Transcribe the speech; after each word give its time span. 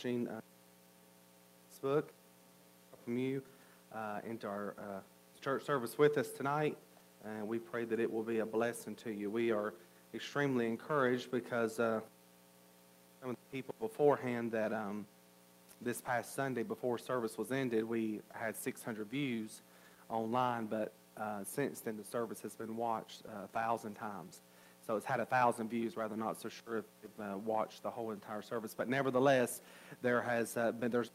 watching 0.00 0.26
uh, 0.28 0.40
Facebook 1.70 2.04
from 3.04 3.18
you 3.18 3.42
uh, 3.94 4.20
into 4.26 4.46
our 4.46 4.72
uh, 4.78 4.82
church 5.42 5.62
service 5.66 5.98
with 5.98 6.16
us 6.16 6.30
tonight, 6.30 6.74
and 7.22 7.46
we 7.46 7.58
pray 7.58 7.84
that 7.84 8.00
it 8.00 8.10
will 8.10 8.22
be 8.22 8.38
a 8.38 8.46
blessing 8.46 8.94
to 8.94 9.10
you. 9.10 9.28
We 9.28 9.52
are 9.52 9.74
extremely 10.14 10.68
encouraged 10.68 11.30
because 11.30 11.78
uh, 11.78 12.00
some 13.20 13.28
of 13.28 13.36
the 13.36 13.58
people 13.58 13.74
beforehand 13.78 14.52
that 14.52 14.72
um, 14.72 15.04
this 15.82 16.00
past 16.00 16.34
Sunday 16.34 16.62
before 16.62 16.96
service 16.96 17.36
was 17.36 17.52
ended, 17.52 17.84
we 17.84 18.22
had 18.32 18.56
600 18.56 19.06
views 19.06 19.60
online, 20.08 20.64
but 20.64 20.94
uh, 21.18 21.44
since 21.44 21.80
then 21.80 21.98
the 21.98 22.04
service 22.04 22.40
has 22.40 22.54
been 22.54 22.74
watched 22.74 23.20
uh, 23.26 23.44
a 23.44 23.48
thousand 23.48 23.96
times. 23.96 24.40
So 24.90 24.96
it's 24.96 25.06
had 25.06 25.20
a 25.20 25.24
thousand 25.24 25.70
views. 25.70 25.96
Rather, 25.96 26.16
not 26.16 26.40
so 26.40 26.48
sure 26.48 26.78
if 26.78 26.84
they've 27.00 27.24
uh, 27.24 27.38
watched 27.38 27.84
the 27.84 27.90
whole 27.90 28.10
entire 28.10 28.42
service, 28.42 28.74
but 28.76 28.88
nevertheless, 28.88 29.60
there 30.02 30.20
has 30.20 30.56
uh, 30.56 30.72
been 30.72 30.90
there's. 30.90 31.12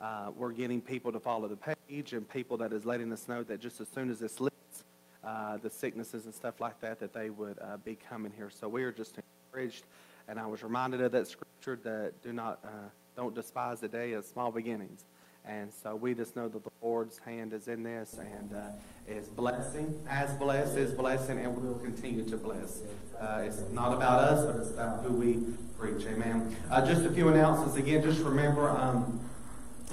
Uh, 0.00 0.32
we're 0.36 0.50
getting 0.50 0.80
people 0.80 1.12
to 1.12 1.20
follow 1.20 1.46
the 1.46 1.76
page 1.88 2.12
and 2.12 2.28
people 2.28 2.56
that 2.56 2.72
is 2.72 2.84
letting 2.84 3.12
us 3.12 3.28
know 3.28 3.44
that 3.44 3.60
just 3.60 3.80
as 3.80 3.86
soon 3.86 4.10
as 4.10 4.18
this 4.18 4.40
lifts, 4.40 4.82
uh, 5.22 5.58
the 5.58 5.70
sicknesses 5.70 6.24
and 6.24 6.34
stuff 6.34 6.60
like 6.60 6.80
that, 6.80 6.98
that 6.98 7.14
they 7.14 7.30
would 7.30 7.56
uh, 7.60 7.76
be 7.84 7.96
coming 8.10 8.32
here. 8.34 8.50
So 8.50 8.66
we 8.66 8.82
are 8.82 8.90
just 8.90 9.16
encouraged, 9.52 9.84
and 10.26 10.40
I 10.40 10.46
was 10.46 10.64
reminded 10.64 11.02
of 11.02 11.12
that 11.12 11.28
scripture 11.28 11.78
that 11.84 12.20
do 12.20 12.32
not 12.32 12.58
uh, 12.64 12.68
don't 13.16 13.32
despise 13.32 13.78
the 13.78 13.86
day 13.86 14.14
of 14.14 14.24
small 14.24 14.50
beginnings. 14.50 15.04
And 15.44 15.72
so 15.72 15.96
we 15.96 16.14
just 16.14 16.36
know 16.36 16.48
that 16.48 16.62
the 16.62 16.70
Lord's 16.80 17.18
hand 17.18 17.52
is 17.52 17.66
in 17.66 17.82
this 17.82 18.16
and 18.18 18.54
uh, 18.54 18.68
is 19.08 19.26
blessing, 19.26 20.00
as 20.08 20.32
blessed, 20.34 20.76
is 20.76 20.92
blessing, 20.92 21.38
and 21.38 21.56
will 21.60 21.78
continue 21.78 22.24
to 22.30 22.36
bless. 22.36 22.82
Uh, 23.20 23.42
it's 23.44 23.60
not 23.72 23.92
about 23.92 24.20
us, 24.20 24.46
but 24.46 24.60
it's 24.60 24.70
about 24.70 25.02
who 25.02 25.12
we 25.14 25.44
preach. 25.76 26.06
Amen. 26.06 26.56
Uh, 26.70 26.86
just 26.86 27.04
a 27.04 27.10
few 27.10 27.28
announcements. 27.28 27.76
Again, 27.76 28.02
just 28.02 28.20
remember 28.20 28.70
um, 28.70 29.20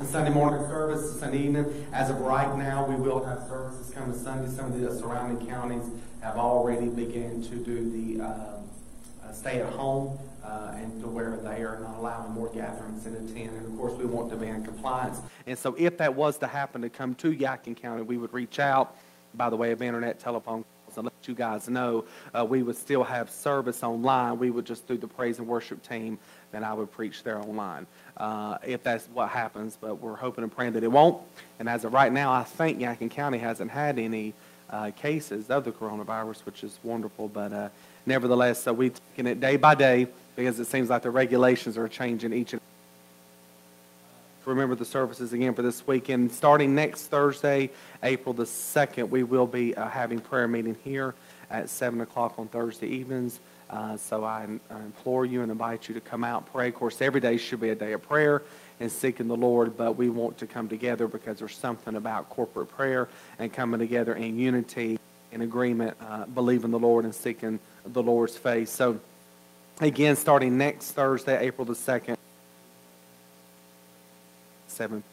Sunday 0.03 0.29
morning 0.29 0.67
service, 0.67 1.19
Sunday 1.19 1.39
evening. 1.39 1.87
As 1.93 2.11
of 2.11 2.21
right 2.21 2.55
now, 2.55 2.85
we 2.85 2.95
will 2.95 3.23
have 3.25 3.47
services 3.47 3.91
coming 3.93 4.17
Sunday. 4.17 4.55
Some 4.55 4.71
of 4.71 4.79
the 4.79 4.95
surrounding 4.99 5.47
counties 5.47 5.89
have 6.21 6.37
already 6.37 6.89
begun 6.89 7.41
to 7.43 7.55
do 7.55 7.89
the 7.89 8.23
um, 8.23 8.69
uh, 9.23 9.31
stay 9.31 9.61
at 9.61 9.73
home 9.73 10.17
uh, 10.49 10.71
and 10.75 10.99
to 11.01 11.07
where 11.07 11.37
they 11.37 11.63
are 11.63 11.79
not 11.79 11.97
allowing 11.97 12.31
more 12.31 12.49
gatherings 12.49 13.05
in 13.05 13.15
attend. 13.15 13.55
And 13.55 13.65
of 13.67 13.77
course, 13.77 13.93
we 13.93 14.05
want 14.05 14.31
to 14.31 14.41
in 14.41 14.63
compliance. 14.63 15.19
And 15.45 15.57
so, 15.57 15.75
if 15.77 15.97
that 15.97 16.15
was 16.15 16.37
to 16.39 16.47
happen 16.47 16.81
to 16.81 16.89
come 16.89 17.13
to 17.15 17.31
Yadkin 17.31 17.75
County, 17.75 18.01
we 18.01 18.17
would 18.17 18.33
reach 18.33 18.59
out 18.59 18.95
by 19.35 19.49
the 19.49 19.55
way 19.55 19.71
of 19.71 19.81
internet, 19.81 20.19
telephone 20.19 20.63
calls, 20.63 20.97
and 20.97 21.05
let 21.05 21.27
you 21.27 21.35
guys 21.35 21.69
know. 21.69 22.05
Uh, 22.33 22.43
we 22.43 22.63
would 22.63 22.77
still 22.77 23.03
have 23.03 23.29
service 23.29 23.83
online. 23.83 24.39
We 24.39 24.49
would 24.49 24.65
just 24.65 24.87
do 24.87 24.97
the 24.97 25.07
praise 25.07 25.37
and 25.37 25.47
worship 25.47 25.87
team, 25.87 26.17
then 26.51 26.63
I 26.63 26.73
would 26.73 26.91
preach 26.91 27.21
there 27.21 27.37
online. 27.37 27.85
Uh, 28.17 28.57
if 28.65 28.81
that's 28.81 29.07
what 29.13 29.29
happens, 29.29 29.77
but 29.79 30.01
we're 30.01 30.15
hoping 30.15 30.43
and 30.43 30.51
praying 30.51 30.73
that 30.73 30.83
it 30.83 30.91
won't. 30.91 31.21
And 31.59 31.69
as 31.69 31.85
of 31.85 31.93
right 31.93 32.11
now, 32.11 32.31
I 32.31 32.43
think 32.43 32.79
Yadkin 32.79 33.11
County 33.11 33.37
hasn't 33.37 33.69
had 33.69 33.99
any 33.99 34.33
uh, 34.71 34.91
cases 34.91 35.49
of 35.49 35.63
the 35.63 35.71
coronavirus, 35.71 36.39
which 36.45 36.63
is 36.63 36.79
wonderful. 36.83 37.27
But 37.27 37.53
uh, 37.53 37.69
nevertheless, 38.07 38.63
so 38.63 38.73
we've 38.73 38.99
taken 39.09 39.27
it 39.27 39.39
day 39.39 39.57
by 39.57 39.75
day 39.75 40.07
because 40.39 40.57
it 40.57 40.67
seems 40.67 40.89
like 40.89 41.01
the 41.01 41.11
regulations 41.11 41.77
are 41.77 41.89
changing 41.89 42.31
each 42.31 42.53
and 42.53 42.61
remember 44.45 44.73
the 44.73 44.85
services 44.85 45.33
again 45.33 45.53
for 45.53 45.61
this 45.61 45.85
weekend. 45.85 46.31
Starting 46.31 46.73
next 46.73 47.07
Thursday, 47.07 47.69
April 48.01 48.33
the 48.33 48.45
2nd, 48.45 49.09
we 49.09 49.21
will 49.21 49.45
be 49.45 49.75
uh, 49.75 49.89
having 49.89 50.19
prayer 50.19 50.47
meeting 50.47 50.77
here 50.81 51.13
at 51.51 51.69
7 51.69 51.99
o'clock 51.99 52.35
on 52.39 52.47
Thursday 52.47 52.87
evenings. 52.87 53.41
Uh, 53.69 53.97
so 53.97 54.23
I, 54.23 54.47
I, 54.71 54.75
implore 54.77 55.25
you 55.25 55.41
and 55.41 55.51
invite 55.51 55.89
you 55.89 55.93
to 55.95 56.01
come 56.01 56.23
out 56.23 56.49
pray. 56.53 56.69
Of 56.69 56.75
course, 56.75 57.01
every 57.01 57.19
day 57.19 57.35
should 57.35 57.59
be 57.59 57.69
a 57.69 57.75
day 57.75 57.91
of 57.91 58.01
prayer 58.01 58.41
and 58.79 58.89
seeking 58.89 59.27
the 59.27 59.35
Lord, 59.35 59.75
but 59.75 59.97
we 59.97 60.09
want 60.09 60.37
to 60.37 60.47
come 60.47 60.69
together 60.69 61.09
because 61.09 61.39
there's 61.39 61.57
something 61.57 61.97
about 61.97 62.29
corporate 62.29 62.69
prayer 62.69 63.09
and 63.39 63.51
coming 63.51 63.81
together 63.81 64.13
in 64.13 64.39
unity, 64.39 64.99
in 65.33 65.41
agreement, 65.41 65.97
uh, 65.99 66.25
believing 66.27 66.71
the 66.71 66.79
Lord 66.79 67.03
and 67.03 67.13
seeking 67.13 67.59
the 67.85 68.01
Lord's 68.01 68.37
face. 68.37 68.69
So 68.69 69.01
again, 69.79 70.15
starting 70.15 70.57
next 70.57 70.91
Thursday, 70.91 71.39
April 71.39 71.65
the 71.65 71.73
2nd, 71.73 72.17
7. 74.67 75.03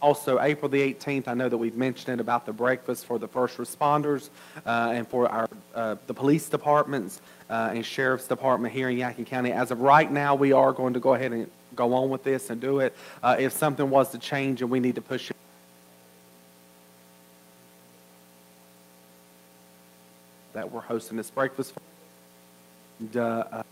Also, 0.00 0.40
April 0.40 0.68
the 0.68 0.94
18th, 0.94 1.26
I 1.26 1.34
know 1.34 1.48
that 1.48 1.56
we've 1.56 1.76
mentioned 1.76 2.20
it 2.20 2.20
about 2.20 2.46
the 2.46 2.52
breakfast 2.52 3.04
for 3.04 3.18
the 3.18 3.26
first 3.26 3.56
responders 3.58 4.28
uh, 4.64 4.92
and 4.94 5.08
for 5.08 5.28
our 5.28 5.48
uh, 5.74 5.96
the 6.06 6.14
police 6.14 6.48
departments 6.48 7.20
uh, 7.50 7.72
and 7.74 7.84
sheriff's 7.84 8.28
department 8.28 8.72
here 8.72 8.88
in 8.88 8.96
Yadkin 8.96 9.26
County. 9.26 9.50
As 9.50 9.72
of 9.72 9.80
right 9.80 10.10
now, 10.10 10.36
we 10.36 10.52
are 10.52 10.72
going 10.72 10.94
to 10.94 11.00
go 11.00 11.14
ahead 11.14 11.32
and 11.32 11.50
go 11.74 11.94
on 11.94 12.10
with 12.10 12.22
this 12.22 12.50
and 12.50 12.60
do 12.60 12.78
it. 12.78 12.96
Uh, 13.22 13.36
if 13.38 13.52
something 13.52 13.90
was 13.90 14.10
to 14.12 14.18
change 14.18 14.62
and 14.62 14.70
we 14.70 14.78
need 14.78 14.94
to 14.94 15.02
push 15.02 15.30
it, 15.30 15.36
that 20.52 20.70
we're 20.70 20.80
hosting 20.80 21.16
this 21.16 21.30
breakfast. 21.30 21.72
For. 21.72 21.80
Uh, 23.20 23.62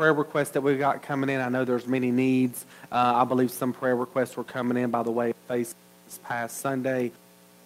prayer 0.00 0.14
requests 0.14 0.52
that 0.52 0.62
we 0.62 0.78
got 0.78 1.02
coming 1.02 1.28
in. 1.28 1.42
I 1.42 1.50
know 1.50 1.66
there's 1.66 1.86
many 1.86 2.10
needs. 2.10 2.64
Uh, 2.90 3.16
I 3.16 3.24
believe 3.24 3.50
some 3.50 3.74
prayer 3.74 3.94
requests 3.94 4.34
were 4.34 4.44
coming 4.44 4.78
in 4.78 4.88
by 4.88 5.02
the 5.02 5.10
way 5.10 5.34
this 5.46 5.74
past 6.24 6.56
Sunday. 6.56 7.12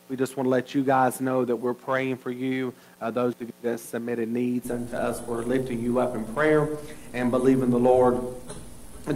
We 0.09 0.17
just 0.17 0.37
want 0.37 0.47
to 0.47 0.51
let 0.51 0.75
you 0.75 0.83
guys 0.83 1.21
know 1.21 1.45
that 1.45 1.55
we're 1.55 1.75
praying 1.75 2.17
for 2.17 2.33
you. 2.33 2.75
Uh, 3.01 3.13
those 3.13 3.35
of 3.35 3.43
you 3.43 3.53
that 3.63 3.79
submitted 3.79 4.33
needs 4.33 4.69
unto 4.69 4.97
us, 4.97 5.21
we're 5.21 5.45
lifting 5.45 5.81
you 5.81 6.01
up 6.01 6.17
in 6.17 6.25
prayer 6.35 6.77
and 7.13 7.31
believing 7.31 7.71
the 7.71 7.79
Lord 7.79 8.21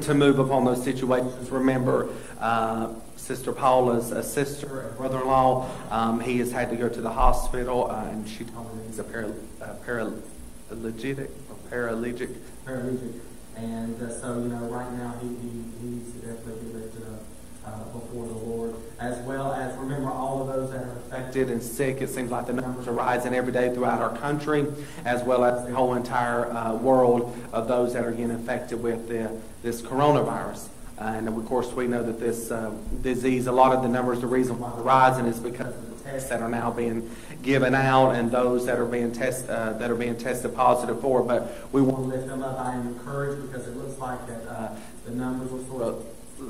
to 0.00 0.14
move 0.14 0.38
upon 0.38 0.64
those 0.64 0.84
situations. 0.84 1.50
Remember, 1.50 2.10
uh, 2.38 2.92
Sister 3.16 3.50
Paula's 3.50 4.12
a 4.12 4.22
sister, 4.22 4.82
and 4.82 4.96
brother-in-law, 4.96 5.68
um, 5.90 6.20
he 6.20 6.38
has 6.38 6.52
had 6.52 6.70
to 6.70 6.76
go 6.76 6.88
to 6.88 7.00
the 7.00 7.10
hospital, 7.10 7.90
uh, 7.90 8.04
and 8.04 8.28
she 8.28 8.44
told 8.44 8.76
me 8.76 8.84
he's 8.86 9.00
a 9.00 9.34
uh, 9.60 9.74
paralytic, 9.84 11.30
paralytic 11.70 12.30
paralytic. 12.64 13.14
And 13.56 14.00
uh, 14.00 14.10
so, 14.10 14.38
you 14.38 14.48
know, 14.48 14.66
right 14.66 14.92
now 14.92 15.14
he, 15.20 15.28
he, 15.28 15.48
he 15.80 15.88
needs 15.88 16.12
to 16.12 16.18
definitely 16.18 16.80
lifted 16.80 17.02
up 17.02 17.22
uh, 17.66 17.84
before 17.92 18.26
the 18.26 18.34
Lord. 18.34 18.74
As 19.00 19.18
well 19.26 19.52
as 19.52 19.76
remember 19.78 20.10
all 20.10 20.42
of 20.42 20.48
those 20.48 20.70
that 20.70 20.84
are 20.84 20.96
affected 20.98 21.50
and 21.50 21.62
sick. 21.62 22.00
It 22.00 22.08
seems 22.08 22.30
like 22.30 22.46
the 22.46 22.52
numbers 22.52 22.86
are 22.86 22.92
rising 22.92 23.34
every 23.34 23.52
day 23.52 23.74
throughout 23.74 24.00
our 24.00 24.16
country, 24.18 24.66
as 25.04 25.22
well 25.24 25.44
as 25.44 25.66
the 25.66 25.74
whole 25.74 25.94
entire 25.94 26.50
uh, 26.52 26.74
world 26.74 27.36
of 27.52 27.66
those 27.66 27.94
that 27.94 28.04
are 28.04 28.12
getting 28.12 28.30
affected 28.30 28.82
with 28.82 29.08
the, 29.08 29.30
this 29.62 29.82
coronavirus. 29.82 30.68
And 30.98 31.28
of 31.28 31.46
course, 31.46 31.72
we 31.72 31.86
know 31.86 32.02
that 32.02 32.20
this 32.20 32.50
uh, 32.50 32.72
disease, 33.02 33.46
a 33.46 33.52
lot 33.52 33.72
of 33.72 33.82
the 33.82 33.88
numbers, 33.88 34.20
the 34.20 34.26
reason 34.26 34.58
why 34.58 34.70
they're 34.74 34.82
rising 34.82 35.26
is 35.26 35.38
because 35.38 35.74
tests 36.10 36.28
that 36.30 36.40
are 36.40 36.48
now 36.48 36.70
being 36.70 37.10
given 37.42 37.74
out 37.74 38.12
and 38.12 38.30
those 38.30 38.66
that 38.66 38.78
are 38.78 38.86
being 38.86 39.12
test 39.12 39.48
uh, 39.48 39.72
that 39.74 39.90
are 39.90 39.94
being 39.94 40.16
tested 40.16 40.54
positive 40.54 41.00
for. 41.00 41.22
But 41.22 41.72
we 41.72 41.82
want 41.82 41.96
to 41.96 42.16
lift 42.16 42.26
them 42.26 42.42
up. 42.42 42.58
I 42.58 42.74
am 42.74 42.88
encouraged 42.88 43.42
because 43.42 43.66
it 43.66 43.76
looks 43.76 43.98
like 43.98 44.26
that 44.26 44.46
uh, 44.48 44.76
the 45.04 45.12
numbers 45.12 45.52
are 45.52 45.66
sort 45.66 45.82
of 45.82 46.06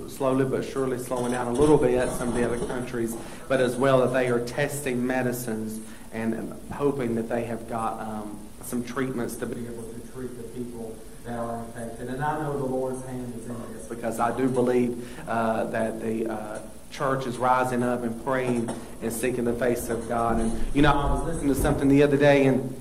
slowly 0.08 0.44
but 0.44 0.64
surely 0.64 0.98
slowing 0.98 1.32
down 1.32 1.46
a 1.46 1.52
little 1.52 1.78
bit 1.78 2.08
some 2.10 2.28
of 2.28 2.34
the 2.34 2.44
other 2.44 2.64
countries, 2.66 3.16
but 3.48 3.60
as 3.60 3.76
well 3.76 4.00
that 4.00 4.12
they 4.12 4.28
are 4.28 4.44
testing 4.44 5.06
medicines 5.06 5.80
and 6.12 6.54
hoping 6.72 7.14
that 7.14 7.28
they 7.28 7.44
have 7.44 7.68
got 7.68 8.00
um, 8.00 8.38
some 8.62 8.84
treatments 8.84 9.36
to 9.36 9.46
be 9.46 9.66
able 9.66 9.82
to 9.82 10.12
treat 10.12 10.36
the 10.36 10.42
people 10.48 10.94
that 11.24 11.38
are 11.38 11.58
infected. 11.64 12.08
And 12.08 12.22
I 12.22 12.40
know 12.40 12.58
the 12.58 12.64
Lord's 12.64 13.04
hand 13.06 13.34
is 13.36 13.46
in 13.46 13.72
this 13.72 13.86
because 13.86 14.20
I 14.20 14.36
do 14.36 14.48
believe 14.48 15.08
uh, 15.28 15.64
that 15.64 16.00
the 16.00 16.30
uh, 16.30 16.58
church 16.90 17.26
is 17.26 17.36
rising 17.36 17.82
up 17.82 18.02
and 18.02 18.24
praying 18.24 18.70
and 19.02 19.12
seeking 19.12 19.44
the 19.44 19.52
face 19.52 19.88
of 19.88 20.08
God. 20.08 20.40
And, 20.40 20.74
you 20.74 20.82
know, 20.82 20.92
I 20.92 21.12
was 21.12 21.24
listening 21.24 21.54
to 21.54 21.60
something 21.60 21.88
the 21.88 22.02
other 22.02 22.16
day 22.16 22.46
and 22.46 22.74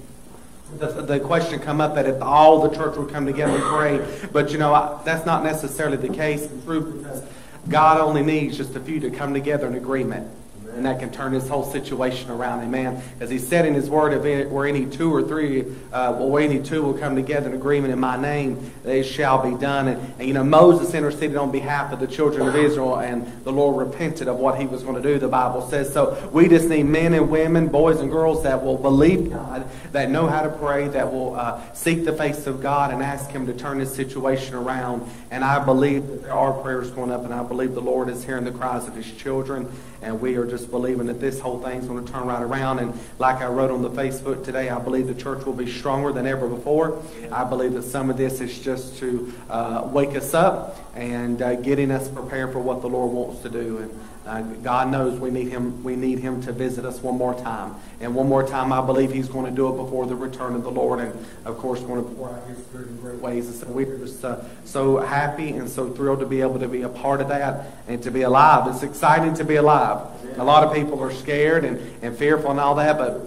the, 0.75 0.87
the 0.87 1.19
question 1.19 1.59
come 1.59 1.79
up 1.79 1.95
that 1.95 2.05
if 2.05 2.21
all 2.21 2.67
the 2.67 2.75
church 2.75 2.97
would 2.97 3.09
come 3.09 3.25
together 3.25 3.55
and 3.55 3.63
pray, 3.63 4.27
but, 4.31 4.51
you 4.51 4.57
know, 4.57 4.73
I, 4.73 5.01
that's 5.05 5.25
not 5.25 5.43
necessarily 5.43 5.97
the 5.97 6.13
case. 6.13 6.45
In 6.45 6.59
because 6.59 7.23
God 7.69 7.99
only 7.99 8.23
needs 8.23 8.57
just 8.57 8.75
a 8.75 8.79
few 8.79 8.99
to 9.01 9.09
come 9.09 9.33
together 9.33 9.67
in 9.67 9.75
agreement 9.75 10.29
and 10.77 10.85
that 10.85 10.99
can 10.99 11.11
turn 11.11 11.33
this 11.33 11.47
whole 11.47 11.63
situation 11.63 12.29
around. 12.31 12.61
Amen. 12.63 13.01
As 13.19 13.29
he 13.29 13.39
said 13.39 13.65
in 13.65 13.73
his 13.73 13.89
word, 13.89 14.13
if 14.13 14.49
where 14.51 14.67
any 14.67 14.85
two 14.85 15.13
or 15.13 15.23
three, 15.23 15.65
uh, 15.91 16.13
where 16.13 16.43
any 16.43 16.61
two 16.61 16.83
will 16.83 16.93
come 16.93 17.15
together 17.15 17.49
in 17.49 17.55
agreement 17.55 17.91
in 17.91 17.99
my 17.99 18.15
name, 18.15 18.71
they 18.83 19.03
shall 19.03 19.43
be 19.43 19.59
done. 19.59 19.87
And, 19.87 20.13
and, 20.19 20.27
you 20.27 20.33
know, 20.33 20.43
Moses 20.43 20.93
interceded 20.93 21.35
on 21.35 21.51
behalf 21.51 21.91
of 21.91 21.99
the 21.99 22.07
children 22.07 22.47
of 22.47 22.55
Israel, 22.55 22.99
and 22.99 23.43
the 23.43 23.51
Lord 23.51 23.87
repented 23.87 24.27
of 24.27 24.37
what 24.37 24.59
he 24.59 24.65
was 24.65 24.83
going 24.83 25.01
to 25.01 25.01
do, 25.01 25.19
the 25.19 25.27
Bible 25.27 25.67
says. 25.67 25.91
So 25.91 26.29
we 26.31 26.47
just 26.47 26.69
need 26.69 26.83
men 26.83 27.13
and 27.13 27.29
women, 27.29 27.67
boys 27.67 27.99
and 27.99 28.11
girls 28.11 28.43
that 28.43 28.63
will 28.63 28.77
believe 28.77 29.31
God, 29.31 29.67
that 29.91 30.09
know 30.09 30.27
how 30.27 30.41
to 30.43 30.49
pray, 30.49 30.87
that 30.89 31.11
will 31.11 31.35
uh, 31.35 31.61
seek 31.73 32.05
the 32.05 32.13
face 32.13 32.47
of 32.47 32.61
God 32.61 32.93
and 32.93 33.01
ask 33.01 33.29
him 33.31 33.47
to 33.47 33.53
turn 33.53 33.79
this 33.79 33.95
situation 33.95 34.55
around. 34.55 35.09
And 35.31 35.43
I 35.43 35.63
believe 35.63 36.07
that 36.07 36.23
there 36.23 36.33
are 36.33 36.53
prayers 36.61 36.91
going 36.91 37.11
up, 37.11 37.23
and 37.23 37.33
I 37.33 37.43
believe 37.43 37.73
the 37.73 37.81
Lord 37.81 38.09
is 38.09 38.23
hearing 38.23 38.43
the 38.43 38.51
cries 38.51 38.87
of 38.87 38.95
his 38.95 39.11
children, 39.11 39.71
and 40.01 40.21
we 40.21 40.35
are 40.35 40.45
just 40.45 40.69
believing 40.69 41.07
that 41.07 41.19
this 41.19 41.39
whole 41.39 41.59
thing's 41.59 41.87
going 41.87 42.05
to 42.05 42.11
turn 42.11 42.25
right 42.25 42.41
around. 42.41 42.79
And 42.79 42.97
like 43.19 43.41
I 43.41 43.47
wrote 43.47 43.71
on 43.71 43.81
the 43.81 43.89
Facebook 43.89 44.43
today, 44.43 44.69
I 44.69 44.79
believe 44.79 45.07
the 45.07 45.15
church 45.15 45.45
will 45.45 45.53
be 45.53 45.71
stronger 45.71 46.11
than 46.11 46.27
ever 46.27 46.47
before. 46.47 47.01
I 47.31 47.43
believe 47.43 47.73
that 47.73 47.83
some 47.83 48.09
of 48.09 48.17
this 48.17 48.41
is 48.41 48.59
just 48.59 48.97
to 48.99 49.33
uh, 49.49 49.89
wake 49.91 50.15
us 50.15 50.33
up 50.33 50.77
and 50.95 51.41
uh, 51.41 51.55
getting 51.55 51.91
us 51.91 52.07
prepared 52.07 52.51
for 52.51 52.59
what 52.59 52.81
the 52.81 52.89
Lord 52.89 53.11
wants 53.11 53.41
to 53.43 53.49
do. 53.49 53.79
And 53.79 53.99
uh, 54.27 54.41
God 54.41 54.91
knows 54.91 55.19
we 55.19 55.31
need 55.31 55.47
him. 55.47 55.83
We 55.83 55.95
need 55.95 56.19
Him 56.19 56.41
to 56.43 56.51
visit 56.51 56.85
us 56.85 57.01
one 57.01 57.17
more 57.17 57.33
time, 57.33 57.75
and 58.01 58.13
one 58.13 58.27
more 58.27 58.45
time. 58.45 58.73
I 58.73 58.85
believe 58.85 59.11
He's 59.11 59.29
going 59.29 59.45
to 59.45 59.51
do 59.51 59.69
it 59.69 59.77
before 59.77 60.05
the 60.05 60.15
return 60.15 60.53
of 60.53 60.63
the 60.63 60.71
Lord, 60.71 60.99
and 60.99 61.25
of 61.45 61.57
course, 61.57 61.79
going 61.81 62.03
to 62.03 62.11
pour 62.11 62.29
out 62.29 62.45
His 62.47 62.57
Spirit 62.57 62.89
in 62.89 62.97
great 62.97 63.19
ways. 63.19 63.47
And 63.47 63.55
so 63.55 63.67
we're 63.67 63.97
just 63.97 64.23
uh, 64.25 64.43
so 64.65 64.97
happy 64.97 65.51
and 65.51 65.69
so 65.69 65.89
thrilled 65.89 66.19
to 66.19 66.25
be 66.25 66.41
able 66.41 66.59
to 66.59 66.67
be 66.67 66.81
a 66.81 66.89
part 66.89 67.21
of 67.21 67.29
that 67.29 67.67
and 67.87 68.03
to 68.03 68.11
be 68.11 68.23
alive. 68.23 68.67
It's 68.73 68.83
exciting 68.83 69.33
to 69.35 69.45
be 69.45 69.55
alive. 69.55 70.01
A 70.37 70.43
lot 70.43 70.63
of 70.63 70.73
people 70.73 71.01
are 71.01 71.13
scared 71.13 71.63
and, 71.63 71.79
and 72.03 72.15
fearful 72.17 72.51
and 72.51 72.59
all 72.59 72.75
that, 72.75 72.97
but 72.97 73.21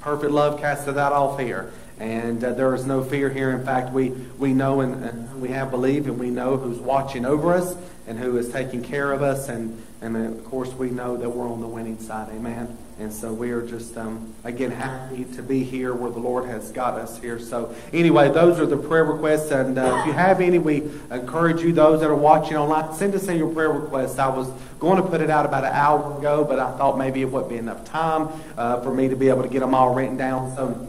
perfect 0.00 0.30
love 0.30 0.60
casts 0.60 0.86
out 0.86 1.12
all 1.12 1.36
fear. 1.36 1.72
And 1.98 2.44
uh, 2.44 2.52
there 2.52 2.74
is 2.74 2.84
no 2.84 3.02
fear 3.02 3.30
here. 3.30 3.50
In 3.50 3.64
fact, 3.64 3.92
we, 3.92 4.10
we 4.38 4.52
know 4.52 4.80
and, 4.80 5.02
and 5.02 5.40
we 5.40 5.48
have 5.48 5.70
believed 5.70 6.06
and 6.06 6.18
we 6.18 6.30
know 6.30 6.56
who's 6.56 6.78
watching 6.78 7.24
over 7.24 7.52
us 7.52 7.74
and 8.06 8.18
who 8.18 8.36
is 8.36 8.50
taking 8.52 8.82
care 8.82 9.12
of 9.12 9.22
us. 9.22 9.48
And, 9.48 9.82
and 10.00 10.16
of 10.16 10.44
course, 10.44 10.72
we 10.72 10.90
know 10.90 11.16
that 11.16 11.28
we're 11.28 11.50
on 11.50 11.60
the 11.60 11.66
winning 11.66 11.98
side. 11.98 12.28
Amen. 12.30 12.76
And 12.98 13.12
so 13.12 13.32
we 13.32 13.50
are 13.50 13.60
just, 13.60 13.96
um, 13.98 14.32
again, 14.44 14.70
happy 14.70 15.24
to 15.24 15.42
be 15.42 15.64
here 15.64 15.94
where 15.94 16.10
the 16.10 16.18
Lord 16.18 16.46
has 16.46 16.70
got 16.72 16.94
us 16.94 17.18
here. 17.18 17.38
So, 17.38 17.74
anyway, 17.92 18.30
those 18.30 18.58
are 18.58 18.64
the 18.64 18.76
prayer 18.76 19.04
requests. 19.04 19.50
And 19.50 19.78
uh, 19.78 19.98
if 20.00 20.06
you 20.06 20.12
have 20.12 20.40
any, 20.40 20.58
we 20.58 20.82
encourage 21.10 21.60
you, 21.60 21.72
those 21.74 22.00
that 22.00 22.08
are 22.08 22.14
watching 22.14 22.56
online, 22.56 22.94
send 22.94 23.14
us 23.14 23.28
in 23.28 23.36
your 23.36 23.52
prayer 23.52 23.70
requests. 23.70 24.18
I 24.18 24.28
was 24.28 24.48
going 24.80 25.02
to 25.02 25.06
put 25.06 25.20
it 25.20 25.28
out 25.28 25.44
about 25.44 25.64
an 25.64 25.72
hour 25.74 26.18
ago, 26.18 26.44
but 26.44 26.58
I 26.58 26.74
thought 26.78 26.96
maybe 26.96 27.20
it 27.20 27.30
wouldn't 27.30 27.50
be 27.50 27.58
enough 27.58 27.84
time 27.84 28.28
uh, 28.56 28.80
for 28.80 28.94
me 28.94 29.08
to 29.08 29.16
be 29.16 29.28
able 29.28 29.42
to 29.42 29.48
get 29.48 29.60
them 29.60 29.74
all 29.74 29.94
written 29.94 30.16
down. 30.16 30.56
So, 30.56 30.88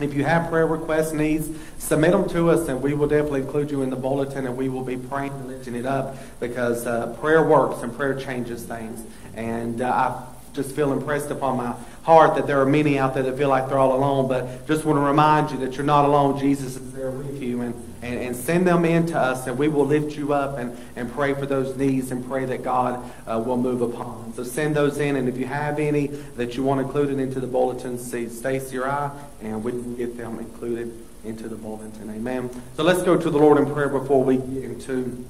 if 0.00 0.12
you 0.12 0.24
have 0.24 0.50
prayer 0.50 0.66
requests, 0.66 1.12
needs, 1.12 1.48
submit 1.78 2.12
them 2.12 2.28
to 2.30 2.50
us, 2.50 2.68
and 2.68 2.82
we 2.82 2.94
will 2.94 3.06
definitely 3.06 3.42
include 3.42 3.70
you 3.70 3.82
in 3.82 3.90
the 3.90 3.96
bulletin, 3.96 4.46
and 4.46 4.56
we 4.56 4.68
will 4.68 4.82
be 4.82 4.96
praying 4.96 5.32
and 5.32 5.48
lifting 5.48 5.76
it 5.76 5.86
up 5.86 6.16
because 6.40 6.86
uh, 6.86 7.14
prayer 7.20 7.44
works 7.44 7.82
and 7.82 7.94
prayer 7.96 8.14
changes 8.14 8.64
things. 8.64 9.04
And 9.34 9.80
uh, 9.80 9.90
I 9.90 10.26
just 10.52 10.74
feel 10.74 10.92
impressed 10.92 11.30
upon 11.30 11.56
my 11.56 11.74
heart 12.02 12.34
that 12.36 12.46
there 12.46 12.60
are 12.60 12.66
many 12.66 12.98
out 12.98 13.14
there 13.14 13.22
that 13.22 13.38
feel 13.38 13.48
like 13.48 13.68
they're 13.68 13.78
all 13.78 13.94
alone, 13.94 14.28
but 14.28 14.66
just 14.66 14.84
want 14.84 14.96
to 14.96 15.02
remind 15.02 15.50
you 15.50 15.58
that 15.58 15.76
you're 15.76 15.86
not 15.86 16.04
alone. 16.04 16.38
Jesus 16.38 16.76
is 16.76 16.92
there 16.92 17.10
with 17.10 17.40
you, 17.40 17.60
and, 17.60 17.93
and, 18.04 18.20
and 18.20 18.36
send 18.36 18.66
them 18.66 18.84
in 18.84 19.06
to 19.06 19.18
us, 19.18 19.46
and 19.46 19.56
we 19.56 19.68
will 19.68 19.86
lift 19.86 20.16
you 20.16 20.34
up 20.34 20.58
and, 20.58 20.76
and 20.94 21.10
pray 21.12 21.32
for 21.32 21.46
those 21.46 21.74
needs 21.76 22.10
and 22.10 22.26
pray 22.28 22.44
that 22.44 22.62
God 22.62 23.02
uh, 23.26 23.42
will 23.44 23.56
move 23.56 23.80
upon. 23.80 24.34
So 24.34 24.44
send 24.44 24.76
those 24.76 24.98
in, 24.98 25.16
and 25.16 25.26
if 25.26 25.38
you 25.38 25.46
have 25.46 25.78
any 25.78 26.08
that 26.36 26.54
you 26.54 26.62
want 26.62 26.82
included 26.82 27.18
into 27.18 27.40
the 27.40 27.46
bulletin, 27.46 27.98
see 27.98 28.28
Stacy 28.28 28.76
or 28.76 28.86
I, 28.86 29.10
and 29.40 29.64
we 29.64 29.72
can 29.72 29.96
get 29.96 30.18
them 30.18 30.38
included 30.38 30.92
into 31.24 31.48
the 31.48 31.56
bulletin. 31.56 32.10
Amen. 32.10 32.50
So 32.76 32.82
let's 32.82 33.02
go 33.02 33.16
to 33.16 33.30
the 33.30 33.38
Lord 33.38 33.56
in 33.56 33.72
prayer 33.72 33.88
before 33.88 34.22
we 34.22 34.36
get 34.36 34.64
into 34.64 35.24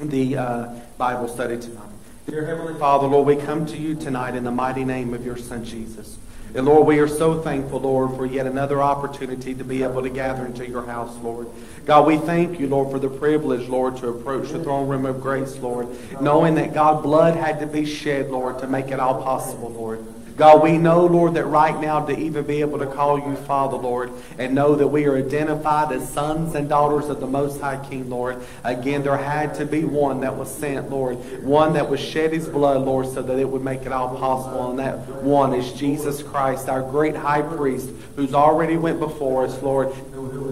the 0.00 0.38
uh, 0.38 0.74
Bible 0.96 1.28
study 1.28 1.60
tonight. 1.60 1.90
Dear 2.26 2.46
Heavenly 2.46 2.78
Father, 2.78 3.06
Lord, 3.06 3.26
we 3.26 3.36
come 3.36 3.66
to 3.66 3.76
you 3.76 3.94
tonight 3.94 4.34
in 4.34 4.44
the 4.44 4.50
mighty 4.50 4.84
name 4.84 5.12
of 5.12 5.26
your 5.26 5.36
Son, 5.36 5.62
Jesus. 5.62 6.16
And 6.54 6.66
Lord, 6.66 6.86
we 6.86 6.98
are 6.98 7.08
so 7.08 7.40
thankful, 7.40 7.80
Lord, 7.80 8.14
for 8.16 8.26
yet 8.26 8.46
another 8.46 8.82
opportunity 8.82 9.54
to 9.54 9.64
be 9.64 9.82
able 9.82 10.02
to 10.02 10.10
gather 10.10 10.44
into 10.44 10.68
your 10.68 10.84
house, 10.84 11.16
Lord. 11.22 11.46
God, 11.86 12.06
we 12.06 12.18
thank 12.18 12.60
you, 12.60 12.68
Lord, 12.68 12.90
for 12.90 12.98
the 12.98 13.08
privilege, 13.08 13.68
Lord, 13.68 13.96
to 13.98 14.08
approach 14.08 14.50
the 14.50 14.62
throne 14.62 14.86
room 14.86 15.06
of 15.06 15.22
grace, 15.22 15.56
Lord, 15.56 15.88
knowing 16.20 16.54
that 16.56 16.74
God, 16.74 17.02
blood 17.02 17.36
had 17.36 17.58
to 17.60 17.66
be 17.66 17.86
shed, 17.86 18.30
Lord, 18.30 18.58
to 18.58 18.66
make 18.66 18.88
it 18.88 19.00
all 19.00 19.22
possible, 19.22 19.70
Lord. 19.70 20.04
God, 20.36 20.62
we 20.62 20.78
know, 20.78 21.04
Lord, 21.04 21.34
that 21.34 21.44
right 21.44 21.78
now 21.78 22.04
to 22.06 22.18
even 22.18 22.44
be 22.44 22.60
able 22.60 22.78
to 22.78 22.86
call 22.86 23.18
you 23.18 23.36
Father, 23.36 23.76
Lord, 23.76 24.10
and 24.38 24.54
know 24.54 24.74
that 24.74 24.88
we 24.88 25.06
are 25.06 25.16
identified 25.16 25.92
as 25.92 26.08
sons 26.08 26.54
and 26.54 26.68
daughters 26.68 27.08
of 27.08 27.20
the 27.20 27.26
Most 27.26 27.60
High 27.60 27.84
King, 27.88 28.08
Lord. 28.08 28.42
Again, 28.64 29.02
there 29.02 29.16
had 29.16 29.54
to 29.56 29.66
be 29.66 29.84
one 29.84 30.20
that 30.20 30.36
was 30.36 30.50
sent, 30.52 30.90
Lord, 30.90 31.16
one 31.44 31.74
that 31.74 31.88
was 31.90 32.00
shed 32.00 32.32
his 32.32 32.48
blood, 32.48 32.82
Lord, 32.82 33.06
so 33.08 33.20
that 33.22 33.38
it 33.38 33.48
would 33.48 33.62
make 33.62 33.82
it 33.82 33.92
all 33.92 34.16
possible. 34.16 34.70
And 34.70 34.78
that 34.78 35.22
one 35.22 35.54
is 35.54 35.72
Jesus 35.72 36.22
Christ, 36.22 36.68
our 36.68 36.82
great 36.82 37.16
high 37.16 37.42
priest, 37.42 37.90
who's 38.16 38.34
already 38.34 38.76
went 38.76 39.00
before 39.00 39.44
us, 39.44 39.62
Lord, 39.62 39.92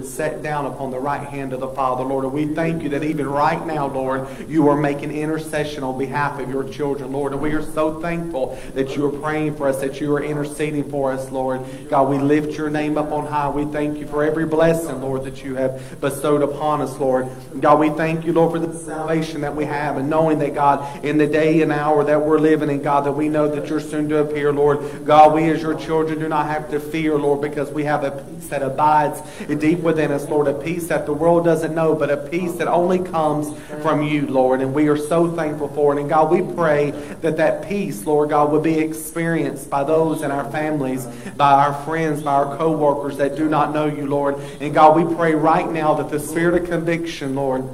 set 0.05 0.43
down 0.43 0.67
upon 0.67 0.91
the 0.91 0.99
right 0.99 1.27
hand 1.27 1.53
of 1.53 1.61
the 1.61 1.69
Father, 1.69 2.05
Lord. 2.05 2.25
And 2.25 2.33
we 2.33 2.55
thank 2.55 2.83
you 2.83 2.89
that 2.91 3.03
even 3.03 3.29
right 3.29 3.65
now, 3.67 3.87
Lord, 3.87 4.27
you 4.49 4.69
are 4.69 4.77
making 4.77 5.13
intercession 5.13 5.83
on 5.83 5.99
behalf 5.99 6.41
of 6.41 6.51
your 6.51 6.65
children, 6.65 7.13
Lord. 7.13 7.33
And 7.33 7.41
we 7.41 7.53
are 7.53 7.63
so 7.63 8.01
thankful 8.01 8.59
that 8.75 8.97
you 8.97 9.07
are 9.07 9.13
praying 9.21 9.57
for 9.57 9.69
us, 9.69 9.81
that 9.81 10.01
you 10.01 10.15
are 10.15 10.23
interceding 10.23 10.91
for 10.91 11.13
us, 11.13 11.31
Lord. 11.31 11.65
God, 11.89 12.09
we 12.09 12.19
lift 12.19 12.57
your 12.57 12.71
name 12.71 12.99
up 12.99 13.13
on 13.13 13.27
high. 13.27 13.49
We 13.49 13.65
thank 13.67 13.99
you 13.99 14.07
for 14.07 14.25
every 14.25 14.47
blessing, 14.47 15.01
Lord, 15.01 15.25
that 15.25 15.45
you 15.45 15.55
have 15.55 16.01
bestowed 16.01 16.43
upon 16.43 16.81
us, 16.81 16.99
Lord. 16.99 17.29
God, 17.61 17.79
we 17.79 17.91
thank 17.91 18.25
you, 18.25 18.33
Lord, 18.33 18.53
for 18.53 18.67
the 18.67 18.79
salvation 18.79 19.43
that 19.43 19.55
we 19.55 19.65
have 19.65 19.97
and 19.97 20.11
knowing 20.11 20.39
that, 20.41 20.55
God, 20.55 21.05
in 21.05 21.19
the 21.19 21.27
day 21.27 21.63
and 21.63 21.73
hour 21.73 22.05
that 22.05 22.21
we're 22.21 22.39
living 22.39 22.71
in, 22.71 22.83
God, 22.83 23.05
that 23.05 23.13
we 23.13 23.29
know 23.29 23.49
that 23.55 23.69
you're 23.69 23.81
soon 23.81 24.09
to 24.09 24.19
appear, 24.19 24.53
Lord. 24.53 25.05
God, 25.05 25.35
we 25.35 25.49
as 25.51 25.63
your 25.63 25.75
children 25.75 26.19
do 26.19 26.29
not 26.29 26.47
have 26.47 26.71
to 26.71 26.81
fear, 26.81 27.17
Lord, 27.17 27.41
because 27.41 27.71
we 27.71 27.85
have 27.85 28.05
a 28.05 28.11
peace 28.11 28.49
that 28.49 28.63
abides 28.63 29.21
deep 29.61 29.81
within 29.81 30.11
us, 30.11 30.29
Lord, 30.29 30.49
a 30.49 30.55
peace 30.55 30.89
that 30.89 31.07
the 31.07 31.13
world 31.13 31.45
doesn't 31.45 31.75
know, 31.75 31.95
but 31.95 32.11
a 32.11 32.17
peace 32.17 32.55
that 32.55 32.67
only 32.69 32.99
comes 32.99 33.57
from 33.83 34.03
you, 34.03 34.27
Lord. 34.27 34.61
And 34.61 34.75
we 34.75 34.89
are 34.89 34.97
so 34.97 35.31
thankful 35.31 35.69
for 35.69 35.97
it. 35.97 36.01
And 36.01 36.09
God, 36.09 36.31
we 36.31 36.43
pray 36.55 36.91
that 37.21 37.37
that 37.37 37.69
peace, 37.69 38.05
Lord 38.07 38.31
God, 38.31 38.51
would 38.53 38.63
be 38.63 38.79
experienced 38.79 39.71
by 39.71 39.85
those 39.85 40.23
in 40.23 40.31
our 40.31 40.51
families, 40.51 41.07
by 41.37 41.53
our 41.53 41.75
friends, 41.85 42.23
by 42.23 42.33
our 42.33 42.57
co-workers 42.57 43.19
that 43.19 43.37
do 43.37 43.49
not 43.49 43.73
know 43.73 43.87
you, 43.87 44.07
Lord. 44.07 44.37
And 44.61 44.75
God, 44.75 44.97
we 44.97 45.15
pray 45.15 45.35
right 45.35 45.71
now 45.71 45.95
that 45.95 46.11
the 46.11 46.19
spirit 46.19 46.63
of 46.63 46.69
conviction, 46.69 47.35
Lord, 47.35 47.65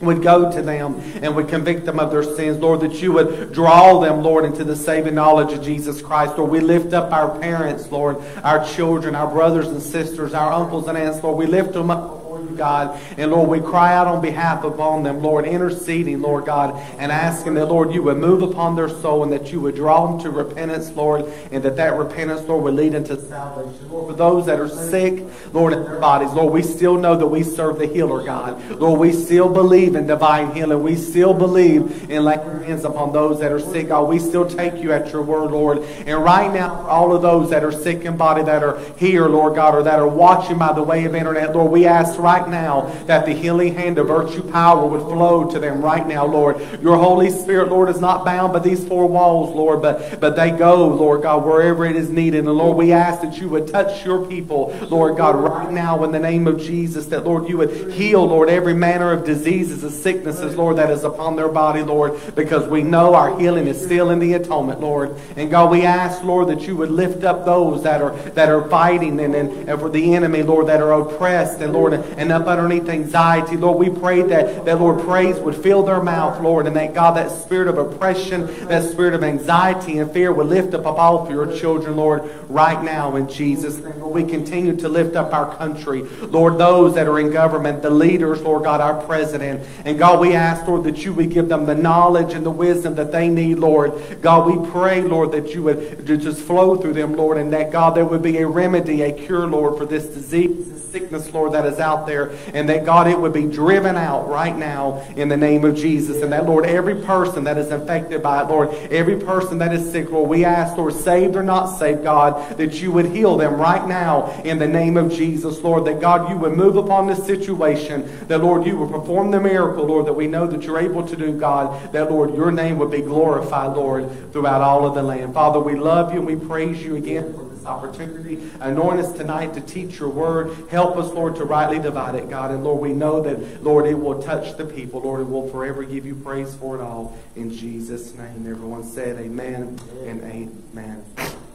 would 0.00 0.22
go 0.22 0.52
to 0.52 0.62
them 0.62 1.00
and 1.22 1.34
would 1.34 1.48
convict 1.48 1.86
them 1.86 1.98
of 1.98 2.10
their 2.10 2.22
sins. 2.22 2.58
Lord, 2.58 2.80
that 2.80 3.00
you 3.00 3.12
would 3.12 3.52
draw 3.52 3.98
them, 4.00 4.22
Lord, 4.22 4.44
into 4.44 4.64
the 4.64 4.76
saving 4.76 5.14
knowledge 5.14 5.52
of 5.52 5.64
Jesus 5.64 6.02
Christ. 6.02 6.36
Lord, 6.36 6.50
we 6.50 6.60
lift 6.60 6.92
up 6.92 7.12
our 7.12 7.38
parents, 7.38 7.90
Lord, 7.90 8.18
our 8.42 8.64
children, 8.66 9.14
our 9.14 9.30
brothers 9.30 9.68
and 9.68 9.82
sisters, 9.82 10.34
our 10.34 10.52
uncles 10.52 10.86
and 10.88 10.98
aunts, 10.98 11.22
Lord. 11.22 11.38
We 11.38 11.46
lift 11.46 11.72
them 11.72 11.90
up 11.90 12.15
God. 12.56 13.00
And 13.18 13.30
Lord, 13.30 13.48
we 13.48 13.60
cry 13.60 13.94
out 13.94 14.06
on 14.06 14.22
behalf 14.22 14.64
of 14.64 14.76
upon 14.76 15.02
them, 15.02 15.22
Lord, 15.22 15.46
interceding, 15.46 16.20
Lord 16.20 16.44
God, 16.44 16.74
and 16.98 17.10
asking 17.10 17.54
that, 17.54 17.66
Lord, 17.66 17.92
you 17.92 18.02
would 18.04 18.18
move 18.18 18.42
upon 18.42 18.76
their 18.76 18.88
soul 18.88 19.22
and 19.22 19.32
that 19.32 19.52
you 19.52 19.60
would 19.60 19.74
draw 19.74 20.06
them 20.06 20.20
to 20.20 20.30
repentance, 20.30 20.90
Lord, 20.92 21.24
and 21.50 21.62
that 21.62 21.76
that 21.76 21.96
repentance, 21.96 22.46
Lord, 22.46 22.64
would 22.64 22.74
lead 22.74 22.94
into 22.94 23.18
salvation. 23.20 23.90
Lord, 23.90 24.10
for 24.10 24.16
those 24.16 24.46
that 24.46 24.60
are 24.60 24.68
sick, 24.68 25.24
Lord, 25.52 25.72
in 25.72 25.84
their 25.84 25.98
bodies, 25.98 26.32
Lord, 26.32 26.52
we 26.52 26.62
still 26.62 26.96
know 26.96 27.16
that 27.16 27.26
we 27.26 27.42
serve 27.42 27.78
the 27.78 27.86
healer, 27.86 28.22
God. 28.24 28.62
Lord, 28.78 29.00
we 29.00 29.12
still 29.12 29.48
believe 29.48 29.94
in 29.94 30.06
divine 30.06 30.54
healing. 30.54 30.82
We 30.82 30.96
still 30.96 31.32
believe 31.32 32.10
in 32.10 32.24
laying 32.24 32.62
hands 32.64 32.84
upon 32.84 33.12
those 33.12 33.40
that 33.40 33.52
are 33.52 33.60
sick, 33.60 33.88
God. 33.88 34.08
We 34.08 34.18
still 34.18 34.48
take 34.48 34.82
you 34.82 34.92
at 34.92 35.12
your 35.12 35.22
word, 35.22 35.50
Lord. 35.50 35.78
And 36.06 36.22
right 36.22 36.52
now, 36.52 36.86
all 36.86 37.14
of 37.14 37.22
those 37.22 37.50
that 37.50 37.64
are 37.64 37.72
sick 37.72 38.02
in 38.02 38.16
body 38.16 38.42
that 38.42 38.62
are 38.62 38.78
here, 38.96 39.26
Lord 39.26 39.54
God, 39.54 39.74
or 39.74 39.82
that 39.84 39.98
are 39.98 40.08
watching 40.08 40.58
by 40.58 40.72
the 40.72 40.82
way 40.82 41.04
of 41.04 41.14
internet, 41.14 41.54
Lord, 41.54 41.72
we 41.72 41.86
ask 41.86 42.18
right 42.18 42.45
right 42.46 42.50
now 42.50 43.04
that 43.06 43.26
the 43.26 43.32
healing 43.32 43.74
hand 43.74 43.98
of 43.98 44.08
virtue 44.08 44.42
power 44.50 44.86
would 44.86 45.02
flow 45.02 45.50
to 45.50 45.58
them 45.58 45.82
right 45.82 46.06
now, 46.06 46.24
Lord. 46.26 46.56
Your 46.82 46.96
Holy 46.96 47.30
Spirit, 47.30 47.68
Lord, 47.68 47.88
is 47.88 48.00
not 48.00 48.24
bound 48.24 48.52
by 48.52 48.60
these 48.60 48.86
four 48.86 49.06
walls, 49.06 49.54
Lord, 49.54 49.82
but, 49.82 50.20
but 50.20 50.36
they 50.36 50.50
go, 50.50 50.86
Lord 50.88 51.22
God, 51.22 51.44
wherever 51.44 51.84
it 51.84 51.96
is 51.96 52.10
needed. 52.10 52.44
And 52.44 52.52
Lord, 52.52 52.76
we 52.76 52.92
ask 52.92 53.20
that 53.22 53.38
you 53.38 53.48
would 53.48 53.68
touch 53.68 54.04
your 54.04 54.26
people, 54.26 54.76
Lord 54.88 55.16
God, 55.16 55.36
right 55.36 55.70
now 55.70 56.04
in 56.04 56.12
the 56.12 56.18
name 56.18 56.46
of 56.46 56.60
Jesus, 56.60 57.06
that, 57.06 57.24
Lord, 57.24 57.48
you 57.48 57.58
would 57.58 57.92
heal, 57.92 58.24
Lord, 58.24 58.48
every 58.48 58.74
manner 58.74 59.12
of 59.12 59.24
diseases 59.24 59.82
and 59.82 59.92
sicknesses, 59.92 60.56
Lord, 60.56 60.76
that 60.76 60.90
is 60.90 61.04
upon 61.04 61.36
their 61.36 61.48
body, 61.48 61.82
Lord, 61.82 62.34
because 62.34 62.68
we 62.68 62.82
know 62.82 63.14
our 63.14 63.38
healing 63.38 63.66
is 63.66 63.80
still 63.80 64.10
in 64.10 64.18
the 64.18 64.34
atonement, 64.34 64.80
Lord. 64.80 65.16
And 65.36 65.50
God, 65.50 65.70
we 65.70 65.82
ask, 65.82 66.22
Lord, 66.22 66.48
that 66.48 66.66
you 66.66 66.76
would 66.76 66.90
lift 66.90 67.24
up 67.24 67.44
those 67.44 67.82
that 67.82 68.02
are 68.02 68.16
that 68.30 68.48
are 68.48 68.68
fighting 68.68 69.20
and, 69.20 69.34
and, 69.34 69.68
and 69.68 69.80
for 69.80 69.88
the 69.88 70.14
enemy, 70.14 70.42
Lord, 70.42 70.66
that 70.68 70.80
are 70.80 70.92
oppressed 70.92 71.60
and 71.60 71.72
Lord, 71.72 71.94
and 71.94 72.30
up 72.36 72.46
underneath 72.46 72.88
anxiety. 72.88 73.56
Lord, 73.56 73.78
we 73.78 73.90
pray 73.90 74.22
that, 74.22 74.64
that, 74.64 74.80
Lord, 74.80 75.02
praise 75.04 75.38
would 75.38 75.56
fill 75.56 75.82
their 75.82 76.02
mouth, 76.02 76.40
Lord, 76.40 76.66
and 76.66 76.76
that, 76.76 76.94
God, 76.94 77.16
that 77.16 77.30
spirit 77.30 77.68
of 77.68 77.78
oppression, 77.78 78.46
that 78.68 78.84
spirit 78.84 79.14
of 79.14 79.24
anxiety 79.24 79.98
and 79.98 80.10
fear 80.12 80.32
would 80.32 80.46
lift 80.46 80.74
up 80.74 80.86
off 80.86 81.30
your 81.30 81.46
children, 81.58 81.96
Lord, 81.96 82.22
right 82.48 82.82
now 82.82 83.16
in 83.16 83.28
Jesus' 83.28 83.78
name. 83.78 84.00
We 84.10 84.24
continue 84.24 84.76
to 84.76 84.88
lift 84.88 85.16
up 85.16 85.32
our 85.32 85.56
country. 85.56 86.02
Lord, 86.02 86.58
those 86.58 86.94
that 86.94 87.08
are 87.08 87.18
in 87.18 87.30
government, 87.30 87.82
the 87.82 87.90
leaders, 87.90 88.40
Lord 88.42 88.64
God, 88.64 88.80
our 88.80 89.02
president. 89.04 89.66
And 89.84 89.98
God, 89.98 90.20
we 90.20 90.34
ask, 90.34 90.66
Lord, 90.66 90.84
that 90.84 91.04
you 91.04 91.12
would 91.14 91.30
give 91.30 91.48
them 91.48 91.66
the 91.66 91.74
knowledge 91.74 92.34
and 92.34 92.44
the 92.44 92.50
wisdom 92.50 92.94
that 92.96 93.12
they 93.12 93.28
need, 93.28 93.58
Lord. 93.58 93.92
God, 94.22 94.46
we 94.46 94.70
pray, 94.70 95.02
Lord, 95.02 95.32
that 95.32 95.54
you 95.54 95.62
would 95.64 96.06
just 96.06 96.42
flow 96.42 96.76
through 96.76 96.94
them, 96.94 97.14
Lord, 97.14 97.38
and 97.38 97.52
that, 97.52 97.72
God, 97.72 97.94
there 97.94 98.04
would 98.04 98.22
be 98.22 98.38
a 98.38 98.46
remedy, 98.46 99.02
a 99.02 99.12
cure, 99.12 99.46
Lord, 99.46 99.78
for 99.78 99.86
this 99.86 100.06
disease 100.06 100.76
sickness, 100.96 101.30
Lord, 101.34 101.52
that 101.52 101.66
is 101.66 101.78
out 101.78 102.06
there, 102.06 102.30
and 102.54 102.66
that, 102.70 102.86
God, 102.86 103.06
it 103.06 103.20
would 103.20 103.34
be 103.34 103.46
driven 103.46 103.96
out 103.96 104.28
right 104.28 104.56
now 104.56 105.06
in 105.14 105.28
the 105.28 105.36
name 105.36 105.62
of 105.66 105.76
Jesus. 105.76 106.22
And 106.22 106.32
that, 106.32 106.46
Lord, 106.46 106.64
every 106.64 106.94
person 106.94 107.44
that 107.44 107.58
is 107.58 107.70
infected 107.70 108.22
by 108.22 108.42
it, 108.42 108.48
Lord, 108.48 108.70
every 108.90 109.20
person 109.20 109.58
that 109.58 109.74
is 109.74 109.90
sick, 109.90 110.10
Lord, 110.10 110.30
we 110.30 110.46
ask, 110.46 110.74
Lord, 110.78 110.94
saved 110.94 111.36
or 111.36 111.42
not 111.42 111.66
saved, 111.66 112.02
God, 112.02 112.56
that 112.56 112.80
you 112.80 112.92
would 112.92 113.06
heal 113.06 113.36
them 113.36 113.60
right 113.60 113.86
now 113.86 114.30
in 114.42 114.58
the 114.58 114.66
name 114.66 114.96
of 114.96 115.12
Jesus, 115.12 115.60
Lord, 115.62 115.84
that, 115.84 116.00
God, 116.00 116.30
you 116.30 116.38
would 116.38 116.56
move 116.56 116.76
upon 116.76 117.06
this 117.06 117.24
situation, 117.26 118.08
that, 118.28 118.38
Lord, 118.38 118.66
you 118.66 118.78
would 118.78 118.90
perform 118.90 119.30
the 119.30 119.40
miracle, 119.40 119.84
Lord, 119.84 120.06
that 120.06 120.14
we 120.14 120.26
know 120.26 120.46
that 120.46 120.62
you're 120.62 120.80
able 120.80 121.06
to 121.06 121.14
do, 121.14 121.38
God, 121.38 121.92
that, 121.92 122.10
Lord, 122.10 122.34
your 122.34 122.50
name 122.50 122.78
would 122.78 122.90
be 122.90 123.02
glorified, 123.02 123.76
Lord, 123.76 124.32
throughout 124.32 124.62
all 124.62 124.86
of 124.86 124.94
the 124.94 125.02
land. 125.02 125.34
Father, 125.34 125.60
we 125.60 125.74
love 125.74 126.14
you 126.14 126.20
and 126.20 126.26
we 126.26 126.36
praise 126.36 126.82
you 126.82 126.96
again 126.96 127.45
opportunity. 127.66 128.50
Anoint 128.60 129.00
us 129.00 129.12
tonight 129.12 129.54
to 129.54 129.60
teach 129.60 129.98
your 129.98 130.08
word. 130.08 130.56
Help 130.70 130.96
us, 130.96 131.12
Lord, 131.12 131.36
to 131.36 131.44
rightly 131.44 131.78
divide 131.78 132.14
it, 132.14 132.30
God. 132.30 132.50
And 132.50 132.64
Lord, 132.64 132.80
we 132.80 132.92
know 132.92 133.20
that, 133.20 133.62
Lord, 133.62 133.86
it 133.86 133.94
will 133.94 134.22
touch 134.22 134.56
the 134.56 134.64
people. 134.64 135.00
Lord, 135.00 135.20
it 135.22 135.28
will 135.28 135.48
forever 135.48 135.84
give 135.84 136.06
you 136.06 136.14
praise 136.14 136.54
for 136.54 136.76
it 136.76 136.80
all. 136.80 137.16
In 137.34 137.50
Jesus' 137.50 138.14
name, 138.14 138.46
everyone 138.48 138.84
said 138.84 139.18
amen 139.18 139.78
and 140.04 140.22
amen. 140.22 141.04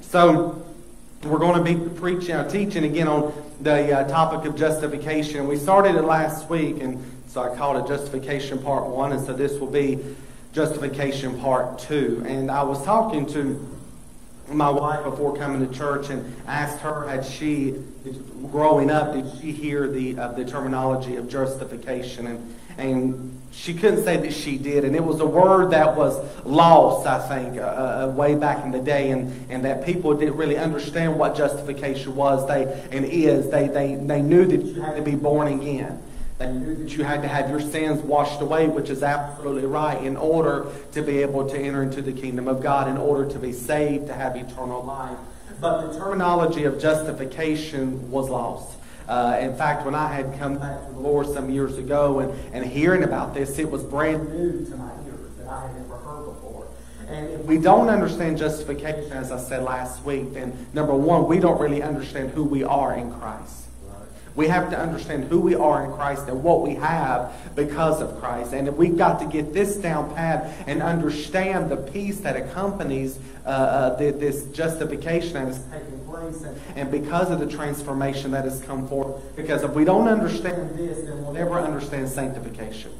So, 0.01 0.65
we're 1.23 1.39
going 1.39 1.63
to 1.63 1.75
be 1.75 1.89
preaching, 1.99 2.35
uh, 2.35 2.49
teaching 2.49 2.83
again 2.83 3.07
on 3.07 3.31
the 3.61 3.99
uh, 3.99 4.07
topic 4.07 4.49
of 4.49 4.55
justification. 4.57 5.47
We 5.47 5.55
started 5.55 5.95
it 5.95 6.01
last 6.01 6.49
week, 6.49 6.81
and 6.81 7.03
so 7.27 7.41
I 7.43 7.55
called 7.55 7.77
it 7.77 7.87
Justification 7.87 8.57
Part 8.57 8.87
1, 8.87 9.11
and 9.11 9.23
so 9.23 9.33
this 9.33 9.59
will 9.59 9.69
be 9.69 9.99
Justification 10.51 11.39
Part 11.39 11.77
2. 11.79 12.23
And 12.27 12.49
I 12.49 12.63
was 12.63 12.83
talking 12.83 13.27
to 13.27 13.67
my 14.53 14.69
wife 14.69 15.03
before 15.03 15.35
coming 15.35 15.67
to 15.67 15.73
church 15.73 16.09
and 16.09 16.35
asked 16.47 16.79
her, 16.79 17.07
had 17.07 17.25
she, 17.25 17.75
growing 18.51 18.89
up, 18.91 19.13
did 19.13 19.25
she 19.39 19.51
hear 19.51 19.87
the, 19.87 20.17
uh, 20.17 20.31
the 20.33 20.45
terminology 20.45 21.15
of 21.15 21.29
justification? 21.29 22.27
And, 22.27 22.55
and 22.77 23.41
she 23.51 23.73
couldn't 23.73 24.03
say 24.03 24.17
that 24.17 24.33
she 24.33 24.57
did. 24.57 24.85
And 24.85 24.95
it 24.95 25.03
was 25.03 25.19
a 25.19 25.25
word 25.25 25.71
that 25.71 25.95
was 25.95 26.17
lost, 26.45 27.05
I 27.05 27.27
think, 27.27 27.57
uh, 27.57 27.61
uh, 27.61 28.13
way 28.15 28.35
back 28.35 28.63
in 28.63 28.71
the 28.71 28.79
day, 28.79 29.11
and, 29.11 29.51
and 29.51 29.65
that 29.65 29.85
people 29.85 30.13
didn't 30.15 30.37
really 30.37 30.57
understand 30.57 31.17
what 31.19 31.35
justification 31.35 32.15
was 32.15 32.47
they, 32.47 32.63
and 32.91 33.05
is. 33.05 33.49
They, 33.49 33.67
they, 33.67 33.95
they 33.95 34.21
knew 34.21 34.45
that 34.45 34.63
you 34.63 34.81
had 34.81 34.95
to 34.95 35.01
be 35.01 35.15
born 35.15 35.47
again. 35.47 36.01
That 36.41 36.97
you 36.97 37.03
had 37.03 37.21
to 37.21 37.27
have 37.27 37.51
your 37.51 37.61
sins 37.61 38.01
washed 38.01 38.41
away, 38.41 38.67
which 38.67 38.89
is 38.89 39.03
absolutely 39.03 39.67
right, 39.67 40.03
in 40.03 40.17
order 40.17 40.65
to 40.93 41.03
be 41.03 41.19
able 41.19 41.47
to 41.47 41.55
enter 41.55 41.83
into 41.83 42.01
the 42.01 42.11
kingdom 42.11 42.47
of 42.47 42.63
God, 42.63 42.87
in 42.87 42.97
order 42.97 43.29
to 43.31 43.37
be 43.37 43.53
saved, 43.53 44.07
to 44.07 44.13
have 44.13 44.35
eternal 44.35 44.83
life. 44.83 45.19
But 45.59 45.91
the 45.91 45.99
terminology 45.99 46.63
of 46.63 46.81
justification 46.81 48.09
was 48.09 48.27
lost. 48.27 48.75
Uh, 49.07 49.37
in 49.39 49.55
fact, 49.55 49.85
when 49.85 49.93
I 49.93 50.11
had 50.11 50.39
come 50.39 50.57
back 50.57 50.87
to 50.87 50.93
the 50.93 50.99
Lord 50.99 51.27
some 51.27 51.51
years 51.51 51.77
ago 51.77 52.19
and, 52.19 52.55
and 52.55 52.65
hearing 52.65 53.03
about 53.03 53.35
this, 53.35 53.59
it 53.59 53.69
was 53.69 53.83
brand 53.83 54.27
new 54.29 54.65
to 54.65 54.75
my 54.77 54.91
ears 55.05 55.35
that 55.37 55.47
I 55.47 55.67
had 55.67 55.75
never 55.75 55.97
heard 55.97 56.25
before. 56.25 56.67
And 57.07 57.29
if 57.29 57.45
we 57.45 57.59
don't 57.59 57.89
understand 57.89 58.39
justification, 58.39 59.11
as 59.11 59.31
I 59.31 59.37
said 59.37 59.61
last 59.61 60.03
week, 60.03 60.33
then 60.33 60.67
number 60.73 60.95
one, 60.95 61.27
we 61.27 61.39
don't 61.39 61.61
really 61.61 61.83
understand 61.83 62.31
who 62.31 62.43
we 62.43 62.63
are 62.63 62.95
in 62.95 63.11
Christ. 63.11 63.65
We 64.35 64.47
have 64.47 64.69
to 64.69 64.79
understand 64.79 65.25
who 65.25 65.39
we 65.39 65.55
are 65.55 65.83
in 65.83 65.91
Christ 65.91 66.27
and 66.27 66.43
what 66.43 66.61
we 66.61 66.75
have 66.75 67.33
because 67.55 68.01
of 68.01 68.19
Christ. 68.19 68.53
And 68.53 68.77
we've 68.77 68.97
got 68.97 69.19
to 69.19 69.25
get 69.25 69.53
this 69.53 69.75
down 69.75 70.13
pat 70.15 70.53
and 70.67 70.81
understand 70.81 71.69
the 71.69 71.77
peace 71.77 72.21
that 72.21 72.37
accompanies 72.37 73.19
uh, 73.45 73.49
uh, 73.49 73.95
this 73.95 74.45
justification 74.47 75.33
that 75.33 75.47
is 75.49 75.63
taking 75.71 75.99
place 76.05 76.43
and, 76.43 76.61
and 76.75 76.91
because 76.91 77.29
of 77.29 77.39
the 77.39 77.47
transformation 77.47 78.31
that 78.31 78.45
has 78.45 78.61
come 78.61 78.87
forth. 78.87 79.35
Because 79.35 79.63
if 79.63 79.71
we 79.71 79.83
don't 79.83 80.07
understand 80.07 80.77
this, 80.77 81.05
then 81.05 81.23
we'll 81.23 81.33
never 81.33 81.59
understand 81.59 82.07
sanctification. 82.07 82.91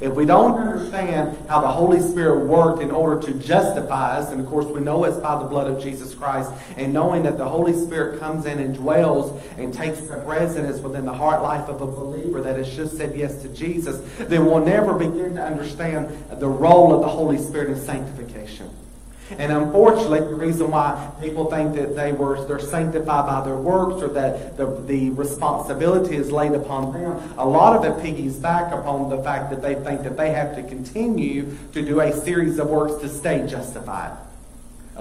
If 0.00 0.14
we 0.14 0.24
don't 0.24 0.58
understand 0.58 1.36
how 1.48 1.60
the 1.60 1.68
Holy 1.68 2.00
Spirit 2.00 2.46
worked 2.46 2.82
in 2.82 2.90
order 2.90 3.20
to 3.26 3.34
justify 3.34 4.18
us, 4.18 4.30
and 4.30 4.40
of 4.40 4.46
course 4.46 4.66
we 4.66 4.80
know 4.80 5.04
it's 5.04 5.16
by 5.18 5.38
the 5.38 5.48
blood 5.48 5.70
of 5.70 5.82
Jesus 5.82 6.14
Christ, 6.14 6.50
and 6.76 6.92
knowing 6.92 7.22
that 7.24 7.38
the 7.38 7.48
Holy 7.48 7.72
Spirit 7.72 8.20
comes 8.20 8.46
in 8.46 8.58
and 8.58 8.74
dwells 8.74 9.42
and 9.56 9.72
takes 9.72 10.00
residence 10.00 10.80
within 10.80 11.04
the 11.04 11.12
heart 11.12 11.42
life 11.42 11.68
of 11.68 11.80
a 11.80 11.86
believer 11.86 12.40
that 12.40 12.56
has 12.56 12.74
just 12.74 12.96
said 12.96 13.16
yes 13.16 13.42
to 13.42 13.48
Jesus, 13.48 14.00
then 14.18 14.44
we'll 14.44 14.64
never 14.64 14.94
begin 14.94 15.34
to 15.34 15.42
understand 15.42 16.10
the 16.40 16.48
role 16.48 16.94
of 16.94 17.00
the 17.00 17.08
Holy 17.08 17.38
Spirit 17.38 17.70
in 17.70 17.76
sanctification. 17.76 18.70
And 19.30 19.50
unfortunately, 19.50 20.20
the 20.20 20.34
reason 20.34 20.70
why 20.70 21.12
people 21.20 21.50
think 21.50 21.74
that 21.76 21.96
they 21.96 22.12
were 22.12 22.44
they're 22.46 22.60
sanctified 22.60 23.26
by 23.26 23.42
their 23.44 23.56
works 23.56 24.02
or 24.02 24.08
that 24.08 24.56
the, 24.56 24.66
the 24.86 25.10
responsibility 25.10 26.16
is 26.16 26.30
laid 26.30 26.52
upon 26.52 26.92
them, 26.92 27.32
a 27.38 27.46
lot 27.46 27.76
of 27.76 27.84
it 27.84 28.02
piggies 28.02 28.36
back 28.36 28.72
upon 28.72 29.08
the 29.08 29.22
fact 29.22 29.50
that 29.50 29.62
they 29.62 29.74
think 29.74 30.02
that 30.02 30.16
they 30.16 30.30
have 30.30 30.54
to 30.56 30.62
continue 30.62 31.56
to 31.72 31.82
do 31.82 32.00
a 32.00 32.12
series 32.12 32.58
of 32.58 32.68
works 32.68 33.00
to 33.02 33.08
stay 33.08 33.46
justified. 33.46 34.16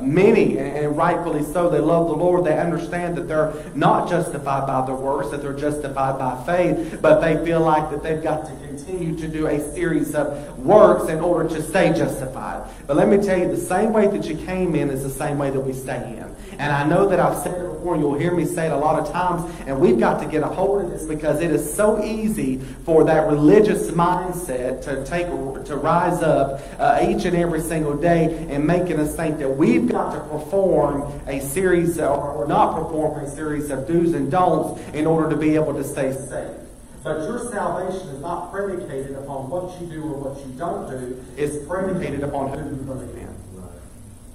Many, 0.02 0.58
and 0.58 0.98
rightfully 0.98 1.44
so, 1.44 1.70
they 1.70 1.80
love 1.80 2.08
the 2.08 2.16
Lord. 2.16 2.46
They 2.46 2.58
understand 2.58 3.16
that 3.18 3.28
they're 3.28 3.54
not 3.76 4.10
justified 4.10 4.66
by 4.66 4.86
their 4.88 4.96
works, 4.96 5.30
that 5.30 5.44
they're 5.44 5.54
justified 5.54 6.18
by 6.18 6.44
faith, 6.46 7.00
but 7.00 7.20
they 7.20 7.44
feel 7.46 7.60
like 7.60 7.92
that 7.92 8.02
they've 8.02 8.24
got 8.24 8.46
to 8.48 8.73
continue 8.76 9.16
to 9.16 9.28
do 9.28 9.46
a 9.46 9.60
series 9.74 10.16
of 10.16 10.58
works 10.58 11.08
in 11.08 11.20
order 11.20 11.48
to 11.48 11.62
stay 11.62 11.94
justified. 11.94 12.68
But 12.88 12.98
let 12.98 13.08
me 13.08 13.18
tell 13.18 13.38
you, 13.38 13.48
the 13.48 13.58
same 13.58 13.94
way 13.94 14.08
that 14.08 14.26
you 14.26 14.36
came 14.36 14.74
in 14.74 14.90
is 14.90 15.04
the 15.04 15.10
same 15.10 15.38
way 15.38 15.52
that 15.52 15.60
we 15.60 15.74
stay 15.74 16.18
in. 16.18 16.36
And 16.58 16.72
I 16.72 16.88
know 16.88 17.08
that 17.10 17.20
I've 17.20 17.38
said 17.38 17.54
it 17.54 17.68
before, 17.68 17.94
and 17.94 18.04
you'll 18.04 18.18
hear 18.18 18.34
me 18.34 18.46
say 18.46 18.68
it 18.68 18.72
a 18.72 18.78
lot 18.78 19.00
of 19.00 19.12
times, 19.12 19.52
and 19.68 19.80
we've 19.80 20.00
got 20.00 20.20
to 20.24 20.28
get 20.28 20.42
a 20.42 20.48
hold 20.48 20.86
of 20.86 20.90
this 20.90 21.04
because 21.04 21.40
it 21.40 21.52
is 21.52 21.72
so 21.72 22.04
easy 22.04 22.58
for 22.84 23.04
that 23.04 23.28
religious 23.28 23.92
mindset 23.92 24.82
to 24.84 25.06
take 25.06 25.28
to 25.28 25.76
rise 25.76 26.24
up 26.24 26.62
uh, 26.80 27.06
each 27.08 27.26
and 27.26 27.36
every 27.36 27.62
single 27.62 27.96
day 27.96 28.48
and 28.50 28.66
making 28.66 29.00
us 29.00 29.16
think 29.16 29.38
that 29.38 29.50
we've 29.50 29.88
got 29.88 30.14
to 30.14 30.20
perform 30.30 31.02
a 31.28 31.40
series 31.40 32.00
of, 32.00 32.18
or 32.20 32.48
not 32.48 32.76
perform 32.76 33.24
a 33.24 33.30
series 33.30 33.70
of 33.70 33.88
do's 33.88 34.14
and 34.14 34.32
don'ts 34.32 34.82
in 34.94 35.06
order 35.06 35.30
to 35.30 35.36
be 35.36 35.56
able 35.56 35.74
to 35.74 35.84
stay 35.84 36.12
safe. 36.12 36.63
But 37.04 37.20
your 37.24 37.40
salvation 37.52 38.08
is 38.10 38.22
not 38.22 38.52
predicated 38.52 39.16
upon 39.18 39.50
what 39.50 39.80
you 39.82 39.88
do 39.88 40.04
or 40.04 40.18
what 40.18 40.46
you 40.46 40.54
don't 40.54 40.90
do. 40.90 41.24
It's 41.36 41.66
predicated 41.68 42.24
upon 42.24 42.58
who 42.58 42.70
you 42.70 42.82
believe 42.84 43.18
in. 43.18 43.30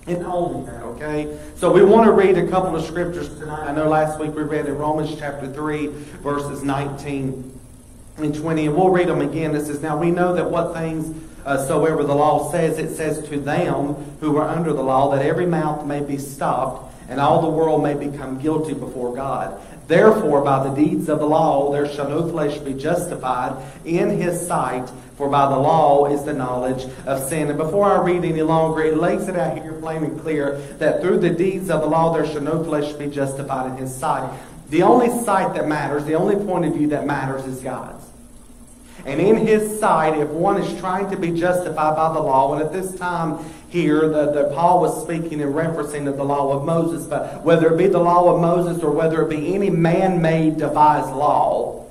And 0.06 0.24
only 0.26 0.64
that, 0.66 0.82
okay? 0.82 1.38
So 1.56 1.70
we 1.70 1.82
want 1.82 2.06
to 2.06 2.12
read 2.12 2.38
a 2.38 2.48
couple 2.48 2.74
of 2.76 2.84
scriptures 2.84 3.28
tonight. 3.38 3.68
I 3.68 3.72
know 3.72 3.88
last 3.88 4.18
week 4.18 4.34
we 4.34 4.42
read 4.42 4.66
in 4.66 4.76
Romans 4.76 5.18
chapter 5.18 5.50
3, 5.52 5.88
verses 6.22 6.62
19 6.62 7.60
and 8.16 8.34
20, 8.34 8.66
and 8.66 8.76
we'll 8.76 8.88
read 8.88 9.08
them 9.08 9.20
again. 9.20 9.52
This 9.52 9.68
is 9.68 9.82
now 9.82 9.98
we 9.98 10.10
know 10.10 10.34
that 10.34 10.50
what 10.50 10.74
things 10.74 11.14
uh, 11.44 11.58
soever 11.66 12.04
the 12.04 12.14
law 12.14 12.50
says, 12.50 12.78
it 12.78 12.94
says 12.94 13.26
to 13.28 13.38
them 13.38 13.94
who 14.20 14.36
are 14.38 14.48
under 14.48 14.72
the 14.72 14.82
law 14.82 15.10
that 15.14 15.24
every 15.24 15.46
mouth 15.46 15.86
may 15.86 16.00
be 16.00 16.18
stopped 16.18 16.87
and 17.08 17.20
all 17.20 17.42
the 17.42 17.48
world 17.48 17.82
may 17.82 17.94
become 17.94 18.40
guilty 18.40 18.74
before 18.74 19.14
God. 19.14 19.60
Therefore, 19.88 20.42
by 20.42 20.68
the 20.68 20.74
deeds 20.74 21.08
of 21.08 21.18
the 21.18 21.26
law, 21.26 21.72
there 21.72 21.90
shall 21.90 22.10
no 22.10 22.28
flesh 22.28 22.58
be 22.58 22.74
justified 22.74 23.56
in 23.86 24.10
his 24.10 24.46
sight, 24.46 24.90
for 25.16 25.30
by 25.30 25.48
the 25.48 25.58
law 25.58 26.04
is 26.06 26.24
the 26.24 26.34
knowledge 26.34 26.86
of 27.06 27.26
sin. 27.26 27.48
And 27.48 27.56
before 27.56 27.86
I 27.86 28.04
read 28.04 28.24
any 28.24 28.42
longer, 28.42 28.82
it 28.82 28.98
lays 28.98 29.28
it 29.28 29.36
out 29.36 29.58
here 29.58 29.72
plain 29.72 30.04
and 30.04 30.20
clear 30.20 30.58
that 30.78 31.00
through 31.00 31.20
the 31.20 31.30
deeds 31.30 31.70
of 31.70 31.80
the 31.80 31.86
law, 31.86 32.12
there 32.12 32.26
shall 32.26 32.42
no 32.42 32.62
flesh 32.62 32.92
be 32.92 33.06
justified 33.06 33.70
in 33.72 33.78
his 33.78 33.94
sight. 33.94 34.30
The 34.68 34.82
only 34.82 35.08
sight 35.24 35.54
that 35.54 35.66
matters, 35.66 36.04
the 36.04 36.16
only 36.16 36.36
point 36.36 36.66
of 36.66 36.74
view 36.74 36.88
that 36.88 37.06
matters 37.06 37.46
is 37.46 37.60
God's. 37.60 38.04
And 39.06 39.20
in 39.20 39.36
his 39.36 39.80
sight, 39.80 40.18
if 40.18 40.28
one 40.28 40.60
is 40.60 40.78
trying 40.80 41.08
to 41.10 41.16
be 41.16 41.32
justified 41.32 41.96
by 41.96 42.12
the 42.12 42.20
law, 42.20 42.52
and 42.52 42.62
at 42.62 42.74
this 42.74 42.94
time 42.96 43.38
here, 43.68 44.08
that, 44.08 44.34
the 44.34 44.50
Paul 44.54 44.80
was 44.80 45.02
speaking 45.02 45.42
and 45.42 45.54
referencing 45.54 46.04
to 46.04 46.12
the 46.12 46.24
law 46.24 46.56
of 46.56 46.64
Moses, 46.64 47.06
but 47.06 47.44
whether 47.44 47.72
it 47.72 47.76
be 47.76 47.86
the 47.86 47.98
law 47.98 48.34
of 48.34 48.40
Moses 48.40 48.82
or 48.82 48.90
whether 48.90 49.22
it 49.22 49.28
be 49.28 49.54
any 49.54 49.70
man-made 49.70 50.58
devised 50.58 51.14
law, 51.14 51.86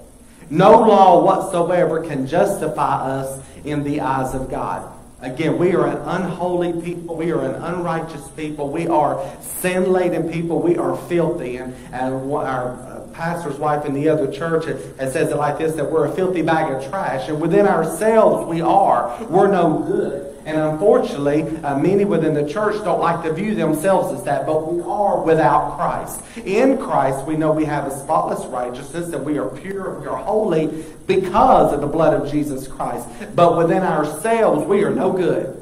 no 0.50 0.80
law 0.80 1.24
whatsoever 1.24 2.02
can 2.04 2.26
justify 2.26 3.20
us 3.20 3.44
in 3.64 3.84
the 3.84 4.02
eyes 4.02 4.34
of 4.34 4.50
God. 4.50 4.94
Again, 5.20 5.58
we 5.58 5.74
are 5.74 5.88
an 5.88 5.98
unholy 5.98 6.80
people. 6.82 7.16
We 7.16 7.32
are 7.32 7.44
an 7.44 7.56
unrighteous 7.56 8.28
people. 8.30 8.70
We 8.70 8.88
are 8.88 9.36
sin-laden 9.42 10.32
people. 10.32 10.62
We 10.62 10.78
are 10.78 10.96
filthy. 10.96 11.58
And, 11.58 11.74
and 11.92 12.32
our 12.32 12.74
uh, 12.74 13.08
pastor's 13.14 13.58
wife 13.58 13.86
in 13.86 13.94
the 13.96 14.10
other 14.10 14.32
church 14.32 14.68
and 14.68 15.12
says 15.12 15.32
it 15.32 15.36
like 15.36 15.58
this, 15.58 15.76
that 15.76 15.92
we're 15.92 16.06
a 16.06 16.12
filthy 16.12 16.44
bag 16.44 16.72
of 16.72 16.88
trash. 16.90 17.30
And 17.30 17.42
within 17.42 17.66
ourselves, 17.66 18.48
we 18.48 18.62
are. 18.62 19.22
We're 19.24 19.52
no 19.52 19.80
good. 19.80 20.37
And 20.48 20.62
unfortunately, 20.62 21.42
uh, 21.58 21.78
many 21.78 22.06
within 22.06 22.34
the 22.34 22.48
church 22.48 22.82
don't 22.86 23.02
like 23.02 23.22
to 23.26 23.34
view 23.34 23.54
themselves 23.54 24.18
as 24.18 24.24
that, 24.24 24.46
but 24.46 24.72
we 24.72 24.82
are 24.82 25.22
without 25.22 25.76
Christ. 25.76 26.22
In 26.38 26.78
Christ, 26.78 27.26
we 27.26 27.36
know 27.36 27.52
we 27.52 27.66
have 27.66 27.86
a 27.86 27.92
spotless 27.92 28.46
righteousness, 28.46 29.10
that 29.10 29.22
we 29.22 29.38
are 29.40 29.50
pure, 29.50 30.00
we 30.00 30.08
are 30.08 30.16
holy 30.16 30.86
because 31.06 31.74
of 31.74 31.82
the 31.82 31.88
blood 31.88 32.14
of 32.14 32.32
Jesus 32.32 32.66
Christ. 32.66 33.06
But 33.36 33.58
within 33.58 33.84
ourselves, 33.84 34.66
we 34.66 34.86
are 34.86 34.90
no 34.90 35.12
good. 35.12 35.54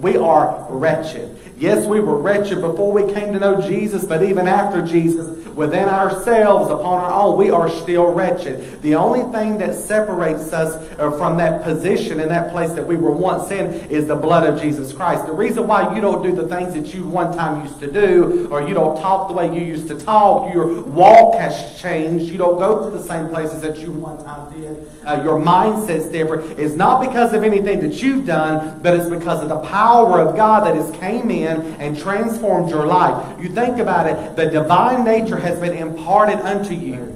We 0.00 0.16
are 0.16 0.66
wretched. 0.70 1.38
Yes, 1.56 1.86
we 1.86 2.00
were 2.00 2.18
wretched 2.18 2.60
before 2.60 2.92
we 2.92 3.14
came 3.14 3.32
to 3.32 3.38
know 3.38 3.60
Jesus, 3.60 4.04
but 4.04 4.24
even 4.24 4.48
after 4.48 4.84
Jesus, 4.84 5.45
within 5.56 5.88
ourselves, 5.88 6.70
upon 6.70 7.00
our 7.00 7.10
own, 7.10 7.38
we 7.38 7.50
are 7.50 7.70
still 7.70 8.12
wretched. 8.12 8.82
The 8.82 8.94
only 8.94 9.22
thing 9.32 9.56
that 9.58 9.74
separates 9.74 10.52
us 10.52 10.76
uh, 10.98 11.10
from 11.12 11.38
that 11.38 11.64
position 11.64 12.20
in 12.20 12.28
that 12.28 12.52
place 12.52 12.72
that 12.72 12.86
we 12.86 12.94
were 12.94 13.10
once 13.10 13.50
in 13.50 13.72
is 13.90 14.06
the 14.06 14.14
blood 14.14 14.46
of 14.46 14.60
Jesus 14.60 14.92
Christ. 14.92 15.26
The 15.26 15.32
reason 15.32 15.66
why 15.66 15.94
you 15.94 16.02
don't 16.02 16.22
do 16.22 16.36
the 16.36 16.46
things 16.46 16.74
that 16.74 16.94
you 16.94 17.08
one 17.08 17.34
time 17.34 17.64
used 17.64 17.80
to 17.80 17.90
do, 17.90 18.48
or 18.50 18.68
you 18.68 18.74
don't 18.74 19.00
talk 19.00 19.28
the 19.28 19.34
way 19.34 19.46
you 19.46 19.64
used 19.64 19.88
to 19.88 19.98
talk, 19.98 20.52
your 20.52 20.82
walk 20.82 21.34
has 21.36 21.80
changed, 21.80 22.26
you 22.30 22.36
don't 22.36 22.58
go 22.58 22.84
to 22.84 22.96
the 22.96 23.02
same 23.02 23.28
places 23.28 23.62
that 23.62 23.78
you 23.78 23.92
one 23.92 24.22
time 24.22 24.52
did, 24.52 24.90
uh, 25.06 25.22
your 25.24 25.40
mindset's 25.40 26.06
different, 26.08 26.58
is 26.58 26.76
not 26.76 27.00
because 27.00 27.32
of 27.32 27.42
anything 27.42 27.80
that 27.80 28.02
you've 28.02 28.26
done, 28.26 28.78
but 28.82 28.92
it's 28.92 29.08
because 29.08 29.42
of 29.42 29.48
the 29.48 29.60
power 29.60 30.20
of 30.20 30.36
God 30.36 30.66
that 30.66 30.74
has 30.74 30.90
came 30.98 31.30
in 31.30 31.62
and 31.80 31.98
transformed 31.98 32.68
your 32.68 32.86
life. 32.86 33.40
You 33.40 33.48
think 33.48 33.78
about 33.78 34.06
it, 34.06 34.36
the 34.36 34.50
divine 34.50 35.02
nature 35.02 35.45
has 35.46 35.60
been 35.60 35.76
imparted 35.76 36.40
unto 36.40 36.74
you. 36.74 37.15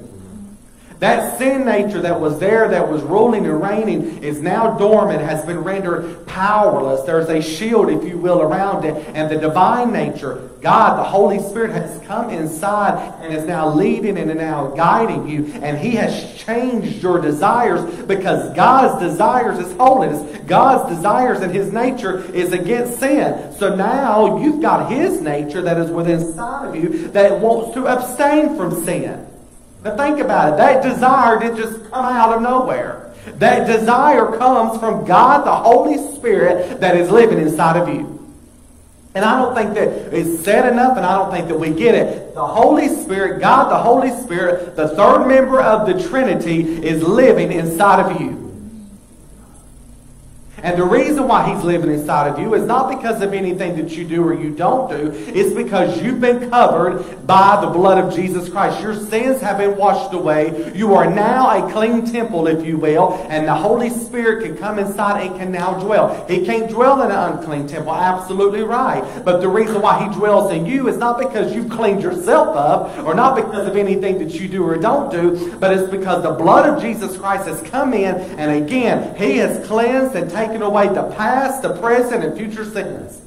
That 1.01 1.39
sin 1.39 1.65
nature 1.65 1.99
that 2.01 2.21
was 2.21 2.37
there, 2.37 2.67
that 2.67 2.87
was 2.87 3.01
ruling 3.01 3.47
and 3.47 3.59
reigning, 3.59 4.23
is 4.23 4.39
now 4.39 4.77
dormant, 4.77 5.19
has 5.19 5.43
been 5.43 5.57
rendered 5.57 6.27
powerless. 6.27 7.01
There's 7.07 7.27
a 7.27 7.41
shield, 7.41 7.89
if 7.89 8.03
you 8.07 8.19
will, 8.19 8.39
around 8.39 8.85
it. 8.85 8.93
And 9.15 9.27
the 9.27 9.39
divine 9.39 9.91
nature, 9.91 10.47
God, 10.61 10.99
the 10.99 11.03
Holy 11.03 11.39
Spirit, 11.39 11.71
has 11.71 11.99
come 12.05 12.29
inside 12.29 13.19
and 13.23 13.33
is 13.33 13.45
now 13.45 13.73
leading 13.73 14.15
and 14.15 14.37
now 14.37 14.67
guiding 14.67 15.27
you. 15.27 15.51
And 15.63 15.75
He 15.75 15.95
has 15.95 16.35
changed 16.35 17.01
your 17.01 17.19
desires 17.19 18.05
because 18.05 18.55
God's 18.55 19.01
desires 19.01 19.57
is 19.57 19.75
holiness. 19.77 20.39
God's 20.45 20.95
desires 20.95 21.39
and 21.39 21.51
His 21.51 21.73
nature 21.73 22.31
is 22.31 22.53
against 22.53 22.99
sin. 22.99 23.51
So 23.53 23.75
now 23.75 24.37
you've 24.37 24.61
got 24.61 24.91
His 24.91 25.19
nature 25.19 25.63
that 25.63 25.79
is 25.79 25.89
within 25.89 26.21
inside 26.21 26.67
of 26.67 26.75
you 26.75 27.07
that 27.07 27.39
wants 27.39 27.73
to 27.73 27.87
abstain 27.87 28.55
from 28.55 28.85
sin. 28.85 29.30
But 29.83 29.97
think 29.97 30.19
about 30.19 30.53
it. 30.53 30.57
That 30.57 30.83
desire 30.83 31.39
didn't 31.39 31.57
just 31.57 31.89
come 31.91 32.05
out 32.05 32.35
of 32.35 32.41
nowhere. 32.41 33.11
That 33.37 33.67
desire 33.67 34.37
comes 34.37 34.79
from 34.79 35.05
God, 35.05 35.45
the 35.45 35.55
Holy 35.55 35.97
Spirit, 36.15 36.79
that 36.79 36.95
is 36.95 37.09
living 37.09 37.39
inside 37.39 37.77
of 37.77 37.89
you. 37.89 38.19
And 39.13 39.25
I 39.25 39.41
don't 39.41 39.53
think 39.53 39.73
that 39.73 40.13
it's 40.13 40.43
said 40.43 40.71
enough, 40.71 40.95
and 40.95 41.05
I 41.05 41.17
don't 41.17 41.31
think 41.31 41.49
that 41.49 41.59
we 41.59 41.71
get 41.71 41.95
it. 41.95 42.33
The 42.33 42.45
Holy 42.45 42.87
Spirit, 42.87 43.41
God, 43.41 43.69
the 43.69 43.77
Holy 43.77 44.09
Spirit, 44.09 44.75
the 44.75 44.87
third 44.89 45.27
member 45.27 45.59
of 45.59 45.85
the 45.85 46.07
Trinity, 46.07 46.85
is 46.85 47.03
living 47.03 47.51
inside 47.51 47.99
of 47.99 48.21
you. 48.21 48.40
And 50.63 50.77
the 50.77 50.85
reason 50.85 51.27
why 51.27 51.53
he's 51.53 51.63
living 51.63 51.91
inside 51.91 52.27
of 52.27 52.39
you 52.39 52.53
is 52.53 52.63
not 52.63 52.89
because 52.95 53.21
of 53.21 53.33
anything 53.33 53.75
that 53.77 53.91
you 53.91 54.05
do 54.05 54.23
or 54.23 54.33
you 54.33 54.51
don't 54.51 54.89
do. 54.89 55.11
It's 55.33 55.53
because 55.53 56.01
you've 56.01 56.21
been 56.21 56.49
covered 56.49 57.25
by 57.25 57.59
the 57.61 57.67
blood 57.67 58.03
of 58.03 58.13
Jesus 58.13 58.49
Christ. 58.49 58.81
Your 58.81 58.95
sins 58.95 59.41
have 59.41 59.57
been 59.57 59.77
washed 59.77 60.13
away. 60.13 60.71
You 60.75 60.93
are 60.93 61.09
now 61.09 61.67
a 61.67 61.71
clean 61.71 62.05
temple, 62.05 62.47
if 62.47 62.65
you 62.65 62.77
will, 62.77 63.13
and 63.29 63.47
the 63.47 63.55
Holy 63.55 63.89
Spirit 63.89 64.43
can 64.43 64.57
come 64.57 64.77
inside 64.79 65.25
and 65.25 65.35
can 65.37 65.51
now 65.51 65.79
dwell. 65.79 66.25
He 66.27 66.45
can't 66.45 66.69
dwell 66.69 67.01
in 67.01 67.11
an 67.11 67.17
unclean 67.17 67.67
temple. 67.67 67.93
Absolutely 67.93 68.61
right. 68.61 69.03
But 69.23 69.41
the 69.41 69.49
reason 69.49 69.81
why 69.81 70.07
he 70.07 70.13
dwells 70.13 70.51
in 70.51 70.65
you 70.65 70.87
is 70.87 70.97
not 70.97 71.17
because 71.19 71.55
you've 71.55 71.69
cleaned 71.69 72.03
yourself 72.03 72.55
up 72.55 72.97
or 73.05 73.15
not 73.15 73.35
because 73.35 73.67
of 73.67 73.75
anything 73.75 74.19
that 74.19 74.31
you 74.39 74.47
do 74.47 74.63
or 74.63 74.77
don't 74.77 75.11
do, 75.11 75.55
but 75.59 75.75
it's 75.75 75.89
because 75.89 76.23
the 76.23 76.31
blood 76.31 76.69
of 76.69 76.81
Jesus 76.81 77.17
Christ 77.17 77.47
has 77.47 77.61
come 77.69 77.93
in 77.93 78.15
and 78.15 78.63
again, 78.63 79.15
he 79.15 79.37
has 79.37 79.65
cleansed 79.67 80.15
and 80.15 80.29
taken 80.29 80.50
taken 80.51 80.63
away 80.63 80.87
the 80.89 81.03
past, 81.15 81.61
the 81.61 81.77
present, 81.77 82.23
and 82.23 82.37
future 82.37 82.65
sins. 82.65 83.21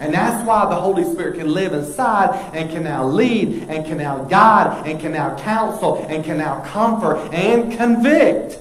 And 0.00 0.12
that's 0.14 0.46
why 0.46 0.64
the 0.68 0.74
Holy 0.74 1.04
Spirit 1.04 1.38
can 1.38 1.52
live 1.52 1.74
inside 1.74 2.30
and 2.54 2.70
can 2.70 2.82
now 2.82 3.04
lead 3.04 3.64
and 3.68 3.84
can 3.84 3.98
now 3.98 4.24
guide 4.24 4.86
and 4.86 4.98
can 4.98 5.12
now 5.12 5.36
counsel 5.38 6.04
and 6.08 6.24
can 6.24 6.38
now 6.38 6.64
comfort 6.64 7.18
and 7.32 7.72
convict. 7.76 8.58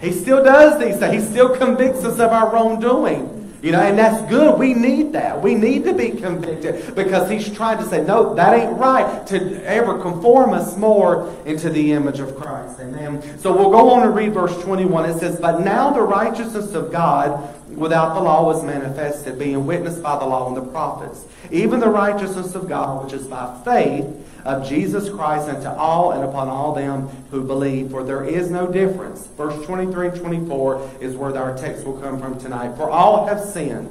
He 0.00 0.12
still 0.12 0.44
does 0.44 0.80
these 0.80 0.98
things. 0.98 1.24
He 1.24 1.30
still 1.30 1.56
convicts 1.56 2.04
us 2.04 2.18
of 2.20 2.30
our 2.30 2.52
wrongdoing. 2.52 3.35
You 3.66 3.72
know, 3.72 3.80
and 3.80 3.98
that's 3.98 4.30
good. 4.30 4.60
We 4.60 4.74
need 4.74 5.12
that. 5.14 5.42
We 5.42 5.56
need 5.56 5.82
to 5.86 5.92
be 5.92 6.10
convicted 6.10 6.94
because 6.94 7.28
he's 7.28 7.52
trying 7.52 7.78
to 7.78 7.84
say, 7.84 8.00
no, 8.00 8.32
that 8.36 8.54
ain't 8.54 8.78
right 8.78 9.26
to 9.26 9.60
ever 9.64 10.00
conform 10.00 10.52
us 10.52 10.76
more 10.76 11.34
into 11.44 11.68
the 11.68 11.90
image 11.90 12.20
of 12.20 12.36
Christ. 12.36 12.78
Amen. 12.78 13.40
So 13.40 13.52
we'll 13.52 13.72
go 13.72 13.90
on 13.90 14.04
and 14.04 14.14
read 14.14 14.34
verse 14.34 14.56
21. 14.62 15.10
It 15.10 15.18
says, 15.18 15.40
But 15.40 15.62
now 15.62 15.90
the 15.90 16.02
righteousness 16.02 16.74
of 16.74 16.92
God 16.92 17.55
without 17.68 18.14
the 18.14 18.20
law 18.20 18.44
was 18.44 18.64
manifested, 18.64 19.38
being 19.38 19.66
witnessed 19.66 20.02
by 20.02 20.18
the 20.18 20.24
law 20.24 20.48
and 20.48 20.56
the 20.56 20.70
prophets, 20.70 21.24
even 21.50 21.80
the 21.80 21.88
righteousness 21.88 22.54
of 22.54 22.68
God, 22.68 23.04
which 23.04 23.12
is 23.12 23.26
by 23.26 23.60
faith 23.64 24.04
of 24.44 24.68
Jesus 24.68 25.10
Christ 25.10 25.48
unto 25.48 25.68
all 25.68 26.12
and 26.12 26.22
upon 26.22 26.48
all 26.48 26.72
them 26.72 27.08
who 27.30 27.44
believe. 27.44 27.90
For 27.90 28.04
there 28.04 28.24
is 28.24 28.50
no 28.50 28.70
difference. 28.70 29.26
Verse 29.26 29.64
23 29.66 30.08
and 30.08 30.20
24 30.20 30.90
is 31.00 31.16
where 31.16 31.36
our 31.36 31.56
text 31.56 31.84
will 31.84 31.98
come 32.00 32.20
from 32.20 32.38
tonight. 32.38 32.76
For 32.76 32.88
all 32.88 33.26
have 33.26 33.40
sinned 33.40 33.90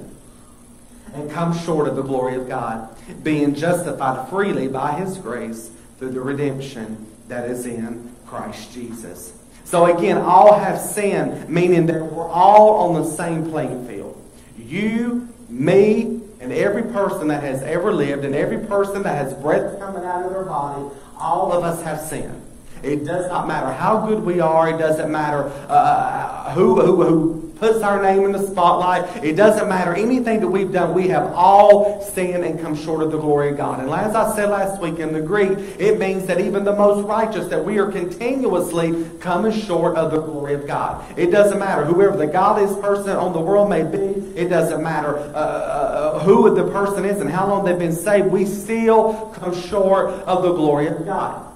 and 1.13 1.29
come 1.29 1.57
short 1.57 1.87
of 1.87 1.95
the 1.95 2.01
glory 2.01 2.35
of 2.35 2.47
God, 2.47 2.89
being 3.23 3.55
justified 3.55 4.29
freely 4.29 4.67
by 4.67 4.93
his 4.93 5.17
grace 5.17 5.71
through 5.99 6.11
the 6.11 6.21
redemption 6.21 7.05
that 7.27 7.49
is 7.49 7.65
in 7.65 8.11
Christ 8.25 8.71
Jesus. 8.73 9.33
So 9.65 9.97
again, 9.97 10.17
all 10.17 10.59
have 10.59 10.79
sinned, 10.79 11.49
meaning 11.49 11.87
that 11.87 12.01
we're 12.01 12.29
all 12.29 12.87
on 12.87 13.03
the 13.03 13.09
same 13.09 13.49
playing 13.49 13.87
field. 13.87 14.21
You, 14.57 15.27
me, 15.49 16.21
and 16.39 16.53
every 16.53 16.83
person 16.83 17.27
that 17.29 17.43
has 17.43 17.63
ever 17.63 17.91
lived, 17.91 18.23
and 18.23 18.35
every 18.35 18.59
person 18.59 19.01
that 19.03 19.15
has 19.15 19.33
breath 19.33 19.79
coming 19.79 20.05
out 20.05 20.23
of 20.23 20.31
their 20.31 20.45
body, 20.45 20.85
all 21.17 21.51
of 21.51 21.63
us 21.63 21.81
have 21.81 21.99
sinned. 21.99 22.41
It 22.85 23.03
does 23.03 23.27
not 23.29 23.47
matter 23.47 23.71
how 23.73 24.05
good 24.05 24.23
we 24.23 24.39
are. 24.39 24.69
It 24.69 24.77
doesn't 24.77 25.11
matter 25.11 25.51
uh, 25.67 26.53
who, 26.53 26.79
who, 26.79 27.03
who 27.03 27.45
puts 27.57 27.81
our 27.81 28.01
name 28.01 28.23
in 28.25 28.31
the 28.31 28.45
spotlight. 28.45 29.23
It 29.23 29.35
doesn't 29.35 29.67
matter 29.67 29.93
anything 29.95 30.39
that 30.41 30.47
we've 30.47 30.71
done. 30.71 30.93
We 30.93 31.07
have 31.07 31.31
all 31.33 32.01
sinned 32.01 32.43
and 32.43 32.59
come 32.59 32.75
short 32.75 33.01
of 33.01 33.11
the 33.11 33.17
glory 33.17 33.49
of 33.49 33.57
God. 33.57 33.79
And 33.79 33.89
as 33.89 34.15
I 34.15 34.35
said 34.35 34.49
last 34.49 34.81
week 34.81 34.99
in 34.99 35.13
the 35.13 35.21
Greek, 35.21 35.57
it 35.79 35.97
means 35.97 36.25
that 36.27 36.39
even 36.39 36.63
the 36.63 36.75
most 36.75 37.07
righteous, 37.07 37.47
that 37.47 37.63
we 37.63 37.79
are 37.79 37.91
continuously 37.91 39.09
coming 39.19 39.51
short 39.51 39.95
of 39.97 40.11
the 40.11 40.21
glory 40.21 40.53
of 40.53 40.67
God. 40.67 41.03
It 41.17 41.31
doesn't 41.31 41.57
matter 41.57 41.85
whoever 41.85 42.17
the 42.17 42.27
godliest 42.27 42.81
person 42.81 43.15
on 43.15 43.33
the 43.33 43.41
world 43.41 43.69
may 43.69 43.83
be. 43.83 43.97
It 44.37 44.49
doesn't 44.49 44.83
matter 44.83 45.17
uh, 45.17 45.21
uh, 45.21 46.19
who 46.19 46.53
the 46.53 46.69
person 46.71 47.05
is 47.05 47.21
and 47.21 47.29
how 47.29 47.47
long 47.47 47.65
they've 47.65 47.79
been 47.79 47.93
saved. 47.93 48.27
We 48.27 48.45
still 48.45 49.33
come 49.35 49.59
short 49.59 50.07
of 50.07 50.43
the 50.43 50.53
glory 50.53 50.87
of 50.87 51.05
God. 51.05 51.54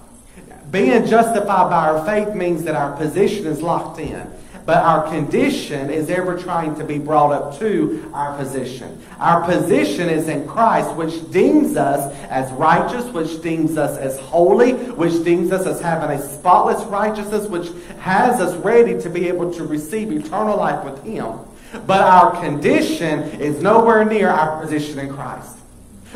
Being 0.72 1.06
justified 1.08 1.70
by 1.70 1.90
our 1.90 2.06
faith 2.06 2.36
means 2.36 2.64
that 2.64 2.76
our 2.76 2.96
position 2.96 3.48
is 3.48 3.62
locked 3.62 4.00
in. 4.00 4.30
But 4.66 4.84
our 4.84 5.10
condition 5.10 5.90
is 5.90 6.12
ever 6.12 6.38
trying 6.38 6.76
to 6.76 6.84
be 6.84 7.00
brought 7.00 7.32
up 7.32 7.58
to 7.58 8.08
our 8.14 8.38
position. 8.38 9.02
Our 9.18 9.44
position 9.44 10.10
is 10.10 10.28
in 10.28 10.48
Christ, 10.48 10.94
which 10.96 11.32
deems 11.32 11.76
us 11.76 12.14
as 12.30 12.52
righteous, 12.52 13.06
which 13.06 13.42
deems 13.42 13.78
us 13.78 13.98
as 13.98 14.20
holy, 14.20 14.74
which 14.74 15.24
deems 15.24 15.52
us 15.52 15.66
as 15.66 15.82
having 15.82 16.16
a 16.16 16.22
spotless 16.22 16.84
righteousness, 16.86 17.48
which 17.48 17.70
has 18.00 18.40
us 18.40 18.56
ready 18.58 19.02
to 19.02 19.10
be 19.10 19.28
able 19.28 19.52
to 19.54 19.64
receive 19.66 20.12
eternal 20.12 20.58
life 20.58 20.86
with 20.86 21.04
Him. 21.04 21.40
But 21.88 22.02
our 22.02 22.40
condition 22.40 23.24
is 23.40 23.64
nowhere 23.64 24.06
near 24.06 24.30
our 24.30 24.62
position 24.62 25.00
in 25.00 25.12
Christ. 25.12 25.59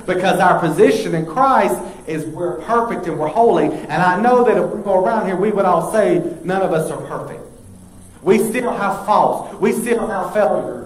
Because 0.06 0.39
our 0.39 0.60
position 0.60 1.15
in 1.15 1.25
Christ 1.25 1.79
is 2.08 2.25
we're 2.25 2.60
perfect 2.62 3.08
and 3.08 3.17
we're 3.17 3.27
holy. 3.27 3.65
And 3.65 3.93
I 3.93 4.19
know 4.19 4.43
that 4.43 4.58
if 4.58 4.71
we 4.71 4.82
go 4.82 5.03
around 5.03 5.27
here, 5.27 5.36
we 5.36 5.51
would 5.51 5.65
all 5.65 5.91
say 5.91 6.36
none 6.43 6.62
of 6.62 6.73
us 6.73 6.91
are 6.91 7.01
perfect. 7.08 7.43
We 8.21 8.39
still 8.39 8.71
have 8.71 9.06
faults. 9.06 9.56
We 9.60 9.71
still 9.71 10.08
have 10.08 10.34
failures. 10.34 10.84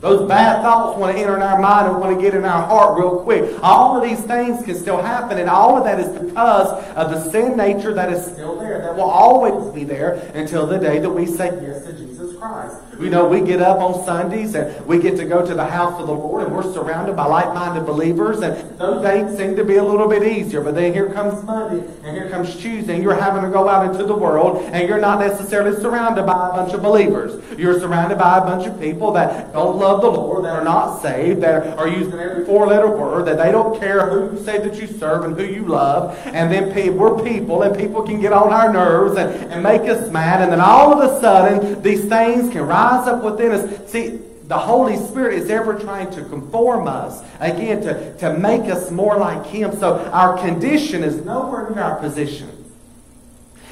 Those 0.00 0.26
bad 0.26 0.62
thoughts 0.62 0.98
want 0.98 1.14
to 1.14 1.22
enter 1.22 1.36
in 1.36 1.42
our 1.42 1.60
mind 1.60 1.88
and 1.88 2.00
want 2.00 2.16
to 2.16 2.22
get 2.22 2.34
in 2.34 2.46
our 2.46 2.66
heart 2.66 2.98
real 2.98 3.20
quick. 3.22 3.58
All 3.62 3.98
of 3.98 4.08
these 4.08 4.20
things 4.20 4.64
can 4.64 4.74
still 4.74 4.96
happen, 4.96 5.38
and 5.38 5.50
all 5.50 5.76
of 5.76 5.84
that 5.84 6.00
is 6.00 6.08
because 6.18 6.68
of 6.94 7.10
the 7.10 7.30
sin 7.30 7.54
nature 7.54 7.92
that 7.92 8.10
is 8.10 8.24
still 8.24 8.58
there, 8.58 8.80
that 8.80 8.96
will 8.96 9.10
always 9.10 9.74
be 9.74 9.84
there 9.84 10.14
until 10.34 10.66
the 10.66 10.78
day 10.78 11.00
that 11.00 11.10
we 11.10 11.26
say 11.26 11.50
yes 11.62 11.84
to 11.84 11.92
Jesus 11.92 12.19
Christ. 12.40 12.76
You 12.98 13.10
know, 13.10 13.28
we 13.28 13.42
get 13.42 13.60
up 13.60 13.80
on 13.80 14.02
Sundays 14.04 14.54
and 14.54 14.86
we 14.86 14.98
get 14.98 15.16
to 15.18 15.26
go 15.26 15.44
to 15.44 15.54
the 15.54 15.64
house 15.64 16.00
of 16.00 16.06
the 16.06 16.12
Lord 16.12 16.44
and 16.44 16.54
we're 16.54 16.70
surrounded 16.72 17.14
by 17.14 17.26
like-minded 17.26 17.84
believers 17.84 18.40
and 18.40 18.78
those 18.78 19.02
days 19.02 19.36
seem 19.36 19.56
to 19.56 19.64
be 19.64 19.76
a 19.76 19.84
little 19.84 20.08
bit 20.08 20.22
easier. 20.22 20.62
But 20.62 20.74
then 20.74 20.94
here 20.94 21.12
comes 21.12 21.42
Monday 21.44 21.86
and 22.02 22.16
here 22.16 22.30
comes 22.30 22.56
Tuesday 22.56 22.94
and 22.94 23.02
you're 23.02 23.14
having 23.14 23.42
to 23.42 23.50
go 23.50 23.68
out 23.68 23.90
into 23.90 24.04
the 24.04 24.16
world 24.16 24.62
and 24.72 24.88
you're 24.88 25.00
not 25.00 25.20
necessarily 25.20 25.78
surrounded 25.80 26.24
by 26.24 26.48
a 26.48 26.52
bunch 26.52 26.72
of 26.72 26.82
believers. 26.82 27.42
You're 27.58 27.78
surrounded 27.78 28.18
by 28.18 28.38
a 28.38 28.40
bunch 28.40 28.66
of 28.66 28.80
people 28.80 29.12
that 29.12 29.52
don't 29.52 29.76
love 29.76 30.00
the 30.00 30.10
Lord, 30.10 30.44
that 30.46 30.54
are 30.54 30.64
not 30.64 31.02
saved, 31.02 31.42
that 31.42 31.78
are 31.78 31.88
using 31.88 32.18
every 32.18 32.46
four-letter 32.46 32.88
word, 32.88 33.26
that 33.26 33.36
they 33.36 33.52
don't 33.52 33.78
care 33.78 34.08
who 34.08 34.36
you 34.36 34.44
say 34.44 34.58
that 34.58 34.80
you 34.80 34.86
serve 34.86 35.24
and 35.24 35.38
who 35.38 35.44
you 35.44 35.66
love. 35.66 36.18
And 36.26 36.50
then 36.50 36.70
we're 36.96 37.22
people 37.22 37.62
and 37.62 37.76
people 37.76 38.02
can 38.02 38.20
get 38.20 38.32
on 38.32 38.52
our 38.52 38.72
nerves 38.72 39.18
and, 39.18 39.52
and 39.52 39.62
make 39.62 39.82
us 39.82 40.10
mad. 40.10 40.40
And 40.42 40.52
then 40.52 40.60
all 40.60 40.92
of 40.92 41.10
a 41.10 41.20
sudden, 41.20 41.82
these 41.82 42.08
things 42.08 42.29
can 42.50 42.66
rise 42.66 43.06
up 43.06 43.22
within 43.22 43.52
us. 43.52 43.90
See, 43.90 44.20
the 44.44 44.58
Holy 44.58 44.96
Spirit 44.96 45.34
is 45.34 45.48
ever 45.48 45.78
trying 45.78 46.10
to 46.10 46.24
conform 46.24 46.88
us, 46.88 47.22
again, 47.38 47.82
to, 47.82 48.16
to 48.18 48.36
make 48.36 48.62
us 48.62 48.90
more 48.90 49.16
like 49.16 49.46
Him. 49.46 49.78
So 49.78 49.98
our 50.10 50.36
condition 50.38 51.04
is 51.04 51.24
nowhere 51.24 51.70
near 51.70 51.82
our 51.82 52.00
position. 52.00 52.50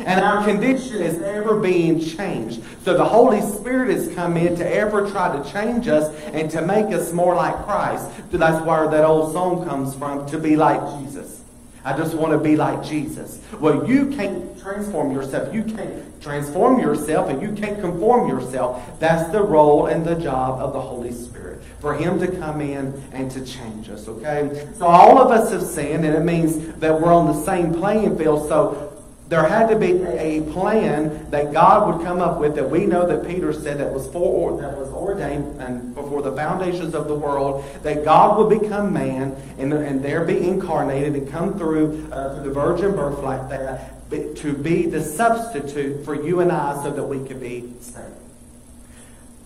And 0.01 0.21
our 0.21 0.45
condition 0.45 1.03
is 1.03 1.21
ever 1.23 1.59
being 1.59 1.99
changed. 1.99 2.63
So 2.85 2.97
the 2.97 3.05
Holy 3.05 3.41
Spirit 3.41 3.91
has 3.91 4.15
come 4.15 4.37
in 4.37 4.55
to 4.57 4.73
ever 4.73 5.11
try 5.11 5.37
to 5.37 5.51
change 5.51 5.89
us 5.89 6.15
and 6.27 6.49
to 6.53 6.63
make 6.63 6.95
us 6.95 7.13
more 7.13 7.35
like 7.35 7.57
Christ. 7.65 8.09
That's 8.31 8.65
where 8.65 8.89
that 8.89 9.05
old 9.05 9.33
song 9.33 9.65
comes 9.65 9.97
from, 9.97 10.27
to 10.31 10.39
be 10.39 10.55
like 10.55 10.81
Jesus. 11.01 11.43
I 11.85 11.97
just 11.97 12.15
want 12.15 12.33
to 12.33 12.39
be 12.39 12.55
like 12.55 12.85
Jesus. 12.85 13.41
Well, 13.59 13.89
you 13.89 14.11
can't 14.11 14.48
transform 14.61 15.13
yourself. 15.13 15.55
You 15.55 15.63
can't 15.63 16.23
transform 16.23 16.81
yourself 16.81 17.31
and 17.31 17.41
you 17.41 17.53
can't 17.53 17.81
conform 17.81 18.29
yourself. 18.29 18.99
That's 19.01 19.31
the 19.31 19.43
role 19.43 19.87
and 19.87 20.05
the 20.05 20.17
job 20.17 20.61
of 20.61 20.73
the 20.73 20.81
Holy 20.81 21.13
Spirit. 21.13 21.63
For 21.81 21.95
Him 21.95 22.19
to 22.19 22.27
come 22.27 22.61
in 22.61 23.01
and 23.13 23.31
to 23.31 23.45
change 23.45 23.89
us, 23.89 24.09
okay? 24.09 24.69
So 24.77 24.87
all 24.87 25.19
of 25.19 25.31
us 25.31 25.53
have 25.53 25.63
sinned, 25.63 26.05
and 26.05 26.17
it 26.17 26.25
means 26.25 26.75
that 26.81 27.01
we're 27.01 27.13
on 27.13 27.27
the 27.27 27.45
same 27.45 27.73
playing 27.73 28.19
field. 28.19 28.49
So 28.49 28.89
there 29.29 29.47
had 29.47 29.69
to 29.69 29.77
be 29.77 30.03
a 30.03 30.43
plan 30.53 31.31
that 31.31 31.53
God 31.53 31.87
would 31.87 32.05
come 32.05 32.21
up 32.21 32.41
with 32.41 32.55
that 32.57 32.69
we 32.69 32.87
know 32.87 33.07
that 33.07 33.29
Peter 33.29 33.53
said 33.53 33.79
that 33.79 33.93
was 33.93 34.11
for 34.11 34.61
that 34.61 34.77
was 34.77 34.89
ordained 34.89 35.61
and 35.61 35.95
before 35.95 36.23
the 36.23 36.33
foundations 36.33 36.95
of 36.95 37.09
the 37.09 37.15
world 37.15 37.63
that 37.83 38.05
God 38.05 38.39
would 38.39 38.61
become 38.61 38.93
man 38.93 39.37
and, 39.59 39.73
and 39.73 40.03
there 40.03 40.25
be 40.25 40.49
incarnated 40.49 41.15
and 41.15 41.31
come 41.31 41.59
through 41.59 42.09
uh, 42.11 42.37
through 42.37 42.45
the 42.45 42.55
virgin 42.55 42.97
birth 42.97 43.19
like 43.19 43.51
that 43.51 43.98
to 44.11 44.55
be 44.55 44.87
the 44.87 45.03
substitute 45.03 46.05
for 46.05 46.15
you 46.15 46.41
and 46.41 46.51
I 46.51 46.83
so 46.83 46.91
that 46.91 47.05
we 47.05 47.27
could 47.27 47.41
be 47.41 47.73
saved. 47.81 48.07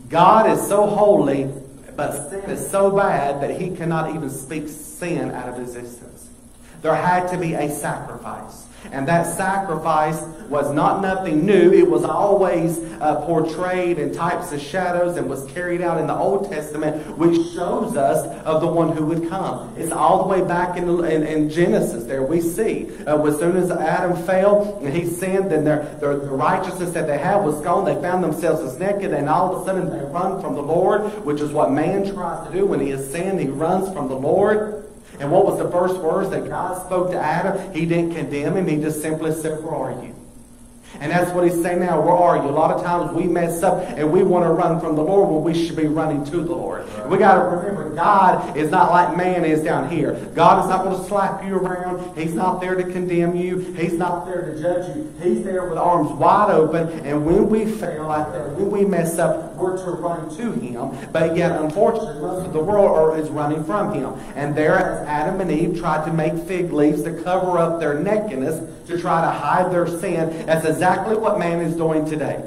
God 0.08 0.50
is 0.50 0.66
so 0.66 0.86
holy, 0.86 1.50
but 1.96 2.30
sin 2.30 2.50
is 2.50 2.70
so 2.70 2.90
bad 2.90 3.42
that 3.42 3.60
he 3.60 3.74
cannot 3.74 4.14
even 4.14 4.30
speak 4.30 4.68
sin 4.68 5.30
out 5.30 5.48
of 5.48 5.58
existence. 5.58 6.28
There 6.82 6.94
had 6.94 7.28
to 7.28 7.38
be 7.38 7.54
a 7.54 7.70
sacrifice. 7.70 8.66
And 8.90 9.06
that 9.08 9.36
sacrifice 9.36 10.20
was 10.48 10.72
not 10.74 11.00
nothing 11.00 11.46
new. 11.46 11.72
It 11.72 11.88
was 11.88 12.04
always 12.04 12.78
uh, 13.00 13.24
portrayed 13.24 13.98
in 13.98 14.12
types 14.12 14.52
of 14.52 14.60
shadows 14.60 15.16
and 15.16 15.28
was 15.28 15.50
carried 15.52 15.80
out 15.80 15.98
in 15.98 16.06
the 16.06 16.14
Old 16.14 16.50
Testament, 16.50 17.16
which 17.16 17.52
shows 17.54 17.96
us 17.96 18.26
of 18.44 18.60
the 18.60 18.66
one 18.66 18.94
who 18.94 19.06
would 19.06 19.28
come. 19.28 19.74
It's 19.78 19.92
all 19.92 20.22
the 20.22 20.28
way 20.28 20.46
back 20.46 20.76
in, 20.76 20.88
in, 21.04 21.22
in 21.22 21.48
Genesis 21.48 22.04
there. 22.04 22.22
We 22.22 22.40
see 22.40 22.90
uh, 23.06 23.22
as 23.22 23.38
soon 23.38 23.56
as 23.56 23.70
Adam 23.70 24.16
fell 24.24 24.78
and 24.82 24.92
he 24.92 25.06
sinned, 25.06 25.50
then 25.50 25.64
their, 25.64 25.84
their, 26.00 26.16
the 26.18 26.30
righteousness 26.30 26.92
that 26.92 27.06
they 27.06 27.18
had 27.18 27.36
was 27.36 27.60
gone. 27.62 27.84
They 27.84 28.00
found 28.00 28.22
themselves 28.22 28.60
as 28.60 28.78
naked, 28.78 29.12
and 29.12 29.28
all 29.28 29.54
of 29.54 29.62
a 29.62 29.64
sudden 29.64 29.90
they 29.90 30.04
run 30.12 30.40
from 30.40 30.54
the 30.54 30.62
Lord, 30.62 31.02
which 31.24 31.40
is 31.40 31.50
what 31.50 31.72
man 31.72 32.12
tries 32.12 32.46
to 32.46 32.52
do 32.52 32.66
when 32.66 32.80
he 32.80 32.90
is 32.90 33.10
sinned. 33.10 33.40
He 33.40 33.48
runs 33.48 33.92
from 33.94 34.08
the 34.08 34.16
Lord. 34.16 34.81
And 35.22 35.30
what 35.30 35.44
was 35.44 35.56
the 35.56 35.70
first 35.70 35.98
words 35.98 36.30
that 36.30 36.48
God 36.48 36.84
spoke 36.84 37.12
to 37.12 37.16
Adam? 37.16 37.72
He 37.72 37.86
didn't 37.86 38.16
condemn 38.16 38.56
him. 38.56 38.66
He 38.66 38.74
just 38.78 39.00
simply 39.00 39.32
said, 39.32 39.62
Where 39.62 39.72
are 39.72 40.04
you? 40.04 40.11
And 41.00 41.10
that's 41.10 41.32
what 41.32 41.44
he's 41.44 41.60
saying 41.60 41.80
now. 41.80 42.00
Where 42.00 42.14
are 42.14 42.36
you? 42.36 42.48
A 42.48 42.50
lot 42.50 42.70
of 42.70 42.82
times 42.82 43.12
we 43.12 43.24
mess 43.24 43.62
up 43.62 43.82
and 43.96 44.12
we 44.12 44.22
want 44.22 44.44
to 44.44 44.50
run 44.50 44.80
from 44.80 44.96
the 44.96 45.02
Lord 45.02 45.30
when 45.30 45.42
we 45.42 45.66
should 45.66 45.76
be 45.76 45.86
running 45.86 46.24
to 46.26 46.36
the 46.38 46.54
Lord. 46.54 46.88
Right. 46.88 47.08
We 47.08 47.18
got 47.18 47.34
to 47.34 47.56
remember 47.56 47.94
God 47.94 48.56
is 48.56 48.70
not 48.70 48.90
like 48.90 49.16
man 49.16 49.44
is 49.44 49.62
down 49.62 49.90
here. 49.90 50.14
God 50.34 50.64
is 50.64 50.70
not 50.70 50.84
going 50.84 51.00
to 51.00 51.08
slap 51.08 51.44
you 51.44 51.56
around. 51.56 52.16
He's 52.16 52.34
not 52.34 52.60
there 52.60 52.74
to 52.74 52.84
condemn 52.84 53.36
you. 53.36 53.58
He's 53.58 53.94
not 53.94 54.26
there 54.26 54.52
to 54.52 54.60
judge 54.60 54.96
you. 54.96 55.12
He's 55.22 55.44
there 55.44 55.68
with 55.68 55.78
arms 55.78 56.10
wide 56.12 56.50
open. 56.50 56.88
And 57.06 57.24
when 57.24 57.48
we 57.48 57.66
fail 57.66 58.06
like 58.06 58.32
that, 58.32 58.52
when 58.52 58.70
we 58.70 58.84
mess 58.84 59.18
up, 59.18 59.54
we're 59.56 59.76
to 59.84 59.90
run 59.92 60.34
to 60.36 60.52
Him. 60.52 61.10
But 61.12 61.36
yet, 61.36 61.52
unfortunately, 61.60 62.20
most 62.20 62.46
of 62.46 62.52
the 62.52 62.62
world 62.62 63.18
is 63.18 63.28
running 63.30 63.64
from 63.64 63.94
Him. 63.94 64.14
And 64.34 64.54
there, 64.54 65.04
Adam 65.06 65.40
and 65.40 65.50
Eve 65.50 65.78
tried 65.78 66.04
to 66.06 66.12
make 66.12 66.34
fig 66.46 66.72
leaves 66.72 67.02
to 67.04 67.22
cover 67.22 67.58
up 67.58 67.80
their 67.80 67.98
nakedness 67.98 68.81
to 68.92 69.00
try 69.00 69.20
to 69.20 69.30
hide 69.30 69.72
their 69.72 69.86
sin. 69.86 70.46
That's 70.46 70.66
exactly 70.66 71.16
what 71.16 71.38
man 71.38 71.60
is 71.60 71.74
doing 71.74 72.04
today. 72.04 72.42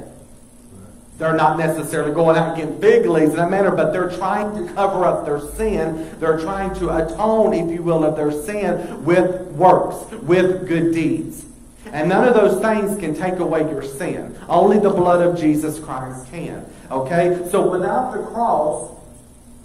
They're 1.18 1.36
not 1.36 1.58
necessarily 1.58 2.12
going 2.12 2.36
out 2.36 2.48
and 2.48 2.56
getting 2.56 2.80
big 2.80 3.06
leaves 3.06 3.30
in 3.30 3.36
that 3.36 3.50
manner, 3.50 3.74
but 3.74 3.90
they're 3.90 4.10
trying 4.10 4.54
to 4.54 4.72
cover 4.74 5.04
up 5.04 5.24
their 5.24 5.40
sin. 5.40 6.14
They're 6.20 6.38
trying 6.38 6.74
to 6.74 6.90
atone, 6.90 7.54
if 7.54 7.72
you 7.72 7.82
will, 7.82 8.04
of 8.04 8.16
their 8.16 8.32
sin 8.32 9.04
with 9.04 9.46
works, 9.52 10.12
with 10.22 10.68
good 10.68 10.92
deeds. 10.92 11.46
And 11.92 12.08
none 12.08 12.28
of 12.28 12.34
those 12.34 12.60
things 12.60 12.98
can 12.98 13.14
take 13.14 13.38
away 13.38 13.60
your 13.60 13.82
sin. 13.82 14.36
Only 14.48 14.78
the 14.78 14.90
blood 14.90 15.26
of 15.26 15.38
Jesus 15.38 15.78
Christ 15.78 16.30
can. 16.30 16.66
Okay? 16.90 17.48
So 17.50 17.70
without 17.70 18.12
the 18.12 18.22
cross, 18.24 18.92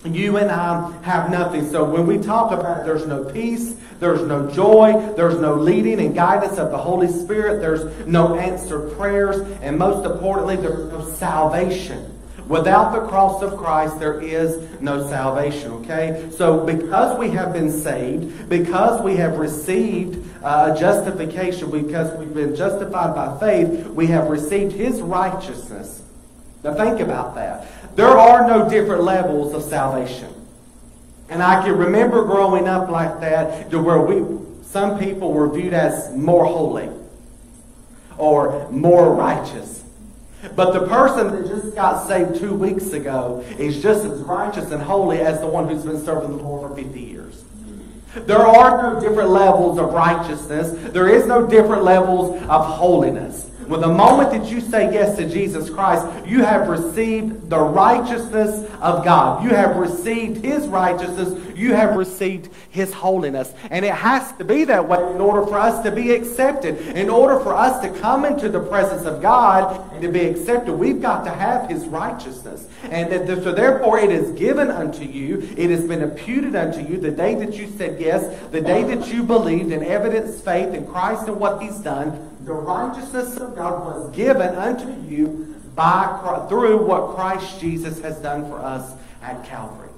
you 0.06 0.38
and 0.38 0.50
I 0.50 0.91
have 1.02 1.30
nothing. 1.30 1.70
So 1.70 1.84
when 1.84 2.08
we 2.08 2.17
talk 2.17 2.52
about 2.52 2.86
there's 2.86 3.06
no 3.06 3.26
peace, 3.26 3.76
there's 4.02 4.24
no 4.24 4.50
joy, 4.50 5.14
there's 5.16 5.40
no 5.40 5.54
leading 5.54 6.00
and 6.00 6.16
guidance 6.16 6.58
of 6.58 6.72
the 6.72 6.78
Holy 6.78 7.08
Spirit, 7.08 7.62
there's 7.62 8.08
no 8.08 8.36
answered 8.36 8.98
prayers, 8.98 9.48
and 9.62 9.78
most 9.78 10.08
importantly, 10.08 10.56
there's 10.56 10.92
no 10.92 11.08
salvation. 11.12 12.08
Without 12.48 12.94
the 12.94 13.08
cross 13.08 13.44
of 13.44 13.58
Christ, 13.58 14.00
there 14.00 14.20
is 14.20 14.82
no 14.82 15.08
salvation, 15.08 15.72
okay? 15.74 16.30
So 16.32 16.66
because 16.66 17.16
we 17.20 17.30
have 17.30 17.54
been 17.54 17.72
saved, 17.72 18.50
because 18.50 19.00
we 19.04 19.18
have 19.18 19.38
received 19.38 20.28
uh, 20.44 20.76
justification, 20.76 21.70
because 21.70 22.12
we've 22.18 22.34
been 22.34 22.56
justified 22.56 23.14
by 23.14 23.40
faith, 23.40 23.86
we 23.90 24.08
have 24.08 24.30
received 24.32 24.72
His 24.72 25.00
righteousness. 25.00 26.02
Now 26.64 26.74
think 26.74 27.02
about 27.02 27.36
that. 27.36 27.68
There 27.96 28.08
are 28.08 28.48
no 28.48 28.68
different 28.68 29.04
levels 29.04 29.54
of 29.54 29.62
salvation. 29.62 30.41
And 31.32 31.41
I 31.41 31.63
can 31.63 31.78
remember 31.78 32.26
growing 32.26 32.67
up 32.67 32.89
like 32.89 33.22
that 33.22 33.72
to 33.72 33.82
where 33.82 34.02
we 34.02 34.38
some 34.65 35.00
people 35.00 35.32
were 35.34 35.50
viewed 35.50 35.74
as 35.74 36.13
more 36.15 36.46
holy 36.46 36.89
or 38.17 38.70
more 38.70 39.13
righteous. 39.13 39.84
But 40.56 40.72
the 40.72 40.88
person 40.88 41.32
that 41.32 41.48
just 41.48 41.76
got 41.76 42.08
saved 42.08 42.36
two 42.36 42.54
weeks 42.54 42.91
ago 42.91 43.46
is 43.58 43.82
just 43.82 44.04
as 44.06 44.20
righteous 44.22 44.72
and 44.72 44.82
holy 44.82 45.20
as 45.20 45.39
the 45.39 45.48
one 45.48 45.67
who's 45.67 45.84
been 45.86 46.04
serving 46.04 46.36
the 46.36 46.44
Lord 46.44 46.70
for 46.70 46.76
50 46.76 47.00
years. 47.00 47.44
There 48.13 48.46
are 48.46 48.94
no 48.94 49.00
different 49.00 49.30
levels 49.30 49.78
of 49.78 49.94
righteousness. 49.94 50.72
There 50.91 51.08
is 51.08 51.26
no 51.28 51.48
different 51.48 51.84
levels 51.84 52.41
of 52.44 52.65
holiness. 52.65 53.51
Well, 53.72 53.80
the 53.80 53.88
moment 53.88 54.32
that 54.32 54.52
you 54.52 54.60
say 54.60 54.92
yes 54.92 55.16
to 55.16 55.26
Jesus 55.30 55.70
Christ, 55.70 56.06
you 56.28 56.44
have 56.44 56.68
received 56.68 57.50
the 57.50 57.62
righteousness 57.62 58.70
of 58.82 59.06
God. 59.06 59.46
You 59.46 59.52
have 59.52 59.78
received 59.78 60.44
His 60.44 60.68
righteousness. 60.68 61.30
You 61.62 61.74
have 61.74 61.95
received 61.95 62.50
His 62.69 62.91
holiness. 62.91 63.54
And 63.69 63.86
it 63.86 63.93
has 63.93 64.32
to 64.34 64.43
be 64.43 64.63
that 64.65 64.88
way 64.88 64.97
in 65.13 65.21
order 65.21 65.45
for 65.45 65.60
us 65.60 65.84
to 65.84 65.91
be 65.91 66.12
accepted. 66.12 66.80
In 66.95 67.10
order 67.10 67.39
for 67.39 67.54
us 67.54 67.82
to 67.84 68.00
come 68.00 68.26
into 68.26 68.50
the 68.50 68.60
presence 68.60 69.06
of 69.06 69.21
God 69.21 69.93
and 69.93 70.02
to 70.02 70.10
be 70.10 70.21
accepted, 70.21 70.74
we've 70.74 71.02
got 71.02 71.24
to 71.26 71.32
have 71.32 71.69
His 71.69 71.86
righteousness. 71.86 72.67
And 72.84 73.12
that, 73.12 73.43
so 73.43 73.52
therefore 73.52 74.00
it 74.00 74.12
is 74.12 74.32
given 74.32 74.69
unto 74.71 75.04
you, 75.04 75.47
it 75.56 75.69
has 75.69 75.86
been 75.88 76.02
imputed 76.02 76.56
unto 76.56 76.82
you 76.82 77.00
the 77.00 77.12
day 77.12 77.36
that 77.36 77.54
you 77.54 77.67
said 77.78 78.02
yes, 78.02 78.50
the 78.52 78.62
day 78.62 78.84
that 78.84 79.13
you 79.13 79.24
believed 79.24 79.71
and 79.71 79.84
evidenced 79.84 80.43
faith 80.43 80.74
in 80.74 80.88
Christ 80.88 81.28
and 81.28 81.39
what 81.39 81.62
He's 81.62 81.78
done 81.78 82.30
the 82.45 82.54
righteousness 82.54 83.38
of 83.38 83.56
God 83.56 83.86
was 83.86 84.15
given 84.15 84.56
unto 84.56 84.89
you 85.08 85.56
by 85.76 86.45
through 86.50 86.86
what 86.86 87.15
Christ 87.15 87.60
Jesus 87.60 88.02
has 88.02 88.17
done 88.17 88.45
for 88.45 88.58
us 88.58 88.93
at 89.21 89.45
Calvary. 89.45 89.91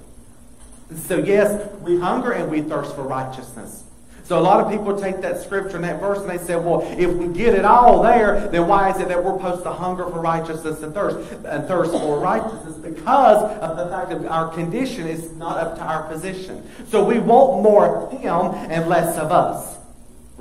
So 0.96 1.18
yes, 1.18 1.72
we 1.82 2.00
hunger 2.00 2.32
and 2.32 2.50
we 2.50 2.62
thirst 2.62 2.96
for 2.96 3.04
righteousness. 3.04 3.84
So 4.26 4.40
a 4.40 4.42
lot 4.42 4.62
of 4.62 4.72
people 4.72 4.98
take 4.98 5.22
that 5.22 5.42
scripture 5.42 5.76
and 5.76 5.84
that 5.84 6.00
verse 6.00 6.20
and 6.20 6.30
they 6.30 6.38
say, 6.38 6.56
well, 6.56 6.82
if 6.98 7.12
we 7.12 7.28
get 7.28 7.54
it 7.54 7.66
all 7.66 8.02
there, 8.02 8.48
then 8.48 8.68
why 8.70 8.90
is 8.90 9.02
it 9.02 9.10
that 9.10 9.22
we're 9.22 9.36
supposed 9.38 9.64
to 9.64 9.72
hunger 9.72 10.06
for 10.06 10.22
righteousness 10.22 10.82
and 10.82 10.94
thirst 10.94 11.18
and 11.44 11.68
thirst 11.68 11.92
for 11.92 12.20
righteousness? 12.20 12.78
Because 12.78 13.44
of 13.60 13.76
the 13.76 13.88
fact 13.88 14.10
that 14.12 14.26
our 14.28 14.48
condition 14.54 15.08
is 15.08 15.34
not 15.34 15.58
up 15.58 15.76
to 15.76 15.82
our 15.82 16.04
position. 16.04 16.68
So 16.88 17.04
we 17.04 17.20
want 17.20 17.64
more 17.64 17.98
of 17.98 18.12
him 18.12 18.72
and 18.72 18.88
less 18.88 19.18
of 19.18 19.32
us. 19.32 19.76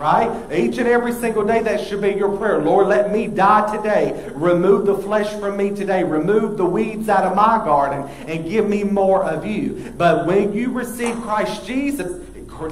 Right? 0.03 0.53
Each 0.53 0.79
and 0.79 0.89
every 0.89 1.13
single 1.13 1.45
day, 1.45 1.63
that 1.63 1.87
should 1.87 2.03
be 2.03 2.11
your 2.11 2.37
prayer. 2.37 2.59
Lord, 2.59 2.89
let 2.89 3.13
me 3.13 3.29
die 3.29 3.73
today. 3.77 4.29
Remove 4.35 4.85
the 4.85 4.99
flesh 4.99 5.33
from 5.39 5.57
me 5.57 5.71
today. 5.71 6.03
Remove 6.03 6.57
the 6.57 6.65
weeds 6.65 7.09
out 7.09 7.23
of 7.23 7.37
my 7.37 7.59
garden 7.59 8.11
and 8.27 8.45
give 8.45 8.69
me 8.69 8.83
more 8.83 9.23
of 9.23 9.47
you. 9.47 9.95
But 9.97 10.27
when 10.27 10.55
you 10.55 10.73
receive 10.73 11.15
Christ 11.23 11.65
Jesus, 11.65 12.21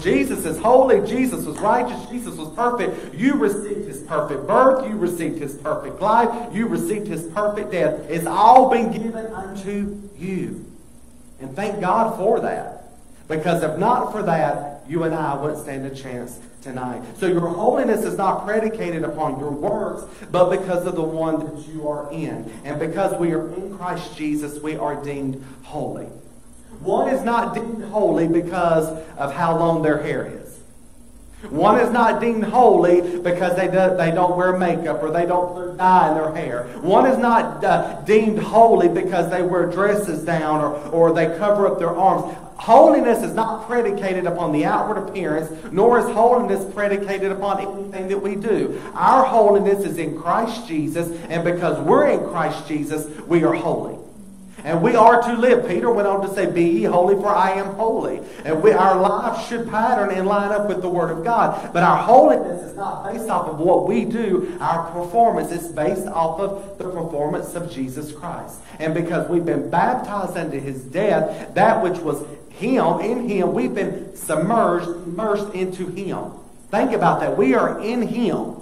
Jesus 0.00 0.44
is 0.44 0.58
holy, 0.58 1.06
Jesus 1.06 1.46
was 1.46 1.56
righteous, 1.58 2.04
Jesus 2.10 2.34
was 2.34 2.52
perfect. 2.54 3.14
You 3.14 3.34
received 3.34 3.86
his 3.86 4.02
perfect 4.02 4.48
birth, 4.48 4.88
you 4.88 4.96
received 4.96 5.38
his 5.38 5.54
perfect 5.54 6.00
life, 6.00 6.52
you 6.52 6.66
received 6.66 7.06
his 7.06 7.24
perfect 7.28 7.70
death. 7.70 8.10
It's 8.10 8.26
all 8.26 8.70
been 8.70 8.90
given 8.90 9.26
unto 9.26 10.00
you. 10.18 10.64
And 11.40 11.54
thank 11.54 11.80
God 11.80 12.16
for 12.16 12.40
that. 12.40 12.88
Because 13.28 13.62
if 13.62 13.78
not 13.78 14.10
for 14.10 14.24
that, 14.24 14.82
you 14.88 15.04
and 15.04 15.14
I 15.14 15.40
wouldn't 15.40 15.62
stand 15.62 15.86
a 15.86 15.94
chance 15.94 16.40
tonight. 16.62 17.02
So 17.18 17.26
your 17.26 17.48
holiness 17.48 18.04
is 18.04 18.16
not 18.16 18.44
predicated 18.44 19.02
upon 19.02 19.38
your 19.38 19.50
works, 19.50 20.04
but 20.30 20.50
because 20.50 20.86
of 20.86 20.94
the 20.94 21.02
one 21.02 21.40
that 21.40 21.68
you 21.68 21.88
are 21.88 22.10
in. 22.12 22.50
And 22.64 22.78
because 22.78 23.18
we 23.18 23.32
are 23.32 23.48
in 23.54 23.76
Christ 23.76 24.16
Jesus, 24.16 24.60
we 24.62 24.76
are 24.76 25.02
deemed 25.02 25.44
holy. 25.62 26.06
One 26.80 27.08
is 27.12 27.22
not 27.22 27.54
deemed 27.54 27.84
holy 27.84 28.28
because 28.28 28.86
of 29.18 29.32
how 29.32 29.58
long 29.58 29.82
their 29.82 30.02
hair 30.02 30.26
is. 30.26 30.50
One 31.48 31.80
is 31.80 31.90
not 31.90 32.20
deemed 32.20 32.44
holy 32.44 33.18
because 33.18 33.56
they, 33.56 33.66
do, 33.66 33.96
they 33.96 34.10
don't 34.10 34.36
wear 34.36 34.58
makeup 34.58 35.02
or 35.02 35.10
they 35.10 35.24
don't 35.24 35.76
dye 35.78 36.10
in 36.10 36.14
their 36.14 36.34
hair. 36.34 36.64
One 36.82 37.06
is 37.06 37.16
not 37.16 37.64
uh, 37.64 38.02
deemed 38.02 38.38
holy 38.38 38.88
because 38.88 39.30
they 39.30 39.40
wear 39.40 39.64
dresses 39.70 40.22
down 40.22 40.60
or, 40.60 40.74
or 40.90 41.14
they 41.14 41.38
cover 41.38 41.66
up 41.66 41.78
their 41.78 41.96
arms. 41.96 42.36
Holiness 42.60 43.22
is 43.22 43.32
not 43.32 43.66
predicated 43.66 44.26
upon 44.26 44.52
the 44.52 44.66
outward 44.66 45.08
appearance, 45.08 45.50
nor 45.72 45.98
is 45.98 46.04
holiness 46.14 46.62
predicated 46.74 47.32
upon 47.32 47.58
anything 47.58 48.08
that 48.08 48.18
we 48.18 48.36
do. 48.36 48.78
Our 48.92 49.24
holiness 49.24 49.86
is 49.86 49.96
in 49.96 50.20
Christ 50.20 50.68
Jesus, 50.68 51.10
and 51.30 51.42
because 51.42 51.82
we're 51.86 52.10
in 52.10 52.28
Christ 52.28 52.68
Jesus, 52.68 53.06
we 53.22 53.44
are 53.44 53.54
holy. 53.54 53.96
And 54.62 54.82
we 54.82 54.94
are 54.94 55.22
to 55.22 55.38
live. 55.38 55.66
Peter 55.68 55.90
went 55.90 56.06
on 56.06 56.20
to 56.20 56.34
say, 56.34 56.50
Be 56.50 56.64
ye 56.64 56.82
holy, 56.82 57.14
for 57.14 57.28
I 57.28 57.52
am 57.52 57.76
holy. 57.76 58.20
And 58.44 58.62
we, 58.62 58.72
our 58.72 59.00
lives 59.00 59.48
should 59.48 59.70
pattern 59.70 60.10
and 60.10 60.26
line 60.26 60.52
up 60.52 60.68
with 60.68 60.82
the 60.82 60.88
Word 60.88 61.10
of 61.10 61.24
God. 61.24 61.72
But 61.72 61.82
our 61.82 61.96
holiness 61.96 62.62
is 62.62 62.76
not 62.76 63.10
based 63.10 63.30
off 63.30 63.48
of 63.48 63.58
what 63.58 63.88
we 63.88 64.04
do. 64.04 64.58
Our 64.60 64.90
performance 64.92 65.50
is 65.50 65.68
based 65.72 66.06
off 66.08 66.38
of 66.40 66.76
the 66.76 66.84
performance 66.84 67.54
of 67.54 67.70
Jesus 67.70 68.12
Christ. 68.12 68.60
And 68.78 68.92
because 68.92 69.30
we've 69.30 69.46
been 69.46 69.70
baptized 69.70 70.36
into 70.36 70.60
His 70.60 70.82
death, 70.82 71.54
that 71.54 71.82
which 71.82 71.98
was 72.00 72.22
Him, 72.60 73.00
in 73.00 73.28
Him, 73.28 73.52
we've 73.54 73.74
been 73.74 74.14
submerged, 74.14 74.86
immersed 74.86 75.54
into 75.54 75.86
Him. 75.86 76.32
Think 76.70 76.92
about 76.92 77.20
that. 77.20 77.36
We 77.36 77.54
are 77.54 77.80
in 77.80 78.02
Him. 78.02 78.56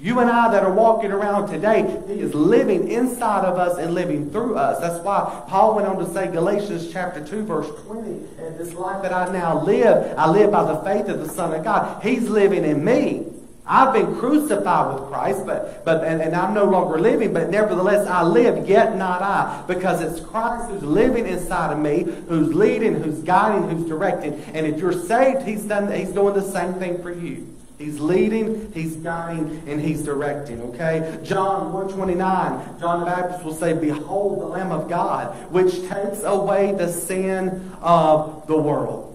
You 0.00 0.20
and 0.20 0.30
I 0.30 0.50
that 0.52 0.62
are 0.62 0.72
walking 0.72 1.12
around 1.12 1.50
today, 1.50 1.82
He 2.06 2.20
is 2.20 2.34
living 2.34 2.90
inside 2.90 3.44
of 3.44 3.58
us 3.58 3.78
and 3.78 3.94
living 3.94 4.30
through 4.30 4.56
us. 4.56 4.80
That's 4.80 5.02
why 5.04 5.44
Paul 5.48 5.76
went 5.76 5.88
on 5.88 5.98
to 5.98 6.12
say, 6.12 6.28
Galatians 6.28 6.92
chapter 6.92 7.24
2, 7.24 7.44
verse 7.44 7.68
20, 7.86 8.10
and 8.38 8.58
this 8.58 8.72
life 8.74 9.02
that 9.02 9.12
I 9.12 9.32
now 9.32 9.62
live, 9.62 10.16
I 10.18 10.28
live 10.30 10.50
by 10.50 10.64
the 10.64 10.76
faith 10.80 11.08
of 11.08 11.20
the 11.20 11.28
Son 11.28 11.54
of 11.54 11.64
God. 11.64 12.02
He's 12.02 12.28
living 12.28 12.64
in 12.64 12.84
me. 12.84 13.26
I've 13.66 13.94
been 13.94 14.16
crucified 14.16 14.94
with 14.94 15.08
Christ, 15.08 15.46
but, 15.46 15.86
but 15.86 16.04
and, 16.04 16.20
and 16.20 16.36
I'm 16.36 16.52
no 16.52 16.64
longer 16.64 17.00
living, 17.00 17.32
but 17.32 17.48
nevertheless 17.48 18.06
I 18.06 18.22
live, 18.22 18.68
yet 18.68 18.96
not 18.96 19.22
I, 19.22 19.64
because 19.66 20.02
it's 20.02 20.20
Christ 20.20 20.70
who's 20.70 20.82
living 20.82 21.26
inside 21.26 21.72
of 21.72 21.78
me, 21.78 22.02
who's 22.28 22.52
leading, 22.54 23.02
who's 23.02 23.20
guiding, 23.20 23.68
who's 23.70 23.88
directing. 23.88 24.34
And 24.52 24.66
if 24.66 24.78
you're 24.78 24.92
saved, 24.92 25.42
He's 25.46 25.64
done 25.64 25.90
He's 25.90 26.10
doing 26.10 26.34
the 26.34 26.42
same 26.42 26.74
thing 26.74 27.00
for 27.02 27.10
you. 27.10 27.54
He's 27.78 27.98
leading, 27.98 28.70
he's 28.72 28.94
guiding, 28.96 29.62
and 29.66 29.80
he's 29.80 30.02
directing, 30.02 30.62
okay? 30.62 31.18
John 31.24 31.72
129, 31.72 32.78
John 32.78 33.00
the 33.00 33.06
Baptist 33.06 33.44
will 33.44 33.54
say, 33.54 33.72
Behold 33.72 34.40
the 34.40 34.46
Lamb 34.46 34.70
of 34.70 34.88
God, 34.88 35.34
which 35.50 35.80
takes 35.88 36.22
away 36.22 36.72
the 36.72 36.92
sin 36.92 37.72
of 37.82 38.46
the 38.46 38.56
world. 38.56 39.13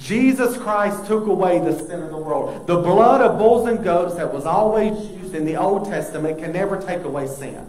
Jesus 0.00 0.56
Christ 0.56 1.06
took 1.06 1.26
away 1.26 1.58
the 1.58 1.78
sin 1.78 2.02
of 2.02 2.10
the 2.10 2.16
world. 2.16 2.66
The 2.66 2.76
blood 2.76 3.20
of 3.20 3.38
bulls 3.38 3.68
and 3.68 3.84
goats 3.84 4.14
that 4.14 4.32
was 4.32 4.46
always 4.46 4.92
used 5.10 5.34
in 5.34 5.44
the 5.44 5.56
Old 5.56 5.86
Testament 5.86 6.38
can 6.38 6.52
never 6.52 6.80
take 6.80 7.04
away 7.04 7.26
sin. 7.26 7.66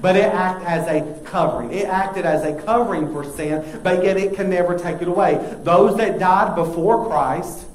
But 0.00 0.16
it 0.16 0.24
acted 0.24 0.66
as 0.66 0.86
a 0.86 1.24
covering. 1.24 1.72
It 1.72 1.86
acted 1.86 2.24
as 2.24 2.44
a 2.44 2.60
covering 2.62 3.12
for 3.12 3.24
sin, 3.24 3.80
but 3.82 4.04
yet 4.04 4.16
it 4.16 4.36
can 4.36 4.48
never 4.48 4.78
take 4.78 5.02
it 5.02 5.08
away. 5.08 5.34
Those 5.62 5.96
that 5.98 6.18
died 6.18 6.54
before 6.54 7.06
Christ, 7.06 7.66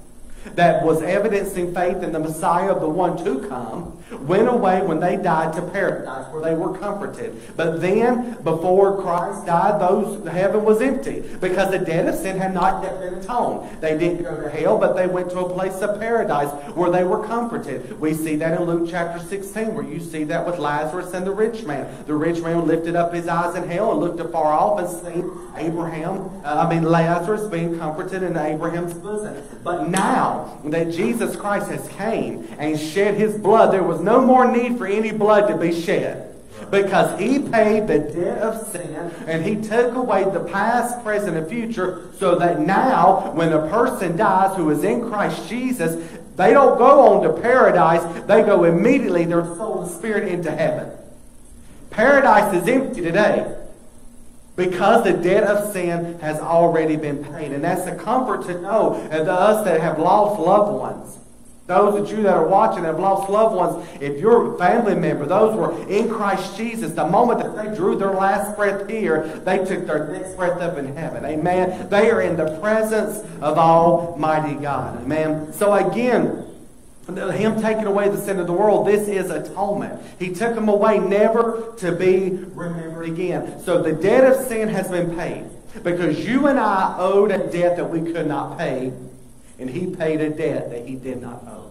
that 0.56 0.84
was 0.84 1.02
evidencing 1.02 1.74
faith 1.74 2.02
in 2.02 2.12
the 2.12 2.20
Messiah 2.20 2.72
of 2.72 2.82
the 2.82 2.90
one 2.90 3.24
to 3.24 3.48
come 3.48 3.95
went 4.22 4.48
away 4.48 4.82
when 4.82 5.00
they 5.00 5.18
died 5.18 5.54
to 5.54 5.62
paradise 5.62 6.32
where 6.32 6.42
they 6.42 6.54
were 6.54 6.78
comforted. 6.78 7.42
But 7.56 7.82
then, 7.82 8.42
before 8.44 9.02
Christ 9.02 9.46
died, 9.46 9.82
those 9.82 10.28
heaven 10.28 10.64
was 10.64 10.82
empty 10.82 11.24
because 11.40 11.72
the 11.72 11.80
debt 11.80 12.08
of 12.08 12.16
sin 12.16 12.38
had 12.38 12.54
not 12.54 12.84
yet 12.84 13.00
been 13.00 13.16
atoned. 13.16 13.82
They 13.82 13.98
didn't 13.98 14.24
go 14.24 14.42
to 14.42 14.50
hell, 14.50 14.78
but 14.78 14.96
they 14.96 15.08
went 15.08 15.30
to 15.32 15.40
a 15.40 15.54
place 15.54 15.82
of 15.82 16.00
paradise 16.00 16.50
where 16.76 16.92
they 16.92 17.04
were 17.04 17.26
comforted. 17.26 18.00
We 18.00 18.14
see 18.14 18.36
that 18.38 18.60
in 18.60 18.68
Luke 18.68 18.90
chapter 18.90 19.20
16, 19.26 19.74
where 19.74 19.86
you 19.86 20.00
see 20.00 20.24
that 20.26 20.46
with 20.46 20.60
Lazarus 20.60 21.14
and 21.14 21.26
the 21.26 21.32
rich 21.32 21.64
man. 21.64 22.06
The 22.06 22.16
rich 22.16 22.42
man 22.42 22.68
lifted 22.68 22.96
up 22.96 23.14
his 23.14 23.28
eyes 23.28 23.56
in 23.56 23.68
hell 23.68 23.92
and 23.92 24.00
looked 24.00 24.20
afar 24.20 24.54
off 24.54 24.80
and 24.80 24.90
seen 24.90 25.32
Abraham, 25.58 26.30
uh, 26.44 26.66
I 26.68 26.74
mean 26.74 26.84
Lazarus 26.84 27.48
being 27.50 27.78
comforted 27.80 28.24
in 28.24 28.36
Abraham's 28.36 28.94
bosom. 28.94 29.36
But 29.64 29.90
now 29.90 30.60
that 30.66 30.92
Jesus 30.92 31.36
Christ 31.36 31.70
has 31.70 31.88
came 31.90 32.48
and 32.58 32.80
shed 32.80 33.16
his 33.16 33.38
blood, 33.38 33.72
there 33.72 33.84
was 33.84 34.02
no 34.06 34.22
more 34.22 34.50
need 34.50 34.78
for 34.78 34.88
any 34.88 35.12
blood 35.12 35.48
to 35.48 35.58
be 35.58 35.80
shed. 35.80 36.32
Because 36.72 37.20
he 37.20 37.40
paid 37.40 37.88
the 37.88 38.00
debt 38.00 38.38
of 38.40 38.68
sin 38.68 39.12
and 39.28 39.44
he 39.44 39.56
took 39.56 39.94
away 39.94 40.24
the 40.24 40.46
past, 40.46 41.04
present, 41.04 41.36
and 41.36 41.48
future 41.48 42.10
so 42.18 42.36
that 42.36 42.62
now, 42.62 43.32
when 43.34 43.52
a 43.52 43.68
person 43.68 44.16
dies 44.16 44.56
who 44.56 44.70
is 44.70 44.84
in 44.84 45.10
Christ 45.10 45.50
Jesus, 45.50 45.96
they 46.38 46.54
don't 46.54 46.78
go 46.78 47.02
on 47.08 47.24
to 47.24 47.42
paradise, 47.42 48.04
they 48.26 48.42
go 48.42 48.64
immediately, 48.64 49.26
their 49.26 49.44
soul 49.44 49.82
and 49.82 49.92
spirit, 49.92 50.28
into 50.28 50.52
heaven. 50.52 50.92
Paradise 51.90 52.54
is 52.62 52.68
empty 52.68 53.02
today 53.02 53.54
because 54.56 55.04
the 55.04 55.14
debt 55.14 55.44
of 55.44 55.72
sin 55.74 56.20
has 56.20 56.40
already 56.40 56.96
been 56.96 57.24
paid. 57.24 57.52
And 57.52 57.64
that's 57.64 57.86
a 57.88 57.96
comfort 57.96 58.46
to 58.48 58.62
know, 58.62 58.96
and 59.12 59.26
to 59.26 59.32
us 59.32 59.66
that 59.66 59.82
have 59.82 60.00
lost 60.00 60.40
loved 60.40 60.80
ones. 60.80 61.18
Those 61.68 62.00
of 62.00 62.16
you 62.16 62.24
that 62.24 62.34
are 62.36 62.48
watching 62.48 62.84
that 62.84 62.90
have 62.90 63.00
lost 63.00 63.28
loved 63.28 63.56
ones, 63.56 63.88
if 64.00 64.20
your 64.20 64.56
family 64.60 64.94
member, 64.94 65.26
those 65.26 65.56
were 65.56 65.88
in 65.90 66.10
Christ 66.10 66.56
Jesus, 66.56 66.92
the 66.92 67.08
moment 67.08 67.40
that 67.40 67.56
they 67.56 67.76
drew 67.76 67.98
their 67.98 68.12
last 68.12 68.56
breath 68.56 68.88
here, 68.88 69.28
they 69.44 69.58
took 69.66 69.88
their 69.88 70.08
next 70.10 70.36
breath 70.36 70.62
up 70.62 70.78
in 70.78 70.96
heaven. 70.96 71.26
Amen. 71.26 71.90
They 71.90 72.12
are 72.12 72.22
in 72.22 72.38
the 72.38 72.60
presence 72.60 73.18
of 73.42 73.58
Almighty 73.58 74.62
God. 74.62 75.02
Amen. 75.02 75.54
So 75.54 75.74
again, 75.74 76.46
him 77.08 77.60
taking 77.60 77.86
away 77.86 78.10
the 78.10 78.18
sin 78.18 78.40
of 78.40 78.46
the 78.46 78.54
world, 78.54 78.86
this 78.86 79.08
is 79.08 79.32
atonement. 79.32 80.00
He 80.20 80.36
took 80.36 80.54
them 80.54 80.70
away 80.70 81.00
never 81.00 81.74
to 81.80 81.92
be 81.94 82.30
remembered 82.54 83.10
again. 83.10 83.64
So 83.64 83.82
the 83.82 83.94
debt 83.94 84.24
of 84.24 84.46
sin 84.46 84.68
has 84.70 84.90
been 84.90 85.16
paid 85.16 85.50
because 85.82 86.24
you 86.24 86.46
and 86.46 86.60
I 86.60 86.96
owed 87.00 87.32
a 87.32 87.40
debt 87.40 87.78
that 87.78 87.90
we 87.90 88.14
could 88.14 88.28
not 88.28 88.60
pay 88.60 88.94
and 89.60 89.70
he 89.70 89.88
paid 89.96 90.22
a 90.22 90.30
debt 90.30 90.70
that 90.70 90.86
he 90.86 90.96
did 90.96 91.22
not 91.22 91.44
owe. 91.48 91.65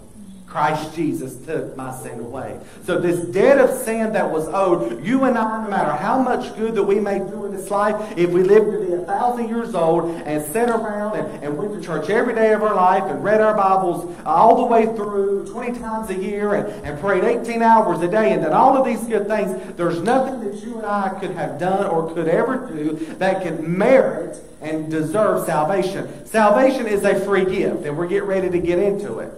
Christ 0.54 0.94
Jesus 0.94 1.34
took 1.46 1.76
my 1.76 1.92
sin 1.92 2.20
away. 2.20 2.60
So 2.84 3.00
this 3.00 3.26
debt 3.26 3.58
of 3.58 3.76
sin 3.76 4.12
that 4.12 4.30
was 4.30 4.46
owed, 4.46 5.04
you 5.04 5.24
and 5.24 5.36
I, 5.36 5.64
no 5.64 5.68
matter 5.68 5.90
how 5.90 6.22
much 6.22 6.54
good 6.56 6.76
that 6.76 6.84
we 6.84 7.00
may 7.00 7.18
do 7.18 7.46
in 7.46 7.56
this 7.56 7.72
life, 7.72 8.16
if 8.16 8.30
we 8.30 8.44
lived 8.44 8.70
to 8.70 8.86
be 8.86 8.92
a 8.92 9.00
thousand 9.00 9.48
years 9.48 9.74
old 9.74 10.12
and 10.22 10.44
sat 10.52 10.70
around 10.70 11.16
and, 11.16 11.42
and 11.42 11.58
went 11.58 11.74
to 11.74 11.80
church 11.84 12.08
every 12.08 12.36
day 12.36 12.52
of 12.52 12.62
our 12.62 12.76
life 12.76 13.02
and 13.02 13.24
read 13.24 13.40
our 13.40 13.56
Bibles 13.56 14.16
all 14.24 14.58
the 14.58 14.66
way 14.66 14.84
through 14.94 15.50
20 15.50 15.76
times 15.80 16.08
a 16.10 16.14
year 16.14 16.54
and, 16.54 16.86
and 16.86 17.00
prayed 17.00 17.24
18 17.24 17.60
hours 17.60 18.00
a 18.02 18.08
day 18.08 18.32
and 18.32 18.42
done 18.42 18.52
all 18.52 18.76
of 18.76 18.86
these 18.86 19.04
good 19.08 19.26
things, 19.26 19.76
there's 19.76 20.00
nothing 20.02 20.48
that 20.48 20.64
you 20.64 20.76
and 20.76 20.86
I 20.86 21.18
could 21.18 21.32
have 21.32 21.58
done 21.58 21.84
or 21.86 22.14
could 22.14 22.28
ever 22.28 22.70
do 22.72 22.94
that 23.18 23.42
could 23.42 23.58
merit 23.58 24.40
and 24.60 24.88
deserve 24.88 25.46
salvation. 25.46 26.24
Salvation 26.26 26.86
is 26.86 27.02
a 27.02 27.18
free 27.24 27.44
gift, 27.44 27.84
and 27.84 27.98
we're 27.98 28.06
getting 28.06 28.28
ready 28.28 28.50
to 28.50 28.60
get 28.60 28.78
into 28.78 29.18
it. 29.18 29.34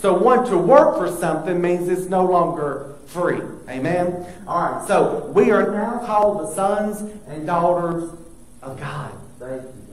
So 0.00 0.14
one 0.14 0.46
to 0.46 0.56
work 0.56 0.96
for 0.96 1.14
something 1.14 1.60
means 1.60 1.86
it's 1.90 2.08
no 2.08 2.24
longer 2.24 2.94
free. 3.04 3.42
Amen? 3.68 4.26
All 4.46 4.72
right, 4.72 4.88
so 4.88 5.30
we 5.34 5.50
are 5.50 5.70
now 5.70 5.98
called 6.06 6.40
the 6.40 6.54
sons 6.54 7.02
and 7.28 7.46
daughters 7.46 8.10
of 8.62 8.80
God. 8.80 9.12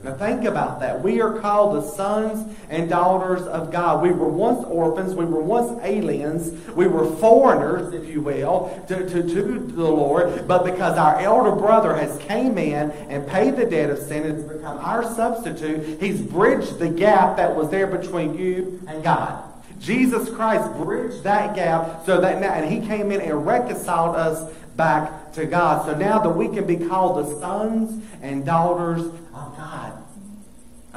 Now 0.02 0.14
think 0.14 0.44
about 0.44 0.80
that. 0.80 1.02
We 1.02 1.20
are 1.20 1.38
called 1.40 1.76
the 1.76 1.82
sons 1.82 2.56
and 2.70 2.88
daughters 2.88 3.42
of 3.42 3.70
God. 3.70 4.02
We 4.02 4.10
were 4.10 4.28
once 4.28 4.64
orphans. 4.64 5.14
We 5.14 5.26
were 5.26 5.42
once 5.42 5.78
aliens. 5.82 6.68
We 6.70 6.86
were 6.86 7.04
foreigners, 7.16 7.92
if 7.92 8.08
you 8.08 8.22
will, 8.22 8.82
to, 8.88 9.06
to, 9.08 9.22
to 9.22 9.58
the 9.58 9.82
Lord. 9.82 10.48
But 10.48 10.64
because 10.64 10.96
our 10.96 11.18
elder 11.20 11.54
brother 11.54 11.94
has 11.94 12.16
came 12.20 12.56
in 12.56 12.92
and 13.10 13.26
paid 13.26 13.56
the 13.56 13.66
debt 13.66 13.90
of 13.90 13.98
sin 13.98 14.24
and 14.24 14.36
has 14.36 14.44
become 14.44 14.78
our 14.78 15.02
substitute, 15.02 16.00
he's 16.00 16.22
bridged 16.22 16.78
the 16.78 16.88
gap 16.88 17.36
that 17.36 17.54
was 17.54 17.68
there 17.70 17.86
between 17.86 18.38
you 18.38 18.80
and 18.86 19.02
God. 19.02 19.47
Jesus 19.78 20.28
Christ 20.30 20.72
bridged 20.74 21.22
that 21.22 21.54
gap 21.54 22.04
so 22.04 22.20
that 22.20 22.40
now, 22.40 22.52
and 22.52 22.70
he 22.70 22.86
came 22.86 23.10
in 23.12 23.20
and 23.20 23.46
reconciled 23.46 24.16
us 24.16 24.52
back 24.76 25.32
to 25.32 25.46
God. 25.46 25.86
So 25.86 25.96
now 25.96 26.18
that 26.20 26.30
we 26.30 26.48
can 26.48 26.66
be 26.66 26.76
called 26.76 27.26
the 27.26 27.40
sons 27.40 28.04
and 28.22 28.44
daughters. 28.44 29.02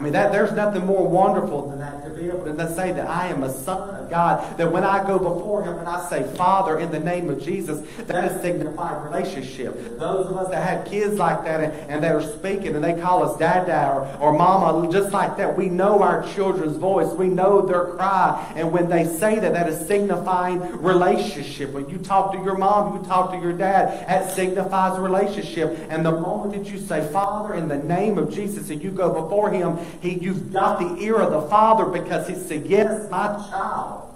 I 0.02 0.04
mean, 0.04 0.14
that 0.14 0.32
there's 0.32 0.52
nothing 0.54 0.84
more 0.88 1.08
wonderful 1.08 1.70
than 1.70 1.78
that 1.78 2.04
to 2.04 2.10
be 2.10 2.26
able 2.28 2.44
to 2.44 2.76
say 2.76 2.92
that 2.92 3.08
I 3.08 3.28
am 3.28 3.44
a 3.44 3.54
son 3.54 3.94
of 3.94 4.10
God. 4.10 4.58
That 4.58 4.72
when 4.72 4.84
I 4.84 5.06
go 5.06 5.20
before 5.20 5.64
Him 5.64 5.78
and 5.78 5.88
I 5.88 6.10
say, 6.10 6.24
Father, 6.36 6.80
in 6.80 6.90
the 6.90 7.00
name 7.00 7.30
of 7.30 7.40
Jesus, 7.40 7.88
that 8.08 8.32
is 8.32 8.42
signified 8.42 9.04
relationship. 9.04 10.00
Those 10.00 10.26
of 10.26 10.38
us 10.38 10.50
that 10.50 10.68
have 10.68 10.88
kids 10.88 11.20
like 11.20 11.44
that 11.44 11.64
and, 11.64 11.92
and 11.92 12.04
they 12.04 12.08
are 12.08 12.24
speaking 12.24 12.74
and 12.74 12.84
they 12.84 13.00
call 13.00 13.30
us 13.30 13.38
dada 13.38 13.92
or, 14.20 14.32
or 14.32 14.34
mama, 14.34 14.92
just 14.92 15.12
like 15.12 15.38
that, 15.38 15.56
we 15.56 15.70
know 15.70 16.02
our 16.02 16.28
children's 16.34 16.78
voice. 16.78 17.14
We 17.14 17.28
know 17.28 17.62
their 17.62 17.86
cry. 17.86 18.54
And 18.56 18.72
when 18.72 18.90
they 18.90 19.06
say 19.06 19.38
that, 19.38 19.54
that 19.54 19.70
is 19.70 19.86
signifying 19.86 20.62
relationship. 20.82 21.74
When 21.74 21.88
you 21.90 22.00
talk 22.00 22.32
to 22.32 22.40
your 22.40 22.58
mom, 22.58 22.98
you 22.98 23.08
talk 23.08 23.34
to 23.34 23.38
your 23.38 23.54
dad, 23.54 24.08
that 24.08 24.32
signifies 24.32 24.98
relationship. 24.98 25.78
And 25.92 26.04
the 26.04 26.20
moment 26.20 26.56
that 26.56 26.74
you 26.74 26.80
say, 26.80 27.08
Father, 27.14 27.54
in 27.54 27.68
the 27.68 27.78
name 27.78 28.18
of 28.18 28.34
Jesus, 28.34 28.72
and 28.72 28.82
you 28.82 28.90
go 28.90 29.22
before 29.22 29.52
Him, 29.52 29.78
he, 30.02 30.14
you've 30.20 30.54
got 30.54 30.80
the 30.80 31.04
ear 31.04 31.16
of 31.16 31.32
the 31.32 31.42
Father 31.44 31.86
because 31.86 32.28
he 32.28 32.36
said, 32.36 32.66
Yes, 32.66 33.10
my 33.10 33.28
child. 33.50 34.16